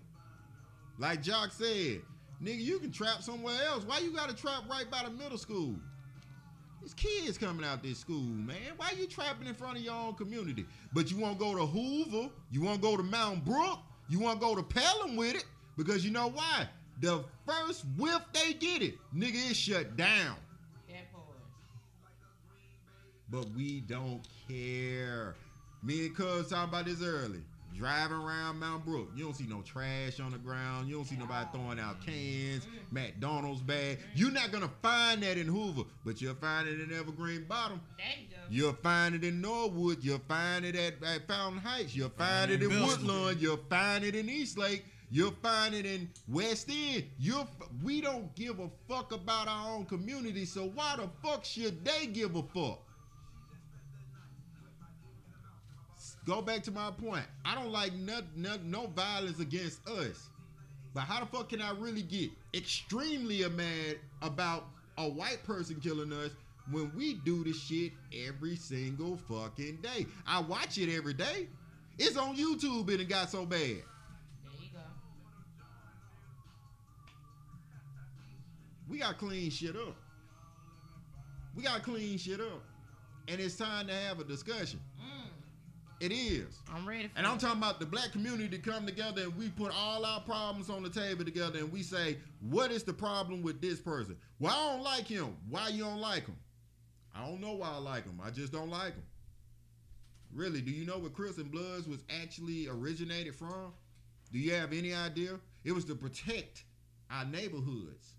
Like 0.97 1.21
Jock 1.21 1.51
said, 1.51 2.01
nigga, 2.41 2.59
you 2.59 2.79
can 2.79 2.91
trap 2.91 3.21
somewhere 3.21 3.57
else. 3.67 3.83
Why 3.85 3.99
you 3.99 4.11
got 4.11 4.29
to 4.29 4.35
trap 4.35 4.63
right 4.69 4.89
by 4.89 5.03
the 5.03 5.11
middle 5.11 5.37
school? 5.37 5.75
There's 6.79 6.93
kids 6.95 7.37
coming 7.37 7.65
out 7.65 7.83
this 7.83 7.99
school, 7.99 8.21
man. 8.21 8.73
Why 8.77 8.91
you 8.97 9.05
trapping 9.05 9.47
in 9.47 9.53
front 9.53 9.77
of 9.77 9.83
your 9.83 9.93
own 9.93 10.15
community? 10.15 10.65
But 10.93 11.11
you 11.11 11.17
won't 11.17 11.37
go 11.37 11.55
to 11.55 11.65
Hoover, 11.65 12.29
you 12.49 12.61
won't 12.61 12.81
go 12.81 12.97
to 12.97 13.03
Mountain 13.03 13.41
Brook, 13.45 13.79
you 14.09 14.19
won't 14.19 14.39
go 14.39 14.55
to 14.55 14.63
Pelham 14.63 15.15
with 15.15 15.35
it 15.35 15.45
because 15.77 16.03
you 16.03 16.11
know 16.11 16.29
why? 16.29 16.67
The 16.99 17.23
first 17.47 17.85
whiff 17.97 18.21
they 18.33 18.53
get 18.53 18.81
it, 18.81 18.95
nigga, 19.15 19.49
it's 19.49 19.57
shut 19.57 19.95
down. 19.95 20.35
That 23.31 23.37
part. 23.37 23.47
But 23.47 23.55
we 23.55 23.81
don't 23.81 24.21
care. 24.47 25.35
Me 25.83 26.05
and 26.07 26.15
Cuz 26.15 26.49
talking 26.49 26.69
about 26.69 26.85
this 26.85 27.01
early. 27.01 27.41
Driving 27.77 28.17
around 28.17 28.59
Mountain 28.59 28.91
Brook, 28.91 29.09
you 29.15 29.23
don't 29.23 29.33
see 29.33 29.47
no 29.47 29.61
trash 29.61 30.19
on 30.19 30.33
the 30.33 30.37
ground. 30.37 30.89
You 30.89 30.95
don't 30.95 31.05
see 31.05 31.15
nobody 31.15 31.47
throwing 31.53 31.79
out 31.79 32.05
cans, 32.05 32.67
McDonald's 32.91 33.61
bag. 33.61 33.99
You're 34.13 34.29
not 34.29 34.51
gonna 34.51 34.69
find 34.81 35.23
that 35.23 35.37
in 35.37 35.47
Hoover, 35.47 35.83
but 36.03 36.21
you'll 36.21 36.35
find 36.35 36.67
it 36.67 36.81
in 36.81 36.91
Evergreen 36.91 37.45
Bottom. 37.45 37.79
You 37.97 38.27
go. 38.29 38.37
You'll 38.49 38.73
find 38.73 39.15
it 39.15 39.23
in 39.23 39.39
Norwood. 39.39 40.03
You'll 40.03 40.19
find 40.27 40.65
it 40.65 40.75
at, 40.75 41.01
at 41.01 41.25
Fountain 41.29 41.61
Heights. 41.61 41.95
You'll 41.95 42.09
find 42.09 42.51
it 42.51 42.61
in 42.61 42.69
Billston. 42.69 42.87
Woodlawn. 42.87 43.37
You'll 43.39 43.59
find 43.69 44.03
it 44.03 44.15
in 44.15 44.29
Eastlake. 44.29 44.83
You'll 45.09 45.35
find 45.41 45.73
it 45.73 45.85
in 45.85 46.09
West 46.27 46.69
End. 46.69 47.05
You'll 47.17 47.47
we 47.81 48.01
don't 48.01 48.35
give 48.35 48.59
a 48.59 48.69
fuck 48.89 49.13
about 49.13 49.47
our 49.47 49.75
own 49.75 49.85
community, 49.85 50.43
so 50.43 50.65
why 50.75 50.97
the 50.97 51.07
fuck 51.25 51.45
should 51.45 51.85
they 51.85 52.05
give 52.07 52.35
a 52.35 52.43
fuck? 52.43 52.79
Go 56.25 56.41
back 56.41 56.61
to 56.63 56.71
my 56.71 56.91
point. 56.91 57.25
I 57.45 57.55
don't 57.55 57.71
like 57.71 57.93
no, 57.93 58.21
no, 58.35 58.57
no 58.63 58.87
violence 58.87 59.39
against 59.39 59.87
us. 59.87 60.29
But 60.93 61.01
how 61.01 61.19
the 61.21 61.25
fuck 61.25 61.49
can 61.49 61.61
I 61.61 61.71
really 61.71 62.03
get 62.03 62.29
extremely 62.53 63.47
mad 63.47 63.97
about 64.21 64.65
a 64.97 65.07
white 65.07 65.43
person 65.43 65.79
killing 65.79 66.11
us 66.11 66.31
when 66.69 66.91
we 66.95 67.15
do 67.15 67.43
this 67.43 67.59
shit 67.59 67.93
every 68.27 68.55
single 68.55 69.17
fucking 69.17 69.77
day? 69.77 70.05
I 70.27 70.41
watch 70.41 70.77
it 70.77 70.95
every 70.95 71.13
day. 71.13 71.47
It's 71.97 72.17
on 72.17 72.35
YouTube 72.35 72.89
and 72.89 73.01
it 73.01 73.09
got 73.09 73.29
so 73.29 73.45
bad. 73.45 73.59
There 73.59 73.81
you 74.59 74.69
go. 74.73 74.79
We 78.89 78.99
gotta 78.99 79.15
clean 79.15 79.49
shit 79.49 79.75
up. 79.75 79.95
We 81.55 81.63
gotta 81.63 81.81
clean 81.81 82.17
shit 82.17 82.39
up. 82.41 82.63
And 83.27 83.39
it's 83.39 83.55
time 83.55 83.87
to 83.87 83.93
have 83.93 84.19
a 84.19 84.23
discussion. 84.23 84.79
Mm, 84.99 85.29
It 86.01 86.11
is. 86.11 86.59
I'm 86.73 86.87
ready 86.87 87.07
for 87.07 87.17
And 87.17 87.27
I'm 87.27 87.37
it. 87.37 87.41
talking 87.41 87.59
about 87.59 87.79
the 87.79 87.85
black 87.85 88.11
community 88.11 88.49
to 88.49 88.57
come 88.57 88.87
together 88.87 89.21
and 89.21 89.37
we 89.37 89.49
put 89.49 89.71
all 89.75 90.03
our 90.03 90.19
problems 90.21 90.67
on 90.69 90.81
the 90.81 90.89
table 90.89 91.23
together 91.23 91.59
and 91.59 91.71
we 91.71 91.83
say, 91.83 92.17
what 92.39 92.71
is 92.71 92.83
the 92.83 92.93
problem 92.93 93.43
with 93.43 93.61
this 93.61 93.79
person? 93.79 94.17
Well, 94.39 94.51
I 94.51 94.73
don't 94.73 94.83
like 94.83 95.05
him. 95.07 95.37
Why 95.47 95.67
you 95.67 95.83
don't 95.83 95.99
like 95.99 96.25
him? 96.25 96.37
I 97.15 97.23
don't 97.23 97.39
know 97.39 97.53
why 97.53 97.69
I 97.69 97.77
like 97.77 98.05
him. 98.05 98.19
I 98.23 98.31
just 98.31 98.51
don't 98.51 98.69
like 98.71 98.95
him. 98.95 99.03
Really, 100.33 100.61
do 100.61 100.71
you 100.71 100.85
know 100.87 100.97
where 100.97 101.09
Crips 101.11 101.37
and 101.37 101.51
Bloods 101.51 101.87
was 101.87 101.99
actually 102.21 102.67
originated 102.67 103.35
from? 103.35 103.73
Do 104.31 104.39
you 104.39 104.53
have 104.53 104.73
any 104.73 104.93
idea? 104.93 105.39
It 105.63 105.73
was 105.73 105.85
to 105.85 105.95
protect 105.95 106.63
our 107.11 107.25
neighborhoods. 107.25 108.15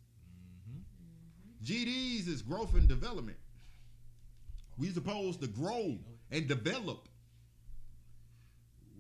Mm-hmm. 0.71 1.65
GDs 1.65 2.29
is 2.29 2.43
growth 2.43 2.75
and 2.75 2.87
development. 2.87 3.39
We 4.79 4.91
supposed 4.91 5.41
to 5.41 5.49
grow 5.49 5.99
and 6.31 6.47
develop. 6.47 7.09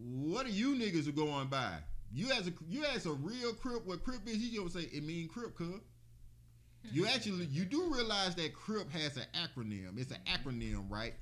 What 0.05 0.47
are 0.47 0.51
you 0.51 0.75
niggas 0.75 1.09
are 1.09 1.13
going 1.13 1.49
by? 1.49 1.75
You 2.13 2.31
as 2.33 2.49
a 2.49 2.53
you 2.69 2.85
as 2.85 3.07
a 3.07 3.13
real 3.13 3.55
crip, 3.55 3.87
what 3.87 4.05
crip 4.05 4.27
is? 4.27 4.37
He 4.37 4.57
gonna 4.57 4.71
say 4.71 4.81
it 4.81 5.05
mean 5.05 5.29
crip, 5.29 5.57
cuz. 5.57 5.81
You 6.91 7.07
actually 7.15 7.47
you 7.47 7.65
do 7.65 7.93
realize 7.93 8.35
that 8.35 8.55
crip 8.55 8.91
has 8.91 9.17
an 9.17 9.25
acronym. 9.35 9.99
It's 9.99 10.11
an 10.11 10.19
acronym, 10.27 10.91
right? 10.91 11.15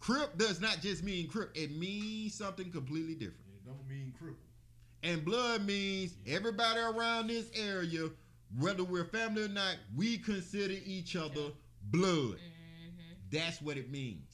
Crip 0.00 0.38
does 0.38 0.60
not 0.60 0.80
just 0.80 1.04
mean 1.04 1.28
crip. 1.28 1.50
It 1.54 1.76
means 1.76 2.34
something 2.34 2.70
completely 2.72 3.14
different. 3.14 3.44
It 3.54 3.66
don't 3.66 3.86
mean 3.86 4.14
cripple. 4.20 4.36
And 5.02 5.24
blood 5.24 5.66
means 5.66 6.14
everybody 6.26 6.80
around 6.80 7.28
this 7.28 7.50
area, 7.54 8.08
whether 8.58 8.82
we're 8.82 9.04
family 9.04 9.44
or 9.44 9.48
not, 9.48 9.76
we 9.94 10.18
consider 10.18 10.74
each 10.84 11.16
other 11.16 11.52
blood. 11.90 12.36
Mm-hmm. 12.36 13.12
That's 13.30 13.62
what 13.62 13.76
it 13.76 13.90
means. 13.90 14.29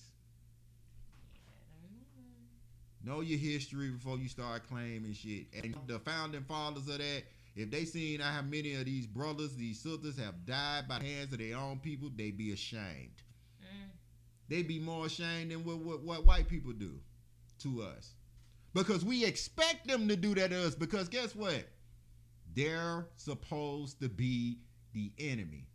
Know 3.07 3.20
your 3.20 3.38
history 3.38 3.90
before 3.90 4.18
you 4.18 4.28
start 4.28 4.68
claiming 4.68 5.14
shit. 5.14 5.46
And 5.62 5.76
the 5.86 6.00
founding 6.00 6.42
fathers 6.42 6.88
of 6.88 6.98
that, 6.98 7.22
if 7.54 7.70
they 7.70 7.84
seen 7.84 8.18
how 8.18 8.42
many 8.42 8.74
of 8.74 8.84
these 8.84 9.07
brothers, 9.07 9.54
these 9.54 9.80
sisters 9.80 10.18
have 10.18 10.44
died 10.44 10.88
by 10.88 10.98
the 10.98 11.04
hands 11.04 11.32
of 11.32 11.38
their 11.38 11.57
own 11.57 11.78
people—they'd 11.78 12.36
be 12.36 12.52
ashamed. 12.52 13.22
Mm. 13.62 13.90
They 14.48 14.62
be 14.64 14.80
more 14.80 15.07
ashamed 15.07 15.52
than 15.52 15.64
what, 15.64 15.78
what, 15.78 16.02
what 16.02 16.26
white 16.26 16.48
people 16.48 16.72
do 16.72 16.98
to 17.61 17.82
us. 17.82 18.14
Because 18.74 19.04
we 19.04 19.24
expect 19.24 19.86
them 19.86 20.09
to 20.09 20.16
do 20.16 20.34
that 20.34 20.50
to 20.50 20.66
us. 20.66 20.74
Because 20.74 21.09
guess 21.09 21.32
what? 21.36 21.64
They're 22.57 23.07
supposed 23.14 24.00
to 24.00 24.09
be 24.09 24.59
the 24.92 25.12
enemy. 25.16 25.68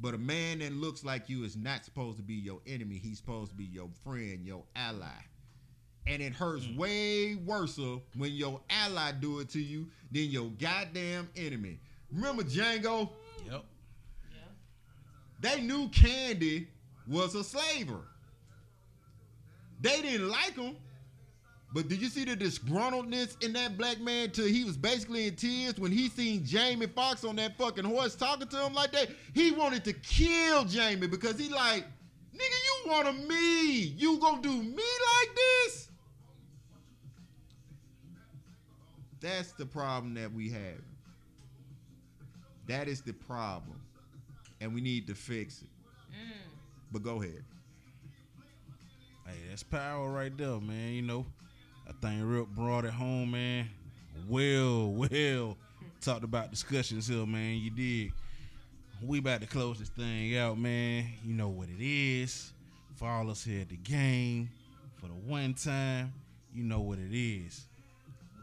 But 0.00 0.14
a 0.14 0.18
man 0.18 0.60
that 0.60 0.72
looks 0.72 1.04
like 1.04 1.28
you 1.28 1.44
is 1.44 1.56
not 1.56 1.84
supposed 1.84 2.16
to 2.16 2.22
be 2.22 2.34
your 2.34 2.60
enemy. 2.66 2.96
He's 2.96 3.18
supposed 3.18 3.50
to 3.50 3.56
be 3.56 3.64
your 3.64 3.90
friend, 4.02 4.46
your 4.46 4.64
ally. 4.74 5.06
And 6.06 6.22
it 6.22 6.32
hurts 6.32 6.64
mm. 6.64 6.76
way 6.76 7.34
worse 7.34 7.78
when 8.16 8.32
your 8.32 8.60
ally 8.70 9.12
do 9.12 9.40
it 9.40 9.48
to 9.50 9.60
you 9.60 9.88
than 10.12 10.24
your 10.24 10.50
goddamn 10.60 11.28
enemy. 11.36 11.80
Remember 12.12 12.44
Django? 12.44 13.10
Yep. 13.44 13.64
Yeah. 14.32 14.38
They 15.40 15.60
knew 15.62 15.88
Candie 15.88 16.68
was 17.08 17.34
a 17.34 17.42
slaver. 17.42 18.02
They 19.80 20.00
didn't 20.00 20.28
like 20.28 20.54
him. 20.56 20.76
But 21.72 21.88
did 21.88 22.00
you 22.00 22.08
see 22.08 22.24
the 22.24 22.36
disgruntledness 22.36 23.42
in 23.44 23.52
that 23.52 23.76
black 23.76 24.00
man 24.00 24.30
till 24.30 24.46
he 24.46 24.64
was 24.64 24.76
basically 24.76 25.26
in 25.26 25.36
tears 25.36 25.78
when 25.78 25.92
he 25.92 26.08
seen 26.08 26.44
Jamie 26.44 26.86
Foxx 26.86 27.24
on 27.24 27.36
that 27.36 27.58
fucking 27.58 27.84
horse 27.84 28.14
talking 28.14 28.48
to 28.48 28.64
him 28.64 28.72
like 28.72 28.92
that? 28.92 29.10
He 29.34 29.50
wanted 29.50 29.84
to 29.84 29.92
kill 29.92 30.64
Jamie 30.64 31.06
because 31.06 31.38
he 31.38 31.50
like, 31.50 31.84
nigga, 32.34 32.38
you 32.38 32.90
wanted 32.90 33.28
me. 33.28 33.78
You 33.78 34.18
gonna 34.18 34.40
do 34.40 34.62
me 34.62 34.72
like 34.72 35.34
this? 35.34 35.88
That's 39.26 39.50
the 39.50 39.66
problem 39.66 40.14
that 40.14 40.32
we 40.32 40.50
have. 40.50 40.80
That 42.68 42.86
is 42.86 43.02
the 43.02 43.12
problem. 43.12 43.80
And 44.60 44.72
we 44.72 44.80
need 44.80 45.08
to 45.08 45.14
fix 45.14 45.62
it. 45.62 45.68
Mm. 46.12 46.48
But 46.92 47.02
go 47.02 47.20
ahead. 47.20 47.42
Hey, 49.26 49.34
that's 49.50 49.64
power 49.64 50.08
right 50.08 50.34
there, 50.36 50.60
man. 50.60 50.92
You 50.92 51.02
know, 51.02 51.26
I 51.88 51.92
think 52.00 52.22
Rip 52.24 52.46
brought 52.50 52.84
it 52.84 52.92
home, 52.92 53.32
man. 53.32 53.68
Well, 54.28 54.92
well, 54.92 55.58
talked 56.00 56.22
about 56.22 56.52
discussions 56.52 57.08
here, 57.08 57.26
man. 57.26 57.56
You 57.56 57.70
did. 57.70 58.12
We 59.02 59.18
about 59.18 59.40
to 59.40 59.48
close 59.48 59.80
this 59.80 59.88
thing 59.88 60.36
out, 60.36 60.56
man. 60.56 61.04
You 61.24 61.34
know 61.34 61.48
what 61.48 61.68
it 61.68 61.84
is. 61.84 62.52
Follow 62.94 63.32
us 63.32 63.42
here 63.42 63.62
at 63.62 63.70
the 63.70 63.76
game 63.76 64.50
for 65.00 65.08
the 65.08 65.14
one 65.14 65.54
time. 65.54 66.12
You 66.54 66.62
know 66.62 66.80
what 66.80 67.00
it 67.00 67.12
is. 67.12 67.66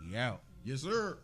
We 0.05 0.17
out. 0.17 0.41
Yes, 0.66 0.82
sir. 0.84 1.18